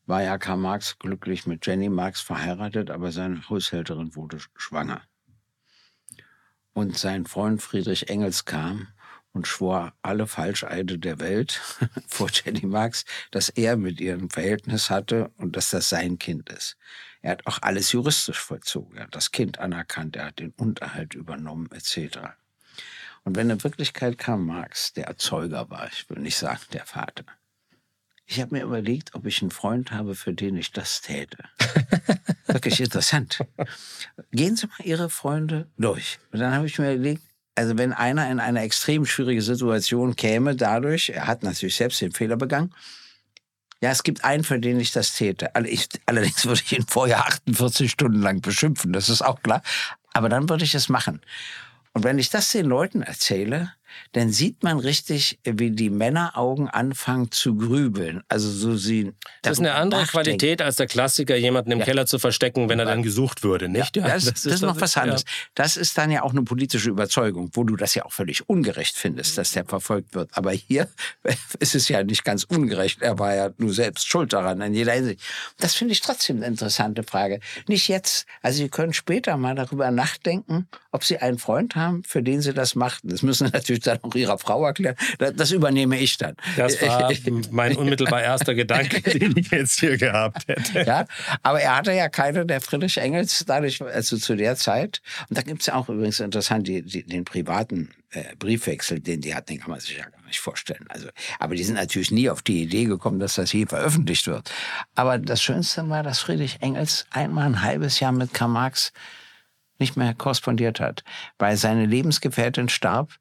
war 0.06 0.22
ja 0.22 0.38
Karl 0.38 0.58
Marx 0.58 1.00
glücklich 1.00 1.48
mit 1.48 1.66
Jenny 1.66 1.90
Marx 1.90 2.22
verheiratet, 2.22 2.92
aber 2.92 3.12
seine 3.12 3.48
Haushälterin 3.50 4.16
wurde 4.16 4.38
schwanger. 4.56 5.02
Und 6.80 6.98
sein 6.98 7.26
Freund 7.26 7.62
Friedrich 7.62 8.08
Engels 8.08 8.46
kam 8.46 8.88
und 9.34 9.50
schwor 9.50 9.92
alle 10.02 10.28
Falscheide 10.28 10.98
der 10.98 11.20
Welt 11.20 11.52
vor 12.08 12.30
Jenny 12.32 12.66
Marx, 12.66 13.04
dass 13.32 13.50
er 13.50 13.76
mit 13.76 14.00
ihr 14.00 14.14
ein 14.14 14.30
Verhältnis 14.30 14.90
hatte 14.90 15.30
und 15.36 15.58
dass 15.58 15.72
das 15.72 15.90
sein 15.90 16.20
Kind 16.20 16.50
ist. 16.50 16.78
Er 17.22 17.32
hat 17.32 17.48
auch 17.48 17.62
alles 17.64 17.92
juristisch 17.92 18.40
vollzogen. 18.40 18.96
Er 18.96 19.04
hat 19.04 19.16
das 19.16 19.32
Kind 19.32 19.60
anerkannt, 19.60 20.16
er 20.16 20.28
hat 20.28 20.40
den 20.40 20.52
Unterhalt 20.52 21.16
übernommen, 21.16 21.68
etc. 21.74 22.20
Und 23.26 23.36
wenn 23.36 23.50
in 23.50 23.62
Wirklichkeit 23.62 24.18
Karl 24.18 24.38
Marx 24.38 24.94
der 24.94 25.08
Erzeuger 25.08 25.70
war, 25.70 25.90
ich 25.92 26.10
will 26.10 26.20
nicht 26.20 26.38
sagen 26.38 26.62
der 26.72 26.86
Vater, 26.86 27.26
ich 28.32 28.40
habe 28.40 28.56
mir 28.56 28.64
überlegt, 28.64 29.16
ob 29.16 29.26
ich 29.26 29.42
einen 29.42 29.50
Freund 29.50 29.92
habe, 29.92 30.14
für 30.14 30.34
den 30.34 30.56
ich 30.56 30.72
das 30.72 31.02
täte. 31.02 31.38
Wirklich 32.46 32.80
interessant. 32.80 33.40
Gehen 34.32 34.56
Sie 34.56 34.68
mal 34.68 34.86
Ihre 34.86 35.10
Freunde 35.10 35.68
durch. 35.78 36.20
Und 36.32 36.40
dann 36.40 36.54
habe 36.54 36.68
ich 36.68 36.78
mir 36.78 36.94
überlegt, 36.94 37.24
also 37.56 37.76
wenn 37.80 37.92
einer 37.92 38.30
in 38.30 38.40
eine 38.40 38.62
extrem 38.62 39.08
schwierige 39.08 39.42
Situation 39.42 40.16
käme, 40.16 40.56
dadurch, 40.56 41.10
er 41.10 41.26
hat 41.26 41.42
natürlich 41.42 41.76
selbst 41.76 42.02
den 42.02 42.12
Fehler 42.12 42.38
begangen, 42.38 42.76
ja, 43.82 43.90
es 43.90 44.04
gibt 44.04 44.24
einen, 44.24 44.44
für 44.44 44.60
den 44.60 44.80
ich 44.80 44.92
das 44.92 45.14
täte. 45.16 45.56
Allerdings 45.56 46.46
würde 46.46 46.62
ich 46.64 46.78
ihn 46.78 46.86
vorher 46.88 47.26
48 47.26 47.90
Stunden 47.90 48.22
lang 48.22 48.42
beschimpfen, 48.42 48.94
das 48.94 49.10
ist 49.10 49.24
auch 49.24 49.42
klar. 49.42 49.64
Aber 50.14 50.30
dann 50.30 50.48
würde 50.50 50.66
ich 50.66 50.76
es 50.76 50.88
machen. 50.88 51.20
Und 51.94 52.04
wenn 52.04 52.20
ich 52.20 52.30
das 52.30 52.52
den 52.52 52.68
Leuten 52.68 53.02
erzähle, 53.02 53.74
dann 54.14 54.32
sieht 54.32 54.64
man 54.64 54.80
richtig, 54.80 55.40
wie 55.44 55.72
die 55.72 55.90
Männeraugen 55.90 56.70
anfangen 56.70 57.32
zu 57.32 57.56
grübeln. 57.56 58.24
Also 58.28 58.50
so 58.50 58.76
sie. 58.76 59.14
Das 59.42 59.54
ist 59.54 59.60
eine 59.60 59.76
andere 59.76 60.02
nachdenken. 60.02 60.38
Qualität 60.38 60.62
als 60.62 60.78
der 60.78 60.88
Klassiker, 60.88 61.36
jemanden 61.36 61.72
im 61.72 61.80
ja. 61.80 61.86
Keller 61.86 62.06
zu 62.06 62.20
verstecken, 62.20 62.70
wenn 62.70 62.80
er 62.80 62.86
dann 62.86 63.04
gesucht 63.04 63.44
würde, 63.44 63.70
nicht? 63.70 63.96
Ja, 63.96 64.08
das, 64.08 64.26
das, 64.26 64.44
das 64.44 64.54
ist 64.54 64.62
noch 64.62 64.80
was 64.80 64.98
anderes. 64.98 65.22
Ja. 65.22 65.28
Das 65.56 65.78
ist 65.78 65.98
dann 65.98 66.12
ja 66.12 66.24
auch 66.24 66.32
eine 66.32 66.44
politische 66.44 66.90
Überzeugung, 66.90 67.52
wo 67.54 67.64
du 67.64 67.76
das 67.76 67.96
ja 67.96 68.06
auch 68.06 68.12
völlig 68.12 68.50
ungerecht 68.50 68.96
findest, 68.96 69.38
dass 69.38 69.52
der 69.52 69.66
verfolgt 69.66 70.16
wird. 70.16 70.30
Aber 70.34 70.52
hier 70.52 70.88
ist 71.60 71.76
es 71.76 71.88
ja 71.90 72.04
nicht 72.04 72.24
ganz 72.24 72.44
ungerecht. 72.44 73.02
Er 73.02 73.20
war 73.20 73.36
ja 73.36 73.50
nur 73.58 73.74
selbst 73.74 74.08
schuld 74.08 74.34
daran 74.34 74.62
in 74.62 74.74
jeder 74.74 74.94
Hinsicht. 74.94 75.22
Das 75.60 75.76
finde 75.76 75.94
ich 75.94 76.02
trotzdem 76.02 76.38
eine 76.38 76.48
interessante 76.48 77.04
Frage. 77.04 77.40
Nicht 77.68 77.88
jetzt. 77.88 78.26
Also 78.42 78.60
Sie 78.60 78.70
können 78.70 78.94
später 78.94 79.38
mal 79.38 79.56
darüber 79.56 79.92
nachdenken, 79.92 80.68
ob 80.92 81.04
Sie 81.04 81.18
einen 81.18 81.38
Freund 81.38 81.76
haben, 81.76 82.04
für 82.04 82.24
den 82.24 82.42
Sie 82.42 82.54
das 82.54 82.76
machten. 82.76 83.10
Das 83.10 83.22
müssen 83.22 83.50
natürlich 83.54 83.84
dann 83.90 84.04
auch 84.04 84.16
Ihrer 84.16 84.38
Frau 84.38 84.66
erklären. 84.66 84.96
Das 85.18 85.52
übernehme 85.52 85.98
ich 85.98 86.18
dann. 86.18 86.36
Das 86.58 86.82
war 86.82 87.12
mein 87.52 87.76
unmittelbar 87.76 88.22
erster 88.22 88.56
Gedanke, 88.56 89.02
den 89.20 89.36
ich 89.38 89.52
jetzt 89.52 89.80
hier 89.80 89.98
gehabt 89.98 90.48
hätte. 90.48 90.84
Ja, 90.86 91.06
aber 91.44 91.62
er 91.62 91.78
hatte 91.78 91.94
ja 91.94 92.10
keine 92.10 92.46
der 92.46 92.62
Friedrich 92.62 92.98
Engels 92.98 93.44
dadurch, 93.46 93.82
also 93.82 94.18
zu 94.18 94.36
der 94.36 94.56
Zeit. 94.56 95.02
Und 95.30 95.38
da 95.38 95.42
gibt 95.42 95.62
es 95.62 95.68
ja 95.68 95.76
auch 95.76 95.90
übrigens 95.90 96.20
interessant 96.20 96.68
die, 96.68 96.82
die, 96.82 97.04
den 97.04 97.26
privaten 97.26 97.90
äh, 98.12 98.36
Briefwechsel, 98.38 99.00
den 99.00 99.22
die 99.22 99.36
hatten, 99.36 99.54
den 99.54 99.60
kann 99.60 99.72
man 99.72 99.80
sich 99.80 99.98
ja 99.98 100.06
gar 100.10 100.26
nicht 100.26 100.40
vorstellen. 100.40 100.86
Also, 100.90 101.10
aber 101.40 101.56
die 101.56 101.64
sind 101.64 101.76
natürlich 101.76 102.12
nie 102.12 102.30
auf 102.30 102.42
die 102.42 102.64
Idee 102.64 102.86
gekommen, 102.86 103.20
dass 103.20 103.36
das 103.36 103.54
je 103.54 103.66
veröffentlicht 103.66 104.28
wird. 104.28 104.52
Aber 104.96 105.18
das 105.18 105.42
Schönste 105.42 105.88
war, 105.90 106.04
dass 106.04 106.20
Friedrich 106.20 106.62
Engels 106.62 107.06
einmal 107.12 107.46
ein 107.46 107.62
halbes 107.62 108.00
Jahr 108.00 108.12
mit 108.12 108.34
Karl 108.34 108.50
Marx 108.50 108.94
nicht 109.80 109.96
mehr 109.96 110.14
korrespondiert 110.14 110.80
hat, 110.80 111.04
weil 111.38 111.56
seine 111.58 111.86
Lebensgefährtin 111.86 112.70
starb 112.70 113.14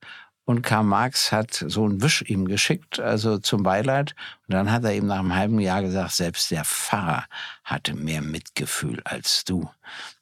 Und 0.48 0.62
Karl 0.62 0.84
Marx 0.84 1.30
hat 1.30 1.62
so 1.66 1.84
einen 1.84 2.00
Wisch 2.00 2.24
ihm 2.26 2.48
geschickt, 2.48 3.00
also 3.00 3.36
zum 3.36 3.62
Beileid. 3.62 4.14
Und 4.46 4.54
dann 4.54 4.72
hat 4.72 4.82
er 4.82 4.94
ihm 4.94 5.06
nach 5.06 5.18
einem 5.18 5.34
halben 5.34 5.60
Jahr 5.60 5.82
gesagt, 5.82 6.12
selbst 6.12 6.50
der 6.50 6.64
Pfarrer 6.64 7.26
hatte 7.64 7.92
mehr 7.92 8.22
Mitgefühl 8.22 9.02
als 9.04 9.44
du. 9.44 9.68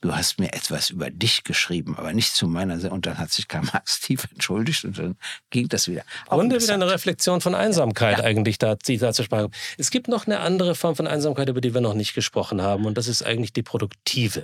Du 0.00 0.16
hast 0.16 0.40
mir 0.40 0.52
etwas 0.52 0.90
über 0.90 1.10
dich 1.10 1.44
geschrieben, 1.44 1.94
aber 1.96 2.12
nicht 2.12 2.34
zu 2.34 2.48
meiner 2.48 2.80
Seite. 2.80 2.92
Und 2.92 3.06
dann 3.06 3.18
hat 3.18 3.30
sich 3.30 3.46
Karl 3.46 3.66
Marx 3.72 4.00
tief 4.00 4.26
entschuldigt 4.32 4.84
und 4.84 4.98
dann 4.98 5.16
ging 5.50 5.68
das 5.68 5.86
wieder. 5.86 6.02
Und 6.26 6.52
wieder 6.52 6.74
eine 6.74 6.90
Reflexion 6.90 7.40
von 7.40 7.54
Einsamkeit 7.54 8.18
ja. 8.18 8.24
eigentlich 8.24 8.58
da, 8.58 8.74
die 8.74 8.98
da 8.98 9.12
zur 9.12 9.26
Sprache. 9.26 9.48
Es 9.78 9.92
gibt 9.92 10.08
noch 10.08 10.26
eine 10.26 10.40
andere 10.40 10.74
Form 10.74 10.96
von 10.96 11.06
Einsamkeit, 11.06 11.48
über 11.48 11.60
die 11.60 11.72
wir 11.72 11.80
noch 11.80 11.94
nicht 11.94 12.14
gesprochen 12.14 12.62
haben. 12.62 12.84
Und 12.84 12.98
das 12.98 13.06
ist 13.06 13.24
eigentlich 13.24 13.52
die 13.52 13.62
produktive 13.62 14.42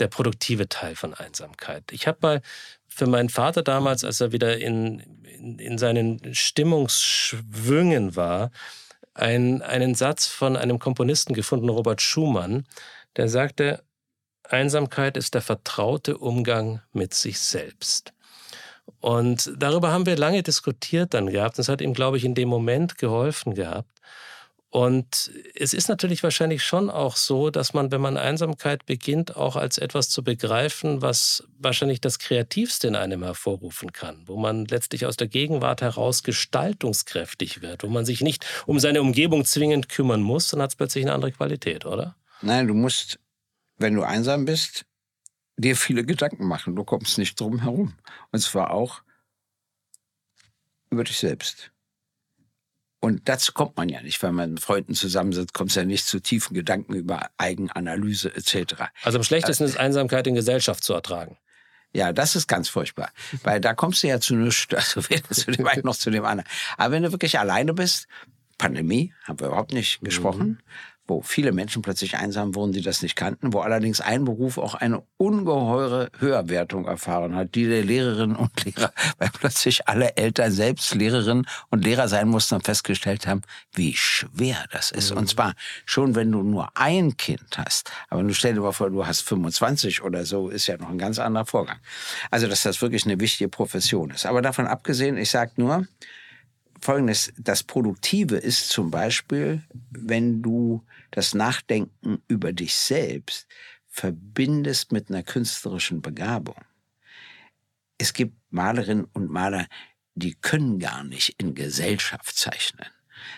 der 0.00 0.08
produktive 0.08 0.68
Teil 0.68 0.96
von 0.96 1.14
Einsamkeit. 1.14 1.84
Ich 1.92 2.06
habe 2.06 2.18
mal 2.20 2.42
für 2.94 3.06
meinen 3.06 3.28
Vater 3.28 3.62
damals, 3.62 4.04
als 4.04 4.20
er 4.20 4.30
wieder 4.30 4.58
in, 4.58 5.00
in, 5.24 5.58
in 5.58 5.78
seinen 5.78 6.34
Stimmungsschwüngen 6.34 8.14
war, 8.14 8.52
ein, 9.14 9.62
einen 9.62 9.94
Satz 9.94 10.26
von 10.26 10.56
einem 10.56 10.78
Komponisten 10.78 11.34
gefunden, 11.34 11.68
Robert 11.68 12.00
Schumann, 12.00 12.66
der 13.16 13.28
sagte, 13.28 13.82
Einsamkeit 14.44 15.16
ist 15.16 15.34
der 15.34 15.42
vertraute 15.42 16.18
Umgang 16.18 16.82
mit 16.92 17.14
sich 17.14 17.40
selbst. 17.40 18.12
Und 19.00 19.52
darüber 19.56 19.90
haben 19.90 20.06
wir 20.06 20.16
lange 20.16 20.42
diskutiert 20.42 21.14
dann 21.14 21.30
gehabt. 21.30 21.58
Das 21.58 21.68
hat 21.68 21.80
ihm, 21.80 21.94
glaube 21.94 22.16
ich, 22.16 22.24
in 22.24 22.34
dem 22.34 22.48
Moment 22.48 22.98
geholfen 22.98 23.54
gehabt. 23.54 23.90
Und 24.74 25.30
es 25.54 25.72
ist 25.72 25.88
natürlich 25.88 26.24
wahrscheinlich 26.24 26.64
schon 26.64 26.90
auch 26.90 27.14
so, 27.14 27.50
dass 27.50 27.74
man, 27.74 27.92
wenn 27.92 28.00
man 28.00 28.16
Einsamkeit 28.16 28.86
beginnt, 28.86 29.36
auch 29.36 29.54
als 29.54 29.78
etwas 29.78 30.08
zu 30.10 30.24
begreifen, 30.24 31.00
was 31.00 31.44
wahrscheinlich 31.60 32.00
das 32.00 32.18
Kreativste 32.18 32.88
in 32.88 32.96
einem 32.96 33.22
hervorrufen 33.22 33.92
kann, 33.92 34.24
wo 34.26 34.36
man 34.36 34.64
letztlich 34.64 35.06
aus 35.06 35.16
der 35.16 35.28
Gegenwart 35.28 35.80
heraus 35.80 36.24
gestaltungskräftig 36.24 37.62
wird, 37.62 37.84
wo 37.84 37.86
man 37.86 38.04
sich 38.04 38.20
nicht 38.20 38.44
um 38.66 38.80
seine 38.80 39.00
Umgebung 39.00 39.44
zwingend 39.44 39.88
kümmern 39.88 40.22
muss, 40.22 40.48
dann 40.48 40.60
hat 40.60 40.70
es 40.70 40.76
plötzlich 40.76 41.04
eine 41.04 41.14
andere 41.14 41.30
Qualität, 41.30 41.86
oder? 41.86 42.16
Nein, 42.42 42.66
du 42.66 42.74
musst, 42.74 43.20
wenn 43.76 43.94
du 43.94 44.02
einsam 44.02 44.44
bist, 44.44 44.86
dir 45.56 45.76
viele 45.76 46.04
Gedanken 46.04 46.48
machen. 46.48 46.74
Du 46.74 46.82
kommst 46.82 47.16
nicht 47.16 47.38
drum 47.38 47.60
herum. 47.60 47.94
Und 48.32 48.40
zwar 48.40 48.72
auch 48.72 49.02
über 50.90 51.04
dich 51.04 51.18
selbst. 51.18 51.70
Und 53.04 53.28
dazu 53.28 53.52
kommt 53.52 53.76
man 53.76 53.90
ja 53.90 54.00
nicht, 54.00 54.22
wenn 54.22 54.34
man 54.34 54.54
mit 54.54 54.60
Freunden 54.60 54.94
zusammensitzt, 54.94 55.52
kommt 55.52 55.68
es 55.68 55.76
ja 55.76 55.84
nicht 55.84 56.06
zu 56.06 56.20
tiefen 56.20 56.54
Gedanken 56.54 56.94
über 56.94 57.28
Eigenanalyse 57.36 58.34
etc. 58.34 58.76
Also 59.02 59.18
am 59.18 59.24
schlechtesten 59.24 59.64
ist 59.64 59.76
Einsamkeit 59.76 60.26
in 60.26 60.34
Gesellschaft 60.34 60.82
zu 60.82 60.94
ertragen. 60.94 61.36
Ja, 61.92 62.14
das 62.14 62.34
ist 62.34 62.48
ganz 62.48 62.70
furchtbar, 62.70 63.10
weil 63.42 63.60
da 63.60 63.74
kommst 63.74 64.02
du 64.02 64.06
ja 64.06 64.20
zu 64.20 64.34
nichts, 64.36 64.68
also 64.74 65.06
weder 65.10 65.28
zu 65.28 65.50
dem 65.50 65.66
einen 65.66 65.82
noch 65.84 65.96
zu 65.96 66.10
dem 66.10 66.24
anderen. 66.24 66.48
Aber 66.78 66.94
wenn 66.94 67.02
du 67.02 67.12
wirklich 67.12 67.38
alleine 67.38 67.74
bist, 67.74 68.08
Pandemie, 68.56 69.12
haben 69.24 69.38
wir 69.38 69.48
überhaupt 69.48 69.74
nicht 69.74 70.00
gesprochen, 70.00 70.46
mhm 70.46 70.58
wo 71.06 71.20
viele 71.20 71.52
Menschen 71.52 71.82
plötzlich 71.82 72.16
einsam 72.16 72.54
wurden, 72.54 72.72
die 72.72 72.80
das 72.80 73.02
nicht 73.02 73.16
kannten, 73.16 73.52
wo 73.52 73.60
allerdings 73.60 74.00
ein 74.00 74.24
Beruf 74.24 74.58
auch 74.58 74.74
eine 74.74 75.02
ungeheure 75.16 76.10
Höherwertung 76.18 76.86
erfahren 76.86 77.36
hat, 77.36 77.54
die 77.54 77.66
der 77.66 77.84
Lehrerinnen 77.84 78.36
und 78.36 78.64
Lehrer, 78.64 78.92
weil 79.18 79.30
plötzlich 79.30 79.86
alle 79.88 80.16
Eltern 80.16 80.52
selbst 80.52 80.94
Lehrerinnen 80.94 81.46
und 81.70 81.84
Lehrer 81.84 82.08
sein 82.08 82.28
mussten 82.28 82.54
und 82.54 82.64
festgestellt 82.64 83.26
haben, 83.26 83.42
wie 83.72 83.94
schwer 83.94 84.64
das 84.72 84.90
ist. 84.90 85.10
Mhm. 85.10 85.18
Und 85.18 85.28
zwar 85.28 85.54
schon, 85.84 86.14
wenn 86.14 86.32
du 86.32 86.42
nur 86.42 86.70
ein 86.74 87.16
Kind 87.16 87.58
hast. 87.58 87.90
Aber 88.08 88.22
du 88.22 88.32
stell 88.32 88.54
dir 88.54 88.60
mal 88.60 88.72
vor, 88.72 88.90
du 88.90 89.06
hast 89.06 89.20
25 89.22 90.02
oder 90.02 90.24
so, 90.24 90.48
ist 90.48 90.66
ja 90.66 90.76
noch 90.78 90.88
ein 90.88 90.98
ganz 90.98 91.18
anderer 91.18 91.46
Vorgang. 91.46 91.78
Also, 92.30 92.48
dass 92.48 92.62
das 92.62 92.80
wirklich 92.80 93.04
eine 93.04 93.20
wichtige 93.20 93.48
Profession 93.48 94.10
ist. 94.10 94.26
Aber 94.26 94.42
davon 94.42 94.66
abgesehen, 94.66 95.16
ich 95.16 95.30
sage 95.30 95.52
nur, 95.56 95.86
Folgendes, 96.80 97.32
das 97.38 97.62
Produktive 97.62 98.36
ist 98.36 98.68
zum 98.68 98.90
Beispiel, 98.90 99.62
wenn 99.90 100.42
du 100.42 100.84
das 101.10 101.34
Nachdenken 101.34 102.22
über 102.28 102.52
dich 102.52 102.74
selbst 102.74 103.46
verbindest 103.86 104.92
mit 104.92 105.08
einer 105.08 105.22
künstlerischen 105.22 106.02
Begabung. 106.02 106.56
Es 107.96 108.12
gibt 108.12 108.36
Malerinnen 108.50 109.06
und 109.12 109.30
Maler, 109.30 109.66
die 110.14 110.34
können 110.34 110.78
gar 110.78 111.04
nicht 111.04 111.40
in 111.40 111.54
Gesellschaft 111.54 112.36
zeichnen. 112.36 112.86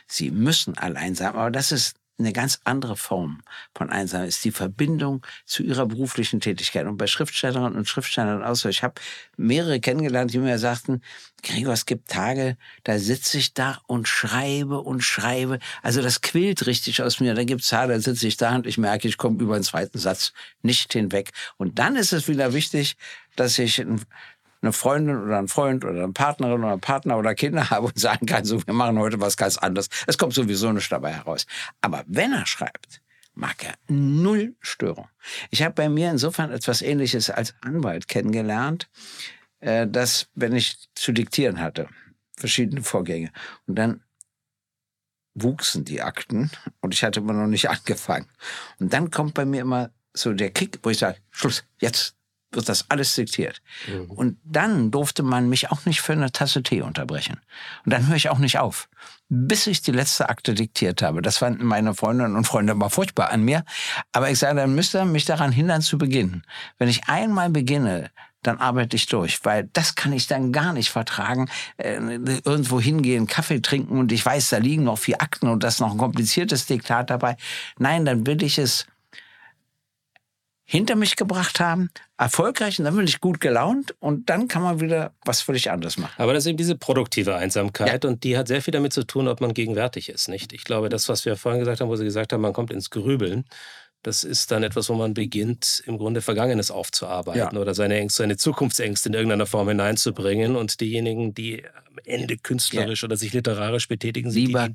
Sie 0.06 0.30
müssen 0.30 0.76
allein 0.76 1.14
sein, 1.14 1.28
aber 1.28 1.50
das 1.50 1.72
ist 1.72 1.94
eine 2.18 2.32
ganz 2.32 2.60
andere 2.64 2.96
Form 2.96 3.42
von 3.74 3.90
Einsamkeit 3.90 4.28
ist 4.28 4.44
die 4.44 4.50
Verbindung 4.50 5.24
zu 5.44 5.62
ihrer 5.62 5.86
beruflichen 5.86 6.40
Tätigkeit. 6.40 6.86
Und 6.86 6.96
bei 6.96 7.06
Schriftstellerinnen 7.06 7.76
und 7.76 7.88
Schriftstellern 7.88 8.42
auch 8.42 8.54
so. 8.54 8.68
Ich 8.68 8.82
habe 8.82 8.94
mehrere 9.36 9.80
kennengelernt, 9.80 10.32
die 10.32 10.38
mir 10.38 10.58
sagten, 10.58 11.02
Gregor, 11.42 11.74
es 11.74 11.84
gibt 11.84 12.08
Tage, 12.08 12.56
da 12.84 12.98
sitze 12.98 13.38
ich 13.38 13.52
da 13.52 13.80
und 13.86 14.08
schreibe 14.08 14.80
und 14.80 15.02
schreibe. 15.02 15.58
Also 15.82 16.00
das 16.00 16.22
quillt 16.22 16.66
richtig 16.66 17.02
aus 17.02 17.20
mir. 17.20 17.34
Da 17.34 17.44
gibt 17.44 17.62
es 17.62 17.68
Tage, 17.68 17.92
da 17.92 18.00
sitze 18.00 18.26
ich 18.26 18.36
da 18.36 18.56
und 18.56 18.66
ich 18.66 18.78
merke, 18.78 19.08
ich 19.08 19.18
komme 19.18 19.40
über 19.42 19.58
den 19.58 19.62
zweiten 19.62 19.98
Satz 19.98 20.32
nicht 20.62 20.92
hinweg. 20.94 21.32
Und 21.58 21.78
dann 21.78 21.96
ist 21.96 22.12
es 22.12 22.28
wieder 22.28 22.54
wichtig, 22.54 22.96
dass 23.36 23.58
ich 23.58 23.84
eine 24.66 24.72
Freundin 24.72 25.16
oder 25.16 25.38
einen 25.38 25.48
Freund 25.48 25.84
oder 25.84 26.04
eine 26.04 26.12
Partnerin 26.12 26.60
oder 26.60 26.72
einen 26.72 26.80
Partner 26.80 27.16
oder 27.18 27.34
Kinder 27.34 27.70
habe 27.70 27.86
und 27.86 27.98
sagen 27.98 28.26
kann, 28.26 28.44
so, 28.44 28.64
wir 28.66 28.74
machen 28.74 28.98
heute 28.98 29.20
was 29.20 29.36
ganz 29.36 29.56
anderes. 29.56 29.88
Es 30.06 30.18
kommt 30.18 30.34
sowieso 30.34 30.72
nicht 30.72 30.90
dabei 30.90 31.12
heraus. 31.12 31.46
Aber 31.80 32.04
wenn 32.06 32.32
er 32.32 32.46
schreibt, 32.46 33.00
mag 33.34 33.64
er 33.64 33.74
null 33.88 34.56
Störung. 34.60 35.08
Ich 35.50 35.62
habe 35.62 35.74
bei 35.74 35.88
mir 35.88 36.10
insofern 36.10 36.50
etwas 36.50 36.82
Ähnliches 36.82 37.30
als 37.30 37.54
Anwalt 37.60 38.08
kennengelernt, 38.08 38.88
äh, 39.60 39.86
dass, 39.86 40.28
wenn 40.34 40.54
ich 40.54 40.88
zu 40.94 41.12
diktieren 41.12 41.60
hatte, 41.60 41.88
verschiedene 42.36 42.82
Vorgänge, 42.82 43.30
und 43.66 43.76
dann 43.76 44.02
wuchsen 45.34 45.84
die 45.84 46.00
Akten 46.02 46.50
und 46.80 46.94
ich 46.94 47.04
hatte 47.04 47.20
immer 47.20 47.34
noch 47.34 47.46
nicht 47.46 47.68
angefangen. 47.70 48.26
Und 48.80 48.92
dann 48.92 49.10
kommt 49.10 49.34
bei 49.34 49.44
mir 49.44 49.60
immer 49.60 49.90
so 50.14 50.32
der 50.32 50.50
Kick, 50.50 50.80
wo 50.82 50.90
ich 50.90 50.98
sage, 50.98 51.18
Schluss, 51.30 51.64
jetzt 51.80 52.15
wird 52.52 52.68
das 52.68 52.90
alles 52.90 53.14
diktiert. 53.14 53.60
Mhm. 53.88 54.10
Und 54.10 54.38
dann 54.44 54.90
durfte 54.90 55.22
man 55.22 55.48
mich 55.48 55.70
auch 55.70 55.84
nicht 55.84 56.00
für 56.00 56.12
eine 56.12 56.32
Tasse 56.32 56.62
Tee 56.62 56.82
unterbrechen. 56.82 57.40
Und 57.84 57.92
dann 57.92 58.06
höre 58.08 58.16
ich 58.16 58.28
auch 58.28 58.38
nicht 58.38 58.58
auf, 58.58 58.88
bis 59.28 59.66
ich 59.66 59.82
die 59.82 59.92
letzte 59.92 60.28
Akte 60.28 60.54
diktiert 60.54 61.02
habe. 61.02 61.22
Das 61.22 61.38
fanden 61.38 61.64
meine 61.64 61.94
Freundinnen 61.94 62.36
und 62.36 62.46
Freunde 62.46 62.72
immer 62.72 62.90
furchtbar 62.90 63.30
an 63.30 63.42
mir. 63.42 63.64
Aber 64.12 64.30
ich 64.30 64.38
sage, 64.38 64.56
dann 64.56 64.74
müsste 64.74 65.04
mich 65.04 65.24
daran 65.24 65.52
hindern 65.52 65.82
zu 65.82 65.98
beginnen. 65.98 66.44
Wenn 66.78 66.88
ich 66.88 67.08
einmal 67.08 67.50
beginne, 67.50 68.10
dann 68.42 68.58
arbeite 68.58 68.96
ich 68.96 69.06
durch, 69.06 69.44
weil 69.44 69.68
das 69.72 69.94
kann 69.94 70.12
ich 70.12 70.28
dann 70.28 70.52
gar 70.52 70.72
nicht 70.72 70.90
vertragen. 70.90 71.48
Äh, 71.78 71.96
irgendwo 72.44 72.80
hingehen, 72.80 73.26
Kaffee 73.26 73.60
trinken 73.60 73.98
und 73.98 74.12
ich 74.12 74.24
weiß, 74.24 74.50
da 74.50 74.58
liegen 74.58 74.84
noch 74.84 74.98
vier 74.98 75.20
Akten 75.20 75.48
und 75.48 75.64
das 75.64 75.74
ist 75.74 75.80
noch 75.80 75.92
ein 75.92 75.98
kompliziertes 75.98 76.66
Diktat 76.66 77.10
dabei. 77.10 77.36
Nein, 77.78 78.04
dann 78.04 78.26
will 78.26 78.42
ich 78.42 78.58
es 78.58 78.86
hinter 80.68 80.96
mich 80.96 81.14
gebracht 81.14 81.60
haben, 81.60 81.90
erfolgreich 82.18 82.78
und 82.78 82.84
dann 82.86 82.96
bin 82.96 83.06
ich 83.06 83.20
gut 83.20 83.40
gelaunt 83.40 83.94
und 84.00 84.28
dann 84.28 84.48
kann 84.48 84.62
man 84.62 84.80
wieder 84.80 85.12
was 85.24 85.40
völlig 85.40 85.70
anderes 85.70 85.96
machen. 85.96 86.14
Aber 86.18 86.34
das 86.34 86.44
ist 86.44 86.48
eben 86.48 86.58
diese 86.58 86.76
produktive 86.76 87.36
Einsamkeit 87.36 88.02
ja. 88.02 88.10
und 88.10 88.24
die 88.24 88.36
hat 88.36 88.48
sehr 88.48 88.60
viel 88.60 88.72
damit 88.72 88.92
zu 88.92 89.04
tun, 89.04 89.28
ob 89.28 89.40
man 89.40 89.54
gegenwärtig 89.54 90.08
ist, 90.08 90.28
nicht? 90.28 90.52
Ich 90.52 90.64
glaube, 90.64 90.88
das, 90.88 91.08
was 91.08 91.24
wir 91.24 91.36
vorhin 91.36 91.60
gesagt 91.60 91.80
haben, 91.80 91.88
wo 91.88 91.96
Sie 91.96 92.04
gesagt 92.04 92.32
haben, 92.32 92.40
man 92.40 92.52
kommt 92.52 92.72
ins 92.72 92.90
Grübeln, 92.90 93.44
das 94.02 94.22
ist 94.22 94.52
dann 94.52 94.62
etwas, 94.62 94.88
wo 94.88 94.94
man 94.94 95.14
beginnt, 95.14 95.82
im 95.86 95.98
Grunde 95.98 96.20
Vergangenes 96.20 96.70
aufzuarbeiten 96.70 97.56
ja. 97.56 97.60
oder 97.60 97.74
seine 97.74 97.96
Ängste, 97.96 98.22
seine 98.22 98.36
Zukunftsängste 98.36 99.08
in 99.08 99.14
irgendeiner 99.14 99.46
Form 99.46 99.68
hineinzubringen. 99.68 100.54
Und 100.54 100.80
diejenigen, 100.80 101.34
die 101.34 101.64
Ende 102.04 102.36
künstlerisch 102.36 103.02
ja. 103.02 103.06
oder 103.06 103.16
sich 103.16 103.32
literarisch 103.32 103.88
betätigen, 103.88 104.30
Lieber. 104.30 104.68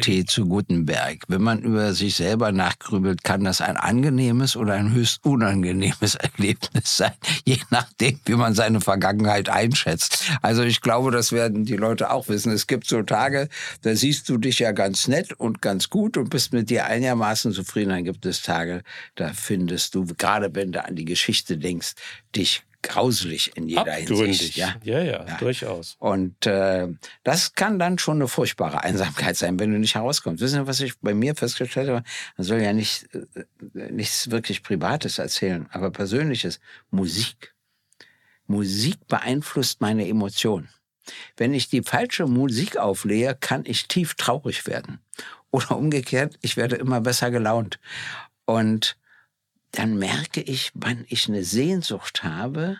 KT 0.00 0.30
zu 0.30 0.46
Gutenberg, 0.46 1.24
wenn 1.28 1.42
man 1.42 1.60
über 1.60 1.92
sich 1.92 2.16
selber 2.16 2.52
nachgrübelt, 2.52 3.24
kann 3.24 3.44
das 3.44 3.60
ein 3.60 3.76
angenehmes 3.76 4.56
oder 4.56 4.74
ein 4.74 4.92
höchst 4.92 5.24
unangenehmes 5.24 6.14
Erlebnis 6.36 6.96
sein, 6.96 7.12
je 7.44 7.58
nachdem, 7.70 8.20
wie 8.24 8.34
man 8.34 8.54
seine 8.54 8.80
Vergangenheit 8.80 9.48
einschätzt. 9.48 10.30
Also 10.42 10.62
ich 10.62 10.80
glaube, 10.80 11.10
das 11.10 11.32
werden 11.32 11.64
die 11.64 11.76
Leute 11.76 12.10
auch 12.10 12.28
wissen. 12.28 12.52
Es 12.52 12.66
gibt 12.66 12.86
so 12.86 13.02
Tage, 13.02 13.48
da 13.82 13.94
siehst 13.94 14.28
du 14.28 14.38
dich 14.38 14.58
ja 14.58 14.72
ganz 14.72 15.08
nett 15.08 15.32
und 15.32 15.62
ganz 15.62 15.90
gut 15.90 16.16
und 16.16 16.30
bist 16.30 16.52
mit 16.52 16.70
dir 16.70 16.86
einigermaßen 16.86 17.52
zufrieden. 17.52 17.90
Dann 17.90 18.04
gibt 18.04 18.26
es 18.26 18.42
Tage, 18.42 18.82
da 19.14 19.32
findest 19.32 19.94
du, 19.94 20.06
gerade 20.06 20.54
wenn 20.54 20.72
du 20.72 20.84
an 20.84 20.96
die 20.96 21.04
Geschichte 21.04 21.58
denkst, 21.58 21.94
dich 22.34 22.62
grauselig 22.82 23.56
in 23.56 23.68
jeder 23.68 23.82
Abgründig. 23.82 24.38
Hinsicht. 24.38 24.56
Ja? 24.56 24.74
Ja, 24.82 25.00
ja, 25.00 25.24
ja, 25.26 25.36
durchaus. 25.38 25.96
Und 25.98 26.46
äh, 26.46 26.88
das 27.22 27.54
kann 27.54 27.78
dann 27.78 27.98
schon 27.98 28.16
eine 28.16 28.28
furchtbare 28.28 28.82
Einsamkeit 28.84 29.36
sein, 29.36 29.58
wenn 29.58 29.72
du 29.72 29.78
nicht 29.78 29.94
herauskommst. 29.94 30.42
Wissen 30.42 30.60
Sie, 30.60 30.66
was 30.66 30.80
ich 30.80 30.98
bei 31.00 31.14
mir 31.14 31.34
festgestellt 31.34 31.88
habe? 31.88 32.02
Man 32.36 32.44
soll 32.44 32.60
ja 32.60 32.72
nicht 32.72 33.08
äh, 33.14 33.90
nichts 33.90 34.30
wirklich 34.30 34.62
Privates 34.62 35.18
erzählen, 35.18 35.68
aber 35.70 35.90
Persönliches. 35.90 36.60
Musik. 36.90 37.54
Musik 38.46 39.06
beeinflusst 39.06 39.80
meine 39.80 40.06
Emotionen. 40.06 40.68
Wenn 41.36 41.54
ich 41.54 41.68
die 41.68 41.82
falsche 41.82 42.26
Musik 42.26 42.76
auflehe, 42.76 43.36
kann 43.38 43.64
ich 43.64 43.88
tief 43.88 44.14
traurig 44.14 44.66
werden. 44.66 45.00
Oder 45.50 45.76
umgekehrt, 45.76 46.38
ich 46.40 46.56
werde 46.56 46.76
immer 46.76 47.00
besser 47.00 47.30
gelaunt. 47.30 47.78
Und 48.44 48.96
dann 49.72 49.98
merke 49.98 50.40
ich, 50.40 50.70
wann 50.74 51.04
ich 51.08 51.28
eine 51.28 51.44
Sehnsucht 51.44 52.22
habe, 52.22 52.78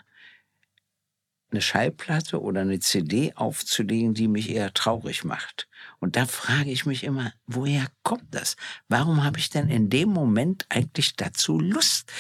eine 1.51 1.61
Schallplatte 1.61 2.41
oder 2.41 2.63
eine 2.63 2.81
CD 2.81 3.33
aufzulegen, 3.35 4.15
die 4.15 4.29
mich 4.29 4.51
eher 4.51 4.73
traurig 4.73 5.25
macht. 5.25 5.69
Und 6.01 6.17
da 6.17 6.27
frage 6.27 6.71
ich 6.71 6.87
mich 6.87 7.05
immer, 7.05 7.33
woher 7.47 7.87
kommt 8.03 8.35
das? 8.35 8.57
Warum 8.89 9.23
habe 9.25 9.39
ich 9.39 9.51
denn 9.51 9.69
in 9.69 9.91
dem 9.91 10.09
Moment 10.09 10.67
eigentlich 10.71 11.17
dazu 11.17 11.59
Lust? 11.59 12.11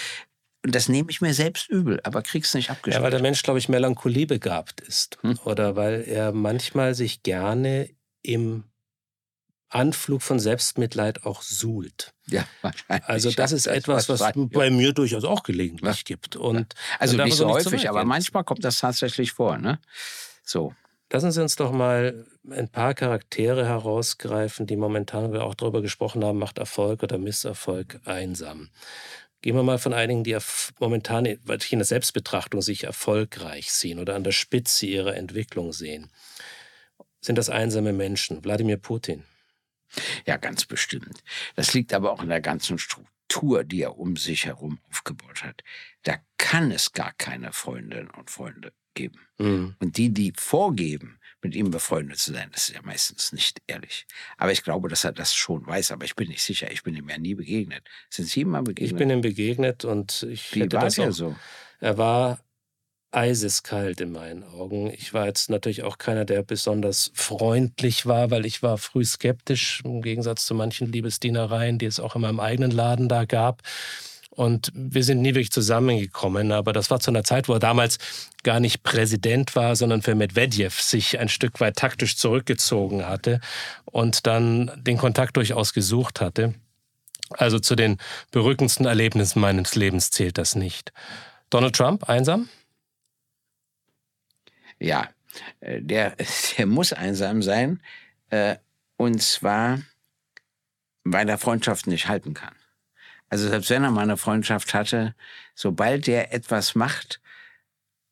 Und 0.65 0.75
das 0.75 0.89
nehme 0.89 1.11
ich 1.11 1.21
mir 1.21 1.35
selbst 1.35 1.69
übel, 1.69 1.99
aber 2.05 2.23
krieg's 2.23 2.55
nicht 2.55 2.71
abgeschlossen. 2.71 3.01
Ja, 3.01 3.05
weil 3.05 3.11
der 3.11 3.23
Mensch, 3.23 3.43
glaube 3.43 3.59
ich, 3.59 3.69
Melancholie 3.69 4.27
begabt 4.27 4.81
ist. 4.81 5.19
Hm? 5.23 5.39
Oder 5.45 5.77
weil 5.77 6.03
er 6.03 6.33
manchmal 6.33 6.95
sich 6.95 7.23
gerne 7.23 7.91
im 8.23 8.65
Anflug 9.75 10.23
von 10.23 10.39
Selbstmitleid 10.39 11.25
auch 11.25 11.43
suhlt. 11.43 12.13
Ja, 12.27 12.45
wahrscheinlich. 12.63 13.09
Also 13.09 13.31
das 13.31 13.53
ist 13.53 13.67
etwas, 13.67 14.09
was 14.09 14.23
bei 14.35 14.71
mir 14.71 14.93
durchaus 14.93 15.25
auch 15.25 15.43
gelegentlich 15.43 15.99
ja. 15.99 16.03
gibt. 16.05 16.37
Und 16.37 16.75
also 16.99 17.17
nicht 17.17 17.37
so 17.37 17.49
häufig, 17.49 17.73
nicht 17.73 17.89
aber 17.89 18.05
manchmal 18.05 18.45
kommt 18.45 18.65
das 18.65 18.79
tatsächlich 18.79 19.33
vor. 19.33 19.59
Ne? 19.59 19.79
So. 20.45 20.75
Lassen 21.11 21.31
Sie 21.31 21.43
uns 21.43 21.57
doch 21.57 21.73
mal 21.73 22.25
ein 22.51 22.71
paar 22.71 22.95
Charaktere 22.95 23.67
herausgreifen, 23.67 24.67
die 24.67 24.77
momentan, 24.77 25.35
wir 25.35 25.45
auch 25.45 25.55
darüber 25.55 25.83
gesprochen 25.83 26.25
haben, 26.25 26.39
macht 26.39 26.57
Erfolg 26.57 27.03
oder 27.03 27.19
Misserfolg 27.19 28.01
einsam. 28.07 28.71
Gehen 29.43 29.55
wir 29.55 29.63
mal 29.63 29.79
von 29.79 29.93
einigen, 29.93 30.25
die 30.25 30.39
momentan 30.79 31.27
in 31.27 31.39
der 31.45 31.85
Selbstbetrachtung 31.85 32.63
sich 32.63 32.85
erfolgreich 32.85 33.73
sehen 33.73 33.99
oder 33.99 34.15
an 34.15 34.25
der 34.25 34.33
Spitze 34.33 34.87
ihrer 34.87 35.15
Entwicklung 35.15 35.73
sehen. 35.75 36.11
Sind 37.21 37.37
das 37.37 37.51
einsame 37.51 37.93
Menschen? 37.93 38.43
Wladimir 38.43 38.79
Putin. 38.79 39.25
Ja, 40.27 40.37
ganz 40.37 40.65
bestimmt. 40.65 41.23
Das 41.55 41.75
liegt 41.75 41.93
aber 41.93 42.13
auch 42.13 42.23
in 42.23 42.29
der 42.29 42.41
ganzen 42.41 42.79
Struktur, 42.79 43.65
die 43.65 43.83
er 43.83 43.99
um 43.99 44.17
sich 44.17 44.47
herum 44.47 44.79
aufgebaut 44.91 45.43
hat. 45.43 45.63
Da 46.03 46.17
kann 46.39 46.71
es 46.71 46.93
gar 46.93 47.13
keine 47.13 47.53
Freundinnen 47.53 48.11
und 48.11 48.31
Freunde 48.31 48.73
geben. 48.95 49.21
Mhm. 49.39 49.77
Und 49.81 49.97
die, 49.97 50.11
die 50.11 50.33
vorgeben, 50.37 51.19
mit 51.43 51.57
ihm 51.57 51.71
befreundet 51.71 52.19
zu 52.19 52.33
sein, 52.33 52.51
das 52.53 52.69
ist 52.69 52.75
ja 52.77 52.83
meistens 52.83 53.33
nicht 53.33 53.61
ehrlich. 53.67 54.07
Aber 54.37 54.53
ich 54.53 54.63
glaube, 54.63 54.89
dass 54.89 55.05
er 55.05 55.13
das 55.13 55.35
schon 55.35 55.67
weiß, 55.67 55.91
aber 55.91 56.05
ich 56.05 56.15
bin 56.15 56.29
nicht 56.29 56.43
sicher. 56.43 56.71
Ich 56.71 56.83
bin 56.83 56.95
ihm 56.95 57.09
ja 57.09 57.19
nie 57.19 57.35
begegnet. 57.35 57.89
Sind 58.11 58.29
Sie 58.29 58.43
ihm 58.43 58.51
mal 58.51 58.63
begegnet? 58.63 58.93
Ich 58.93 58.97
bin 58.97 59.11
ihm 59.11 59.23
begegnet 59.23 59.85
und 59.85 60.23
ich 60.31 60.55
Wie 60.55 60.61
war 60.61 60.69
das 60.83 60.99
er 60.99 61.13
so? 61.13 61.35
Er 61.81 61.99
war 61.99 62.39
eiseskalt 63.13 64.01
in 64.01 64.13
meinen 64.13 64.43
Augen. 64.43 64.91
Ich 64.93 65.15
war 65.15 65.27
jetzt 65.27 65.51
natürlich 65.51 65.83
auch 65.83 65.99
keiner, 65.99 66.25
der 66.25 66.43
besonders 66.43 67.11
freundlich 67.15 68.07
war, 68.07 68.31
weil 68.31 68.47
ich 68.47 68.63
war 68.63 68.79
früh 68.79 69.05
skeptisch, 69.05 69.83
im 69.85 70.03
Gegensatz 70.03 70.47
zu 70.47 70.55
manchen 70.55 70.91
Liebesdienereien, 70.91 71.79
die 71.79 71.87
es 71.87 72.01
auch 72.01 72.17
in 72.17 72.23
meinem 72.23 72.41
eigenen 72.41 72.71
Laden 72.71 73.09
da 73.09 73.25
gab. 73.25 73.63
Und 74.31 74.73
wir 74.75 75.05
sind 75.05 75.21
nie 75.21 75.35
wirklich 75.35 75.53
zusammengekommen. 75.53 76.53
Aber 76.53 76.73
das 76.73 76.91
war 76.91 77.01
zu 77.01 77.11
einer 77.11 77.23
Zeit, 77.23 77.49
wo 77.49 77.53
er 77.53 77.59
damals 77.59 77.99
gar 78.43 78.61
nicht 78.61 78.83
Präsident 78.83 79.55
war, 79.55 79.77
sondern 79.77 80.01
für 80.01 80.15
Medvedev 80.15 80.81
sich 80.81 81.19
ein 81.19 81.29
Stück 81.29 81.61
weit 81.61 81.77
taktisch 81.77 82.17
zurückgezogen 82.17 83.07
hatte 83.07 83.41
und 83.85 84.27
dann 84.27 84.71
den 84.77 84.97
Kontakt 84.97 85.37
durchaus 85.37 85.75
gesucht 85.75 86.23
hatte. 86.23 86.55
Also 87.31 87.59
zu 87.59 87.77
den 87.77 87.99
berückendsten 88.31 88.87
Erlebnissen 88.87 89.41
meines 89.41 89.75
Lebens 89.75 90.11
zählt 90.11 90.39
das 90.39 90.55
nicht. 90.55 90.93
Donald 91.51 91.77
Trump, 91.77 92.09
einsam? 92.09 92.49
Ja, 94.83 95.09
äh, 95.61 95.81
der, 95.81 96.17
der 96.59 96.67
muss 96.67 96.93
einsam 96.93 97.43
sein. 97.43 97.81
Äh, 98.31 98.57
und 98.97 99.23
zwar, 99.23 99.81
weil 101.05 101.29
er 101.29 101.39
Freundschaften 101.39 101.93
nicht 101.93 102.09
halten 102.09 102.35
kann. 102.35 102.55
Also 103.29 103.49
selbst 103.49 103.71
wenn 103.71 103.85
er 103.85 103.91
mal 103.91 104.03
eine 104.03 104.17
Freundschaft 104.17 104.75
hatte, 104.75 105.15
sobald 105.55 106.07
er 106.07 106.35
etwas 106.35 106.75
macht, 106.75 107.21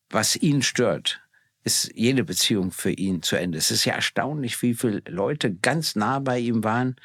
was 0.09 0.35
ihn 0.37 0.63
stört, 0.63 1.21
ist 1.63 1.93
jede 1.95 2.25
Beziehung 2.25 2.73
für 2.73 2.91
ihn 2.91 3.23
zu 3.23 3.37
Ende. 3.37 3.59
Es 3.59 3.71
ist 3.71 3.85
ja 3.85 3.95
erstaunlich, 3.95 4.63
wie 4.63 4.75
viele 4.75 5.03
Leute 5.07 5.55
ganz 5.55 5.95
nah 5.95 6.21
bei 6.21 6.39
ihm 6.39 6.65
waren 6.65 6.97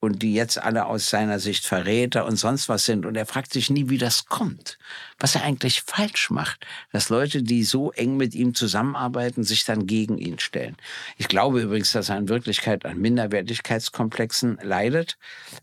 und 0.00 0.22
die 0.22 0.34
jetzt 0.34 0.58
alle 0.62 0.86
aus 0.86 1.08
seiner 1.08 1.38
Sicht 1.38 1.64
Verräter 1.64 2.26
und 2.26 2.36
sonst 2.36 2.68
was 2.68 2.84
sind. 2.84 3.06
Und 3.06 3.16
er 3.16 3.26
fragt 3.26 3.52
sich 3.52 3.70
nie, 3.70 3.88
wie 3.88 3.98
das 3.98 4.26
kommt, 4.26 4.78
was 5.18 5.34
er 5.34 5.42
eigentlich 5.42 5.82
falsch 5.82 6.30
macht, 6.30 6.66
dass 6.92 7.08
Leute, 7.08 7.42
die 7.42 7.64
so 7.64 7.92
eng 7.92 8.16
mit 8.16 8.34
ihm 8.34 8.54
zusammenarbeiten, 8.54 9.44
sich 9.44 9.64
dann 9.64 9.86
gegen 9.86 10.18
ihn 10.18 10.38
stellen. 10.38 10.76
Ich 11.16 11.28
glaube 11.28 11.62
übrigens, 11.62 11.92
dass 11.92 12.08
er 12.08 12.18
in 12.18 12.28
Wirklichkeit 12.28 12.84
an 12.84 12.98
Minderwertigkeitskomplexen 12.98 14.58
leidet. 14.62 15.16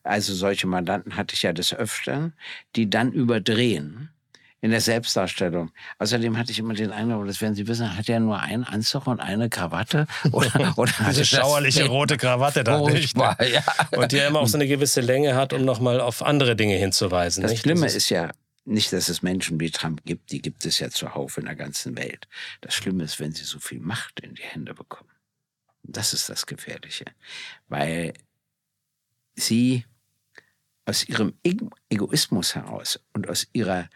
Also 0.03 0.33
solche 0.33 0.67
Mandanten 0.67 1.15
hatte 1.15 1.35
ich 1.35 1.43
ja 1.43 1.53
des 1.53 1.73
Öfteren, 1.73 2.33
die 2.75 2.89
dann 2.89 3.11
überdrehen 3.11 4.12
in 4.63 4.71
der 4.71 4.79
Selbstdarstellung. 4.79 5.71
Außerdem 5.99 6.37
hatte 6.37 6.53
ich 6.53 6.59
immer 6.59 6.73
den 6.73 6.91
Eindruck, 6.91 7.27
das 7.27 7.41
werden 7.41 7.53
Sie 7.53 7.67
wissen, 7.67 7.97
hat 7.97 8.07
er 8.07 8.21
nur 8.21 8.39
einen 8.39 8.63
Anzug 8.63 9.07
und 9.07 9.19
eine 9.19 9.49
Krawatte? 9.49 10.07
Oder, 10.31 10.73
oder 10.77 10.91
Diese 11.09 11.25
schauerliche 11.25 11.85
rote 11.85 12.15
Krawatte 12.15 12.63
da 12.63 12.79
nicht. 12.79 13.17
Ne? 13.17 13.35
Ja. 13.51 13.61
Und 13.91 14.13
die 14.13 14.15
ja 14.15 14.27
immer 14.27 14.39
auch 14.39 14.47
so 14.47 14.55
eine 14.55 14.65
gewisse 14.65 15.01
Länge 15.01 15.35
hat, 15.35 15.51
um 15.51 15.65
nochmal 15.65 15.99
auf 15.99 16.23
andere 16.23 16.55
Dinge 16.55 16.75
hinzuweisen. 16.75 17.41
Das 17.41 17.51
nicht? 17.51 17.61
Schlimme 17.63 17.81
das 17.81 17.91
ist, 17.91 18.03
ist 18.03 18.09
ja 18.11 18.31
nicht, 18.63 18.93
dass 18.93 19.09
es 19.09 19.21
Menschen 19.21 19.59
wie 19.59 19.69
Trump 19.69 20.05
gibt, 20.05 20.31
die 20.31 20.41
gibt 20.41 20.65
es 20.65 20.79
ja 20.79 20.89
zuhauf 20.89 21.37
in 21.37 21.43
der 21.43 21.55
ganzen 21.55 21.97
Welt. 21.97 22.29
Das 22.61 22.73
Schlimme 22.73 23.03
ist, 23.03 23.19
wenn 23.19 23.33
sie 23.33 23.43
so 23.43 23.59
viel 23.59 23.81
Macht 23.81 24.21
in 24.21 24.33
die 24.35 24.43
Hände 24.43 24.73
bekommen. 24.73 25.09
Das 25.83 26.13
ist 26.13 26.29
das 26.29 26.45
Gefährliche. 26.45 27.03
Weil 27.67 28.13
sie 29.35 29.83
aus 30.85 31.03
ihrem 31.03 31.33
Egoismus 31.89 32.55
heraus 32.55 33.01
und 33.11 33.27
aus 33.27 33.45
ihrer 33.51 33.89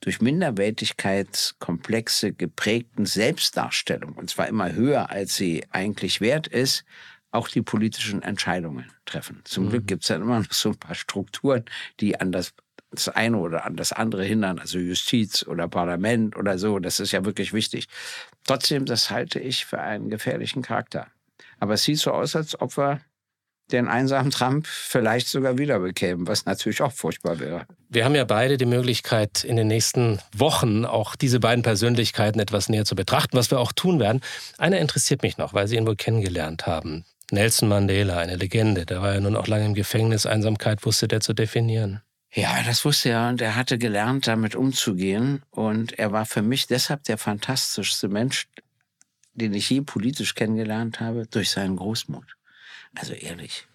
durch 0.00 0.20
Minderwertigkeitskomplexe 0.20 2.32
geprägten 2.32 3.06
Selbstdarstellung, 3.06 4.14
und 4.14 4.30
zwar 4.30 4.48
immer 4.48 4.72
höher, 4.72 5.10
als 5.10 5.36
sie 5.36 5.64
eigentlich 5.70 6.20
wert 6.20 6.46
ist, 6.46 6.84
auch 7.30 7.48
die 7.48 7.62
politischen 7.62 8.22
Entscheidungen 8.22 8.90
treffen. 9.04 9.42
Zum 9.44 9.66
mhm. 9.66 9.70
Glück 9.70 9.86
gibt 9.86 10.02
es 10.02 10.08
dann 10.08 10.22
immer 10.22 10.40
noch 10.40 10.52
so 10.52 10.70
ein 10.70 10.78
paar 10.78 10.94
Strukturen, 10.94 11.64
die 12.00 12.18
an 12.18 12.32
das, 12.32 12.54
das 12.90 13.08
eine 13.08 13.38
oder 13.38 13.66
an 13.66 13.76
das 13.76 13.92
andere 13.92 14.24
hindern, 14.24 14.58
also 14.58 14.78
Justiz 14.78 15.46
oder 15.46 15.68
Parlament 15.68 16.36
oder 16.36 16.58
so. 16.58 16.78
Das 16.78 17.00
ist 17.00 17.12
ja 17.12 17.24
wirklich 17.24 17.52
wichtig. 17.52 17.86
Trotzdem, 18.46 18.86
das 18.86 19.10
halte 19.10 19.40
ich 19.40 19.66
für 19.66 19.80
einen 19.80 20.08
gefährlichen 20.08 20.62
Charakter. 20.62 21.08
Aber 21.60 21.74
es 21.74 21.84
sieht 21.84 21.98
so 21.98 22.12
aus, 22.12 22.36
als 22.36 22.60
ob 22.60 22.76
wir 22.78 23.00
den 23.72 23.88
einsamen 23.88 24.30
Trump 24.30 24.66
vielleicht 24.66 25.28
sogar 25.28 25.58
wieder 25.58 25.78
bekämen, 25.78 26.26
was 26.26 26.44
natürlich 26.46 26.82
auch 26.82 26.92
furchtbar 26.92 27.38
wäre. 27.38 27.66
Wir 27.88 28.04
haben 28.04 28.14
ja 28.14 28.24
beide 28.24 28.56
die 28.56 28.66
Möglichkeit, 28.66 29.44
in 29.44 29.56
den 29.56 29.68
nächsten 29.68 30.18
Wochen 30.36 30.84
auch 30.84 31.16
diese 31.16 31.40
beiden 31.40 31.62
Persönlichkeiten 31.62 32.40
etwas 32.40 32.68
näher 32.68 32.84
zu 32.84 32.94
betrachten, 32.94 33.36
was 33.36 33.50
wir 33.50 33.60
auch 33.60 33.72
tun 33.72 34.00
werden. 34.00 34.20
Einer 34.58 34.78
interessiert 34.78 35.22
mich 35.22 35.38
noch, 35.38 35.54
weil 35.54 35.68
Sie 35.68 35.76
ihn 35.76 35.86
wohl 35.86 35.96
kennengelernt 35.96 36.66
haben. 36.66 37.04
Nelson 37.30 37.68
Mandela, 37.68 38.18
eine 38.18 38.36
Legende. 38.36 38.86
Der 38.86 39.02
war 39.02 39.14
ja 39.14 39.20
nun 39.20 39.36
auch 39.36 39.46
lange 39.46 39.66
im 39.66 39.74
Gefängnis. 39.74 40.24
Einsamkeit 40.24 40.84
wusste 40.84 41.08
der 41.08 41.20
zu 41.20 41.34
definieren. 41.34 42.00
Ja, 42.32 42.62
das 42.62 42.84
wusste 42.84 43.10
er 43.10 43.28
und 43.28 43.40
er 43.40 43.56
hatte 43.56 43.78
gelernt, 43.78 44.26
damit 44.26 44.54
umzugehen. 44.54 45.42
Und 45.50 45.98
er 45.98 46.12
war 46.12 46.26
für 46.26 46.42
mich 46.42 46.66
deshalb 46.66 47.04
der 47.04 47.18
fantastischste 47.18 48.08
Mensch, 48.08 48.48
den 49.34 49.54
ich 49.54 49.70
je 49.70 49.82
politisch 49.82 50.34
kennengelernt 50.34 51.00
habe, 51.00 51.26
durch 51.26 51.50
seinen 51.50 51.76
Großmut. 51.76 52.37
Also 52.94 53.12
ehrlich, 53.12 53.66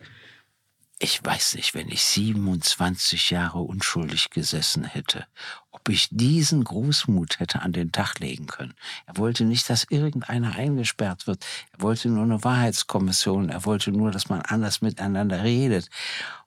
ich 1.03 1.23
weiß 1.23 1.55
nicht, 1.55 1.73
wenn 1.73 1.89
ich 1.89 2.01
27 2.01 3.31
Jahre 3.31 3.59
unschuldig 3.59 4.29
gesessen 4.29 4.85
hätte, 4.85 5.27
ob 5.71 5.89
ich 5.89 6.07
diesen 6.11 6.63
Großmut 6.63 7.41
hätte 7.41 7.61
an 7.61 7.73
den 7.73 7.91
Tag 7.91 8.19
legen 8.19 8.47
können. 8.47 8.73
Er 9.05 9.17
wollte 9.17 9.43
nicht, 9.43 9.69
dass 9.69 9.83
irgendeiner 9.89 10.55
eingesperrt 10.55 11.27
wird. 11.27 11.45
Er 11.73 11.81
wollte 11.81 12.07
nur 12.07 12.23
eine 12.23 12.43
Wahrheitskommission. 12.45 13.49
Er 13.49 13.65
wollte 13.65 13.91
nur, 13.91 14.11
dass 14.11 14.29
man 14.29 14.43
anders 14.43 14.81
miteinander 14.81 15.43
redet. 15.43 15.89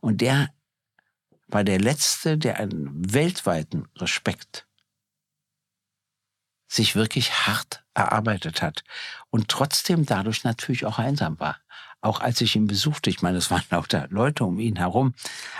Und 0.01 0.23
der 0.23 0.49
war 1.49 1.63
der 1.63 1.79
Letzte, 1.79 2.39
der 2.39 2.59
einen 2.59 3.13
weltweiten 3.13 3.89
Respekt 3.97 4.67
sich 6.67 6.97
wirklich 6.97 7.47
hart 7.47 7.85
erarbeitet 7.95 8.63
hat 8.63 8.85
und 9.31 9.49
trotzdem 9.49 10.05
dadurch 10.05 10.45
natürlich 10.45 10.85
auch 10.85 10.99
einsam 10.99 11.39
war 11.39 11.61
auch 12.01 12.21
als 12.21 12.41
ich 12.41 12.57
ihn 12.57 12.67
besuchte. 12.67 13.11
Ich 13.11 13.23
meine, 13.23 13.39
es 13.39 13.51
waren 13.51 13.65
auch 13.71 13.87
da 13.87 14.07
Leute 14.11 14.45
um 14.45 14.59
ihn 14.59 14.77
herum. 14.77 15.15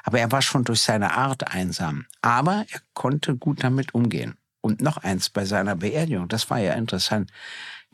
Aber 0.05 0.21
er 0.21 0.31
war 0.33 0.43
schon 0.43 0.65
durch 0.65 0.81
seine 0.81 1.15
Art 1.17 1.53
einsam. 1.53 2.07
Aber 2.23 2.65
er 2.71 2.81
konnte 2.95 3.37
gut 3.37 3.65
damit 3.65 3.95
umgehen. 3.95 4.37
Und 4.61 4.81
noch 4.81 4.97
eins 4.99 5.31
bei 5.31 5.45
seiner 5.45 5.77
Beerdigung, 5.77 6.29
das 6.29 6.51
war 6.51 6.59
ja 6.59 6.75
interessant, 6.75 7.31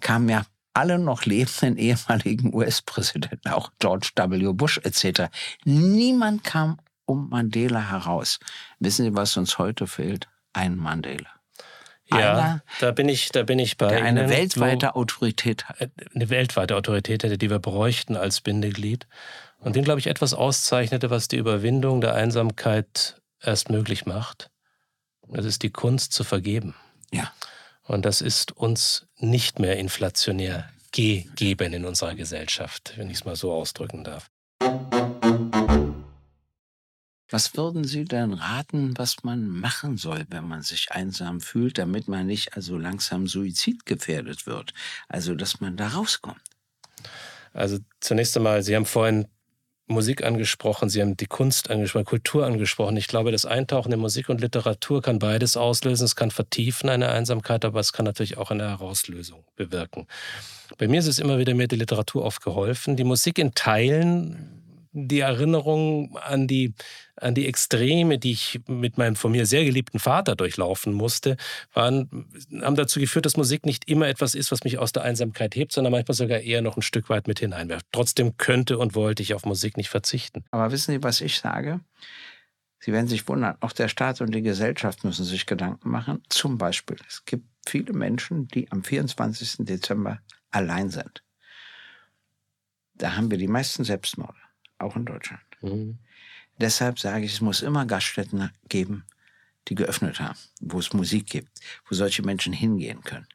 kamen 0.01 0.28
ja 0.28 0.47
alle 0.74 0.99
noch 0.99 1.26
lebenden 1.26 1.76
ehemaligen 1.76 2.55
US-Präsidenten, 2.55 3.49
auch 3.51 3.72
George 3.78 4.11
W. 4.14 4.53
Bush 4.53 4.80
etc. 4.82 5.30
Niemand 5.64 6.45
kam 6.45 6.78
um 7.05 7.28
Mandela 7.28 7.90
heraus. 7.90 8.38
Wissen 8.78 9.05
Sie, 9.05 9.14
was 9.14 9.36
uns 9.36 9.59
heute 9.59 9.86
fehlt? 9.86 10.28
Ein 10.55 10.76
Mandela. 10.76 11.41
Ja, 12.19 12.33
einer, 12.33 12.63
da 12.81 12.91
bin 12.93 13.09
ich, 13.09 13.31
da 13.31 13.43
bin 13.43 13.59
ich 13.59 13.77
bei 13.77 13.89
der 13.89 14.05
eine 14.05 14.23
Ihnen, 14.23 14.31
weltweite 14.31 14.91
wo, 14.95 15.01
Autorität 15.01 15.65
hat. 15.65 15.91
Eine 16.15 16.31
weltweite 16.31 16.77
Autorität 16.77 17.23
hätte, 17.23 17.39
die 17.39 17.51
wir 17.51 17.59
bräuchten 17.59 18.17
als 18.17 18.41
Bindeglied. 18.41 19.07
Und 19.59 19.77
den, 19.77 19.85
glaube 19.85 20.01
ich, 20.01 20.09
etwas 20.09 20.35
auszeichnete, 20.35 21.11
was 21.11 21.29
die 21.29 21.37
Überwindung 21.37 22.01
der 22.01 22.15
Einsamkeit 22.15 23.21
erst 23.41 23.71
möglich 23.71 24.07
macht. 24.07 24.51
Das 25.29 25.45
ist 25.45 25.63
die 25.63 25.71
Kunst 25.71 26.13
zu 26.13 26.25
vergeben. 26.25 26.75
Ja. 27.13 27.33
Und 27.85 28.05
das 28.05 28.21
ist 28.21 28.53
uns 28.53 29.07
nicht 29.17 29.59
mehr 29.59 29.77
inflationär 29.77 30.69
gegeben 30.93 31.73
in 31.73 31.85
unserer 31.85 32.15
Gesellschaft, 32.15 32.95
wenn 32.97 33.09
ich 33.09 33.19
es 33.19 33.25
mal 33.25 33.37
so 33.37 33.53
ausdrücken 33.53 34.05
darf. 34.05 34.31
Was 37.33 37.57
würden 37.57 37.85
Sie 37.85 38.05
denn 38.05 38.35
raten, 38.35 38.93
was 38.99 39.24
man 39.24 39.49
machen 39.49 39.97
soll, 39.97 40.26
wenn 40.28 40.47
man 40.47 40.61
sich 40.61 40.93
einsam 40.93 41.41
fühlt, 41.41 41.78
damit 41.78 42.07
man 42.07 42.26
nicht 42.26 42.57
also 42.57 42.76
langsam 42.76 43.26
suizidgefährdet 43.26 44.47
wird? 44.47 44.74
Also, 45.09 45.35
dass 45.35 45.59
man 45.59 45.78
da 45.78 45.89
rauskommt. 45.89 46.43
Also 47.55 47.78
zunächst 48.01 48.37
einmal, 48.37 48.62
Sie 48.62 48.76
haben 48.76 48.85
vorhin 48.85 49.28
Musik 49.87 50.22
angesprochen, 50.22 50.91
Sie 50.91 51.01
haben 51.01 51.16
die 51.16 51.26
Kunst 51.26 51.70
angesprochen, 51.70 52.05
Kultur 52.05 52.47
angesprochen. 52.47 52.99
Ich 52.99 53.09
glaube, 53.09 53.33
das 53.33 53.47
Eintauchen 53.47 53.93
in 53.93 54.01
Musik 54.01 54.28
und 54.28 54.43
Literatur 54.43 55.01
kann 55.01 55.18
beides 55.18 55.57
auslösen. 55.57 56.05
Es 56.05 56.16
kann 56.16 56.30
vertiefen 56.30 56.91
eine 56.91 57.09
Einsamkeit, 57.09 57.64
aber 57.64 57.80
es 57.80 57.95
kann 57.95 58.05
natürlich 58.05 58.37
auch 58.37 58.51
eine 58.51 58.68
Herauslösung 58.68 59.45
bewirken. 59.57 60.07
Bei 60.76 60.87
mir 60.87 61.01
ist 61.01 61.07
es 61.07 61.18
immer 61.18 61.39
wieder 61.39 61.55
mehr 61.55 61.68
die 61.68 61.76
Literatur 61.76 62.24
oft 62.24 62.43
geholfen. 62.43 62.97
Die 62.97 63.05
Musik 63.05 63.39
in 63.39 63.55
Teilen 63.55 64.62
die 64.93 65.20
Erinnerung 65.20 66.16
an 66.18 66.47
die, 66.47 66.74
an 67.16 67.34
die 67.34 67.47
Extreme, 67.47 68.18
die 68.18 68.32
ich 68.32 68.61
mit 68.66 68.99
meinem 68.99 69.16
von 69.16 69.32
mir 69.32 69.47
sehr 69.47 69.64
geliebten 69.64 69.99
Vater 69.99 70.36
durchlaufen 70.36 70.93
musste, 70.93 71.36
waren, 71.72 72.28
haben 72.61 72.76
dazu 72.76 73.01
geführt, 73.01 73.24
dass 73.24 73.36
Musik 73.36 73.64
nicht 73.64 73.88
immer 73.88 74.07
etwas 74.07 74.34
ist, 74.34 74.53
was 74.53 74.64
mich 74.64 74.78
aus 74.78 74.93
der 74.93 75.03
Einsamkeit 75.03 75.57
hebt, 75.57 75.72
sondern 75.72 75.93
manchmal 75.93 76.14
sogar 76.14 76.40
eher 76.40 76.61
noch 76.61 76.76
ein 76.76 76.82
Stück 76.82 77.09
weit 77.09 77.26
mit 77.26 77.40
hineinwerft. 77.40 77.86
Trotzdem 77.93 78.36
könnte 78.36 78.78
und 78.78 78.95
wollte 78.95 79.22
ich 79.22 79.34
auf 79.34 79.47
Musik 79.47 79.76
nicht 79.76 79.88
verzichten. 79.88 80.45
Aber 80.51 80.70
wissen 80.70 80.93
Sie, 80.93 81.03
was 81.03 81.20
ich 81.22 81.38
sage? 81.40 81.80
Sie 82.78 82.93
werden 82.93 83.09
sich 83.09 83.26
wundern, 83.28 83.57
auch 83.61 83.72
der 83.72 83.88
Staat 83.88 84.20
und 84.20 84.34
die 84.34 84.43
Gesellschaft 84.43 85.05
müssen 85.05 85.24
sich 85.24 85.47
Gedanken 85.47 85.88
machen. 85.88 86.22
Zum 86.28 86.59
Beispiel, 86.59 86.97
es 87.09 87.24
gibt 87.24 87.47
viele 87.66 87.93
Menschen, 87.93 88.49
die 88.49 88.70
am 88.72 88.82
24. 88.82 89.59
Dezember 89.61 90.20
allein 90.51 90.90
sind. 90.90 91.22
Da 92.95 93.16
haben 93.16 93.30
wir 93.30 93.38
die 93.38 93.49
meisten 93.49 93.84
Selbstmorde 93.84 94.41
auch 94.83 94.97
in 94.97 95.05
Deutschland. 95.05 95.43
Mhm. 95.61 95.99
Deshalb 96.59 96.99
sage 96.99 97.24
ich, 97.24 97.35
es 97.35 97.41
muss 97.41 97.62
immer 97.62 97.87
Gaststätten 97.87 98.51
geben, 98.68 99.05
die 99.68 99.74
geöffnet 99.74 100.20
haben, 100.20 100.39
wo 100.61 100.78
es 100.78 100.93
Musik 100.93 101.26
gibt, 101.26 101.61
wo 101.89 101.95
solche 101.95 102.22
Menschen 102.22 102.53
hingehen 102.53 103.03
können. 103.03 103.26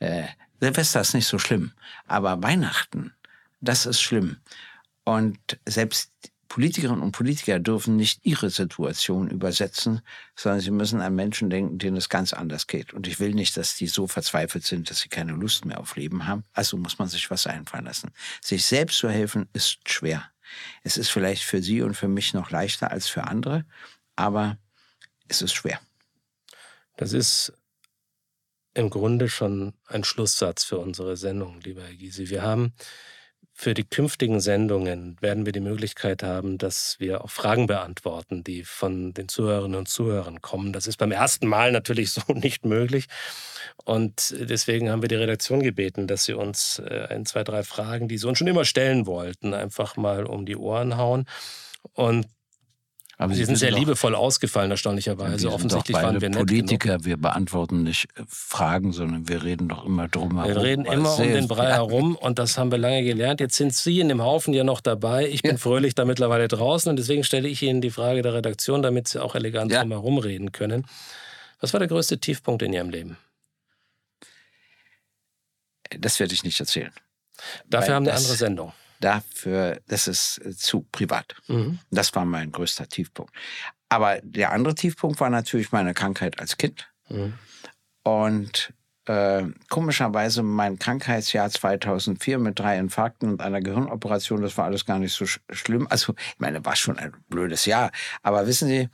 Äh, 0.00 0.24
Silvester 0.60 1.00
ist 1.00 1.14
nicht 1.14 1.26
so 1.26 1.38
schlimm, 1.38 1.72
aber 2.06 2.42
Weihnachten, 2.42 3.12
das 3.60 3.86
ist 3.86 4.00
schlimm. 4.00 4.38
Und 5.04 5.38
selbst 5.66 6.12
Politikerinnen 6.48 7.02
und 7.02 7.12
Politiker 7.12 7.58
dürfen 7.58 7.96
nicht 7.96 8.20
ihre 8.24 8.50
Situation 8.50 9.28
übersetzen, 9.28 10.00
sondern 10.34 10.60
sie 10.60 10.70
müssen 10.70 11.00
an 11.00 11.14
Menschen 11.14 11.50
denken, 11.50 11.78
denen 11.78 11.96
es 11.96 12.08
ganz 12.08 12.32
anders 12.32 12.66
geht. 12.66 12.94
Und 12.94 13.06
ich 13.06 13.20
will 13.20 13.34
nicht, 13.34 13.56
dass 13.56 13.76
die 13.76 13.86
so 13.86 14.06
verzweifelt 14.06 14.64
sind, 14.64 14.90
dass 14.90 15.00
sie 15.00 15.08
keine 15.08 15.32
Lust 15.32 15.66
mehr 15.66 15.78
auf 15.78 15.96
Leben 15.96 16.26
haben. 16.26 16.44
Also 16.54 16.76
muss 16.78 16.98
man 16.98 17.08
sich 17.08 17.30
was 17.30 17.46
einfallen 17.46 17.84
lassen. 17.84 18.10
Sich 18.42 18.64
selbst 18.64 18.98
zu 18.98 19.10
helfen 19.10 19.48
ist 19.52 19.88
schwer. 19.88 20.30
Es 20.82 20.96
ist 20.96 21.10
vielleicht 21.10 21.42
für 21.42 21.62
Sie 21.62 21.82
und 21.82 21.94
für 21.94 22.08
mich 22.08 22.34
noch 22.34 22.50
leichter 22.50 22.90
als 22.90 23.08
für 23.08 23.24
andere, 23.24 23.64
aber 24.16 24.58
es 25.28 25.42
ist 25.42 25.52
schwer. 25.52 25.80
Das 26.96 27.12
ist 27.12 27.52
im 28.74 28.90
Grunde 28.90 29.28
schon 29.28 29.74
ein 29.86 30.04
Schlusssatz 30.04 30.64
für 30.64 30.78
unsere 30.78 31.16
Sendung, 31.16 31.60
lieber 31.60 31.82
Herr 31.82 31.94
Gysi. 31.94 32.28
Wir 32.28 32.42
haben 32.42 32.72
für 33.60 33.74
die 33.74 33.82
künftigen 33.82 34.38
Sendungen 34.38 35.16
werden 35.20 35.44
wir 35.44 35.50
die 35.50 35.58
Möglichkeit 35.58 36.22
haben, 36.22 36.58
dass 36.58 36.94
wir 37.00 37.24
auch 37.24 37.30
Fragen 37.30 37.66
beantworten, 37.66 38.44
die 38.44 38.62
von 38.62 39.12
den 39.14 39.28
Zuhörerinnen 39.28 39.76
und 39.76 39.88
Zuhörern 39.88 40.40
kommen. 40.40 40.72
Das 40.72 40.86
ist 40.86 40.96
beim 40.96 41.10
ersten 41.10 41.48
Mal 41.48 41.72
natürlich 41.72 42.12
so 42.12 42.22
nicht 42.32 42.64
möglich. 42.64 43.06
Und 43.84 44.32
deswegen 44.38 44.90
haben 44.90 45.02
wir 45.02 45.08
die 45.08 45.16
Redaktion 45.16 45.60
gebeten, 45.60 46.06
dass 46.06 46.24
sie 46.24 46.34
uns 46.34 46.78
äh, 46.78 47.08
ein, 47.10 47.26
zwei, 47.26 47.42
drei 47.42 47.64
Fragen, 47.64 48.06
die 48.06 48.16
sie 48.16 48.28
uns 48.28 48.38
schon 48.38 48.46
immer 48.46 48.64
stellen 48.64 49.06
wollten, 49.06 49.52
einfach 49.54 49.96
mal 49.96 50.24
um 50.24 50.46
die 50.46 50.56
Ohren 50.56 50.96
hauen. 50.96 51.24
Und 51.94 52.28
aber 53.20 53.34
Sie, 53.34 53.44
sind 53.44 53.56
sehr 53.56 53.72
doch, 53.72 53.78
liebevoll 53.80 54.14
ausgefallen, 54.14 54.70
erstaunlicherweise. 54.70 55.48
Wir 55.48 55.52
Offensichtlich 55.52 55.96
waren 55.96 56.20
wir 56.20 56.30
Politiker, 56.30 56.90
genug. 56.90 57.04
wir 57.04 57.16
beantworten 57.16 57.82
nicht 57.82 58.04
äh, 58.14 58.22
Fragen, 58.28 58.92
sondern 58.92 59.28
wir 59.28 59.42
reden 59.42 59.68
doch 59.68 59.84
immer 59.84 60.06
drum 60.06 60.36
herum. 60.38 60.54
Wir 60.54 60.62
reden 60.62 60.84
immer 60.84 61.18
um 61.18 61.24
den 61.24 61.48
Brei 61.48 61.72
herum 61.72 62.14
und 62.14 62.38
das 62.38 62.56
haben 62.56 62.70
wir 62.70 62.78
lange 62.78 63.02
gelernt. 63.02 63.40
Jetzt 63.40 63.56
sind 63.56 63.74
Sie 63.74 63.98
in 63.98 64.08
dem 64.08 64.22
Haufen 64.22 64.54
ja 64.54 64.62
noch 64.62 64.80
dabei. 64.80 65.28
Ich 65.28 65.42
bin 65.42 65.52
ja. 65.52 65.56
fröhlich 65.56 65.96
da 65.96 66.04
mittlerweile 66.04 66.46
draußen 66.46 66.88
und 66.90 66.96
deswegen 66.96 67.24
stelle 67.24 67.48
ich 67.48 67.60
Ihnen 67.60 67.80
die 67.80 67.90
Frage 67.90 68.22
der 68.22 68.34
Redaktion, 68.34 68.82
damit 68.82 69.08
Sie 69.08 69.20
auch 69.20 69.34
elegant 69.34 69.72
ja. 69.72 69.80
drum 69.80 69.90
herum 69.90 70.18
reden 70.18 70.52
können. 70.52 70.86
Was 71.60 71.72
war 71.72 71.80
der 71.80 71.88
größte 71.88 72.18
Tiefpunkt 72.20 72.62
in 72.62 72.72
Ihrem 72.72 72.90
Leben? 72.90 73.16
Das 75.98 76.20
werde 76.20 76.34
ich 76.34 76.44
nicht 76.44 76.60
erzählen. 76.60 76.92
Dafür 77.68 77.96
haben 77.96 78.06
wir 78.06 78.12
eine 78.12 78.20
andere 78.20 78.36
Sendung 78.36 78.72
dafür, 79.00 79.80
das 79.88 80.08
ist 80.08 80.40
äh, 80.44 80.56
zu 80.56 80.86
privat. 80.92 81.36
Mhm. 81.48 81.78
Das 81.90 82.14
war 82.14 82.24
mein 82.24 82.52
größter 82.52 82.88
Tiefpunkt. 82.88 83.32
Aber 83.88 84.20
der 84.22 84.52
andere 84.52 84.74
Tiefpunkt 84.74 85.20
war 85.20 85.30
natürlich 85.30 85.72
meine 85.72 85.94
Krankheit 85.94 86.40
als 86.40 86.56
Kind. 86.56 86.90
Mhm. 87.08 87.34
Und 88.02 88.72
äh, 89.06 89.44
komischerweise 89.70 90.42
mein 90.42 90.78
Krankheitsjahr 90.78 91.48
2004 91.48 92.38
mit 92.38 92.58
drei 92.58 92.78
Infarkten 92.78 93.30
und 93.30 93.40
einer 93.40 93.62
Gehirnoperation, 93.62 94.42
das 94.42 94.58
war 94.58 94.66
alles 94.66 94.84
gar 94.84 94.98
nicht 94.98 95.14
so 95.14 95.24
sch 95.24 95.40
schlimm. 95.50 95.86
Also, 95.88 96.14
ich 96.18 96.38
meine, 96.38 96.64
war 96.64 96.76
schon 96.76 96.98
ein 96.98 97.12
blödes 97.28 97.64
Jahr. 97.64 97.90
Aber 98.22 98.46
wissen 98.46 98.68
Sie, 98.68 98.90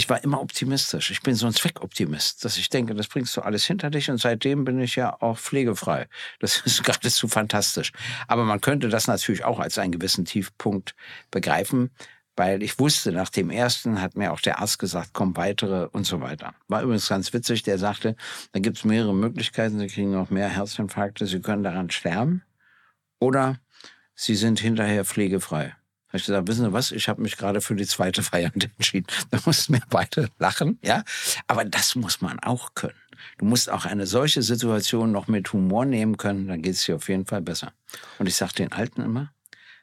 ich 0.00 0.08
war 0.08 0.24
immer 0.24 0.40
optimistisch. 0.40 1.10
Ich 1.10 1.20
bin 1.20 1.34
so 1.34 1.46
ein 1.46 1.52
Zweckoptimist, 1.52 2.42
dass 2.42 2.56
ich 2.56 2.70
denke, 2.70 2.94
das 2.94 3.06
bringst 3.06 3.36
du 3.36 3.42
alles 3.42 3.66
hinter 3.66 3.90
dich 3.90 4.10
und 4.10 4.18
seitdem 4.18 4.64
bin 4.64 4.80
ich 4.80 4.96
ja 4.96 5.14
auch 5.20 5.36
pflegefrei. 5.36 6.08
Das 6.38 6.62
ist 6.64 6.82
geradezu 6.84 7.28
fantastisch. 7.28 7.92
Aber 8.26 8.44
man 8.44 8.62
könnte 8.62 8.88
das 8.88 9.08
natürlich 9.08 9.44
auch 9.44 9.58
als 9.58 9.76
einen 9.76 9.92
gewissen 9.92 10.24
Tiefpunkt 10.24 10.94
begreifen, 11.30 11.90
weil 12.34 12.62
ich 12.62 12.78
wusste, 12.78 13.12
nach 13.12 13.28
dem 13.28 13.50
ersten 13.50 14.00
hat 14.00 14.16
mir 14.16 14.32
auch 14.32 14.40
der 14.40 14.60
Arzt 14.60 14.78
gesagt, 14.78 15.10
komm 15.12 15.36
weitere 15.36 15.88
und 15.88 16.04
so 16.06 16.22
weiter. 16.22 16.54
War 16.66 16.80
übrigens 16.80 17.06
ganz 17.06 17.34
witzig, 17.34 17.62
der 17.62 17.76
sagte, 17.76 18.16
da 18.52 18.60
gibt 18.60 18.78
es 18.78 18.84
mehrere 18.84 19.14
Möglichkeiten, 19.14 19.78
Sie 19.80 19.88
kriegen 19.88 20.12
noch 20.12 20.30
mehr 20.30 20.48
Herzinfarkte, 20.48 21.26
Sie 21.26 21.40
können 21.40 21.62
daran 21.62 21.90
sterben 21.90 22.42
oder 23.18 23.60
Sie 24.14 24.34
sind 24.34 24.60
hinterher 24.60 25.04
pflegefrei 25.04 25.74
habe 26.10 26.18
ich 26.18 26.26
gesagt, 26.26 26.48
wissen 26.48 26.64
Sie 26.64 26.72
was, 26.72 26.90
ich 26.90 27.08
habe 27.08 27.22
mich 27.22 27.36
gerade 27.36 27.60
für 27.60 27.76
die 27.76 27.86
zweite 27.86 28.24
Variante 28.32 28.70
entschieden. 28.76 29.06
Da 29.30 29.38
mussten 29.46 29.74
wir 29.74 29.82
beide 29.88 30.28
lachen, 30.38 30.78
ja. 30.82 31.04
Aber 31.46 31.64
das 31.64 31.94
muss 31.94 32.20
man 32.20 32.40
auch 32.40 32.74
können. 32.74 32.98
Du 33.38 33.44
musst 33.44 33.70
auch 33.70 33.84
eine 33.84 34.06
solche 34.06 34.42
Situation 34.42 35.12
noch 35.12 35.28
mit 35.28 35.52
Humor 35.52 35.84
nehmen 35.84 36.16
können, 36.16 36.48
dann 36.48 36.62
geht 36.62 36.74
es 36.74 36.84
dir 36.84 36.96
auf 36.96 37.08
jeden 37.08 37.26
Fall 37.26 37.42
besser. 37.42 37.72
Und 38.18 38.26
ich 38.26 38.34
sage 38.34 38.54
den 38.54 38.72
Alten 38.72 39.02
immer, 39.02 39.32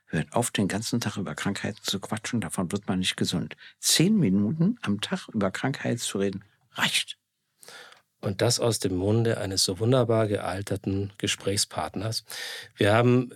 hört 0.07 0.33
auf, 0.33 0.51
den 0.51 0.67
ganzen 0.67 0.99
Tag 0.99 1.15
über 1.17 1.33
Krankheiten 1.33 1.79
zu 1.81 1.99
quatschen, 1.99 2.41
davon 2.41 2.71
wird 2.71 2.87
man 2.87 2.99
nicht 2.99 3.15
gesund. 3.15 3.55
Zehn 3.79 4.17
Minuten 4.17 4.77
am 4.81 4.99
Tag 4.99 5.29
über 5.29 5.51
Krankheiten 5.51 5.99
zu 5.99 6.17
reden, 6.17 6.43
reicht. 6.73 7.17
Und 8.19 8.41
das 8.41 8.59
aus 8.59 8.79
dem 8.79 8.95
Munde 8.95 9.37
eines 9.37 9.63
so 9.63 9.79
wunderbar 9.79 10.27
gealterten 10.27 11.13
Gesprächspartners. 11.19 12.25
Wir 12.75 12.93
haben 12.93 13.31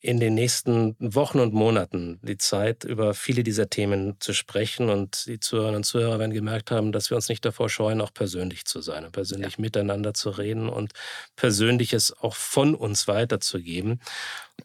in 0.00 0.20
den 0.20 0.34
nächsten 0.34 0.94
Wochen 1.00 1.40
und 1.40 1.54
Monaten 1.54 2.20
die 2.22 2.36
Zeit, 2.36 2.84
über 2.84 3.14
viele 3.14 3.42
dieser 3.42 3.70
Themen 3.70 4.16
zu 4.20 4.34
sprechen. 4.34 4.90
Und 4.90 5.26
die 5.26 5.40
Zuhörerinnen 5.40 5.78
und 5.78 5.84
Zuhörer 5.84 6.18
werden 6.18 6.32
gemerkt 6.32 6.70
haben, 6.70 6.92
dass 6.92 7.10
wir 7.10 7.16
uns 7.16 7.28
nicht 7.28 7.44
davor 7.44 7.68
scheuen, 7.68 8.00
auch 8.00 8.12
persönlich 8.12 8.66
zu 8.66 8.80
sein 8.80 9.04
und 9.04 9.12
persönlich 9.12 9.54
ja. 9.54 9.60
miteinander 9.60 10.14
zu 10.14 10.30
reden 10.30 10.68
und 10.68 10.92
Persönliches 11.34 12.16
auch 12.18 12.34
von 12.34 12.74
uns 12.74 13.08
weiterzugeben. 13.08 14.00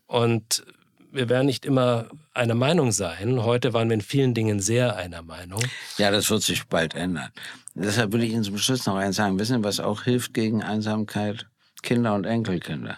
Und 0.05 0.63
wir 1.11 1.27
werden 1.29 1.45
nicht 1.45 1.65
immer 1.65 2.07
einer 2.33 2.55
Meinung 2.55 2.91
sein. 2.91 3.43
Heute 3.43 3.73
waren 3.73 3.89
wir 3.89 3.95
in 3.95 4.01
vielen 4.01 4.33
Dingen 4.33 4.59
sehr 4.59 4.95
einer 4.95 5.21
Meinung. 5.21 5.61
Ja, 5.97 6.11
das 6.11 6.29
wird 6.29 6.43
sich 6.43 6.67
bald 6.67 6.93
ändern. 6.93 7.31
Deshalb 7.73 8.11
will 8.11 8.23
ich 8.23 8.31
Ihnen 8.31 8.43
zum 8.43 8.57
Schluss 8.57 8.85
noch 8.85 8.95
eins 8.95 9.15
sagen. 9.15 9.39
Wissen 9.39 9.57
Sie, 9.57 9.63
was 9.63 9.79
auch 9.79 10.03
hilft 10.03 10.33
gegen 10.33 10.61
Einsamkeit? 10.61 11.47
Kinder 11.81 12.13
und 12.13 12.25
Enkelkinder 12.25 12.97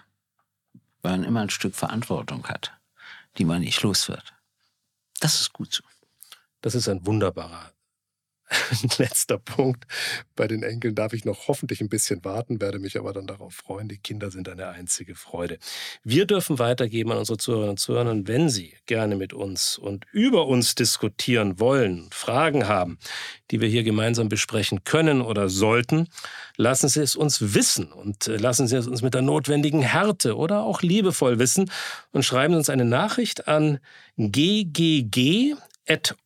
weil 1.03 1.11
man 1.11 1.23
immer 1.23 1.41
ein 1.41 1.51
Stück 1.51 1.75
Verantwortung 1.75 2.47
hat, 2.47 2.73
die 3.37 3.45
man 3.45 3.61
nicht 3.61 3.83
los 3.83 4.07
wird. 4.07 4.33
Das 5.19 5.39
ist 5.39 5.53
gut 5.53 5.71
so. 5.71 5.83
Das 6.61 6.73
ist 6.73 6.87
ein 6.87 7.05
wunderbarer 7.05 7.72
letzter 8.97 9.37
Punkt. 9.37 9.85
Bei 10.35 10.47
den 10.47 10.63
Enkeln 10.63 10.95
darf 10.95 11.13
ich 11.13 11.25
noch 11.25 11.47
hoffentlich 11.47 11.81
ein 11.81 11.89
bisschen 11.89 12.23
warten, 12.23 12.61
werde 12.61 12.79
mich 12.79 12.97
aber 12.97 13.13
dann 13.13 13.27
darauf 13.27 13.53
freuen. 13.53 13.87
Die 13.87 13.97
Kinder 13.97 14.31
sind 14.31 14.49
eine 14.49 14.67
einzige 14.67 15.15
Freude. 15.15 15.57
Wir 16.03 16.25
dürfen 16.25 16.59
weitergeben 16.59 17.11
an 17.11 17.19
unsere 17.19 17.37
Zuhörerinnen 17.37 17.71
und 17.71 17.79
Zuhörer, 17.79 18.27
wenn 18.27 18.49
Sie 18.49 18.75
gerne 18.85 19.15
mit 19.15 19.33
uns 19.33 19.77
und 19.77 20.05
über 20.11 20.47
uns 20.47 20.75
diskutieren 20.75 21.59
wollen, 21.59 22.09
Fragen 22.11 22.67
haben, 22.67 22.97
die 23.51 23.61
wir 23.61 23.69
hier 23.69 23.83
gemeinsam 23.83 24.29
besprechen 24.29 24.83
können 24.83 25.21
oder 25.21 25.49
sollten, 25.49 26.07
lassen 26.57 26.89
Sie 26.89 27.01
es 27.01 27.15
uns 27.15 27.53
wissen 27.53 27.91
und 27.91 28.27
äh, 28.27 28.37
lassen 28.37 28.67
Sie 28.67 28.75
es 28.75 28.87
uns 28.87 29.01
mit 29.01 29.13
der 29.13 29.21
notwendigen 29.21 29.81
Härte 29.81 30.35
oder 30.35 30.63
auch 30.63 30.81
liebevoll 30.81 31.39
wissen 31.39 31.71
und 32.11 32.23
schreiben 32.23 32.53
Sie 32.53 32.57
uns 32.57 32.69
eine 32.69 32.85
Nachricht 32.85 33.47
an 33.47 33.79
ggg 34.17 35.55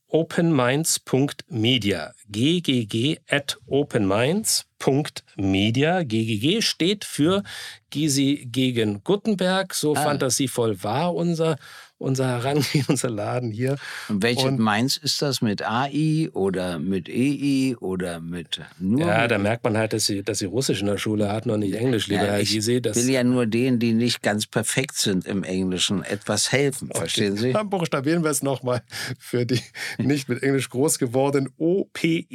openminds.media. 0.10 2.14
ggg 2.30 3.20
at 3.30 3.58
openminds.media. 3.68 6.04
ggg 6.04 6.62
steht 6.62 7.06
für 7.06 7.44
Gysi 7.90 8.48
gegen 8.52 9.02
Gutenberg. 9.04 9.74
So 9.74 9.96
ah. 9.96 10.04
fantasievoll 10.04 10.84
war 10.84 11.16
unser 11.16 11.56
unser 11.98 12.28
Herangehen, 12.28 12.86
unser 12.90 13.10
Laden 13.10 13.52
hier. 13.52 13.78
Und 14.10 14.24
welche 14.24 14.48
und, 14.48 14.60
Mainz 14.60 14.98
ist 14.98 15.22
das? 15.22 15.42
Mit 15.42 15.62
AI 15.62 16.30
oder 16.34 16.80
mit 16.80 17.10
EI 17.10 17.76
oder 17.80 18.20
mit 18.20 18.62
nur? 18.80 19.02
Ja, 19.02 19.22
mit 19.24 19.32
da 19.32 19.38
merkt 19.38 19.64
man 19.64 19.78
halt, 19.78 19.94
dass 19.94 20.06
sie, 20.06 20.24
dass 20.24 20.40
sie 20.40 20.46
Russisch 20.46 20.82
in 20.82 20.88
der 20.88 20.98
Schule 20.98 21.32
hat, 21.32 21.46
noch 21.46 21.58
nicht 21.58 21.76
Englisch, 21.76 22.08
lieber 22.08 22.26
ja, 22.26 22.32
Herr 22.34 22.40
Gysi. 22.44 22.78
Ich 22.78 22.96
will 22.96 23.10
ja 23.10 23.24
nur 23.24 23.46
denen, 23.46 23.80
die 23.80 23.94
nicht 23.94 24.22
ganz 24.22 24.48
perfekt 24.48 24.96
sind 24.96 25.26
im 25.26 25.44
Englischen, 25.44 26.04
etwas 26.04 26.52
helfen, 26.52 26.90
okay. 26.90 27.00
verstehen 27.00 27.38
Sie? 27.38 27.54
Dann 27.54 27.70
buchstabieren 27.70 28.24
wir 28.24 28.32
es 28.32 28.44
nochmal 28.44 28.82
für 29.20 29.46
die 29.46 29.62
nicht 29.98 30.30
mit 30.30 30.44
Englisch 30.44 30.70
groß 30.70 31.00
geworden. 31.00 31.50
O-P-E-N-M-I-N-D-S. 31.58 32.34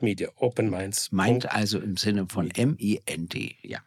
Media. 0.00 0.28
Open 0.36 0.70
Minds. 0.70 1.10
Meint 1.12 1.50
also 1.50 1.78
im 1.78 1.96
Sinne 1.96 2.26
von 2.28 2.50
M-I-N-D, 2.50 3.56
ja. 3.62 3.78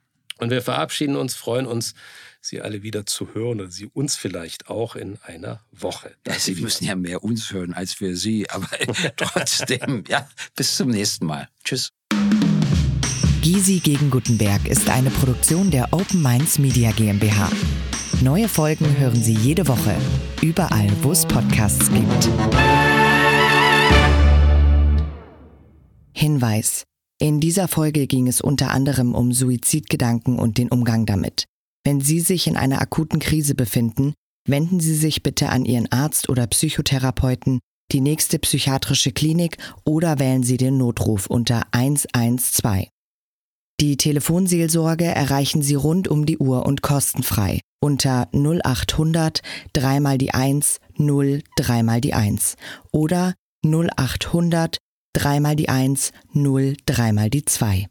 Und 0.41 0.49
wir 0.49 0.63
verabschieden 0.63 1.15
uns, 1.15 1.35
freuen 1.35 1.67
uns, 1.67 1.93
Sie 2.41 2.61
alle 2.61 2.81
wieder 2.81 3.05
zu 3.05 3.35
hören 3.35 3.61
oder 3.61 3.69
Sie 3.69 3.85
uns 3.85 4.15
vielleicht 4.15 4.69
auch 4.69 4.95
in 4.95 5.19
einer 5.21 5.61
Woche. 5.71 6.15
Ja, 6.25 6.33
Sie 6.33 6.55
müssen 6.55 6.85
ja 6.85 6.95
mehr 6.95 7.23
uns 7.23 7.53
hören 7.53 7.75
als 7.75 8.01
wir 8.01 8.17
Sie, 8.17 8.49
aber 8.49 8.67
trotzdem, 9.17 10.03
ja, 10.07 10.27
bis 10.55 10.75
zum 10.75 10.89
nächsten 10.89 11.27
Mal. 11.27 11.47
Tschüss. 11.63 11.91
Gysi 13.43 13.81
gegen 13.81 14.09
Gutenberg 14.09 14.67
ist 14.67 14.89
eine 14.89 15.11
Produktion 15.11 15.69
der 15.69 15.93
Open 15.93 16.23
Minds 16.23 16.57
Media 16.57 16.91
GmbH. 16.91 17.51
Neue 18.21 18.49
Folgen 18.49 18.97
hören 18.97 19.21
Sie 19.21 19.35
jede 19.35 19.67
Woche, 19.67 19.95
überall, 20.41 20.91
wo 21.03 21.11
es 21.11 21.23
Podcasts 21.27 21.87
gibt. 21.91 22.29
Hinweis. 26.13 26.83
In 27.21 27.39
dieser 27.39 27.67
Folge 27.67 28.07
ging 28.07 28.27
es 28.27 28.41
unter 28.41 28.71
anderem 28.71 29.13
um 29.13 29.31
Suizidgedanken 29.31 30.39
und 30.39 30.57
den 30.57 30.69
Umgang 30.69 31.05
damit. 31.05 31.45
Wenn 31.85 32.01
Sie 32.01 32.19
sich 32.19 32.47
in 32.47 32.57
einer 32.57 32.81
akuten 32.81 33.19
Krise 33.19 33.53
befinden, 33.53 34.15
wenden 34.47 34.79
Sie 34.79 34.95
sich 34.95 35.21
bitte 35.21 35.49
an 35.49 35.63
Ihren 35.63 35.91
Arzt 35.91 36.29
oder 36.29 36.47
Psychotherapeuten, 36.47 37.59
die 37.91 38.01
nächste 38.01 38.39
psychiatrische 38.39 39.11
Klinik 39.11 39.57
oder 39.85 40.17
wählen 40.17 40.41
Sie 40.41 40.57
den 40.57 40.79
Notruf 40.79 41.27
unter 41.27 41.67
112. 41.69 42.87
Die 43.79 43.97
Telefonseelsorge 43.97 45.05
erreichen 45.05 45.61
Sie 45.61 45.75
rund 45.75 46.07
um 46.07 46.25
die 46.25 46.39
Uhr 46.39 46.65
und 46.65 46.81
kostenfrei 46.81 47.59
unter 47.83 48.29
0800 48.33 49.41
3 49.73 49.99
mal 49.99 50.17
die 50.17 50.33
1 50.33 50.79
0 50.97 51.43
3 51.55 51.83
mal 51.83 52.01
die 52.01 52.15
1 52.15 52.55
oder 52.91 53.35
0800 53.63 54.77
3 55.13 55.39
mal 55.39 55.55
die 55.55 55.69
1 55.69 56.11
0 56.33 56.75
3 56.85 57.11
mal 57.13 57.29
die 57.29 57.45
2. 57.45 57.87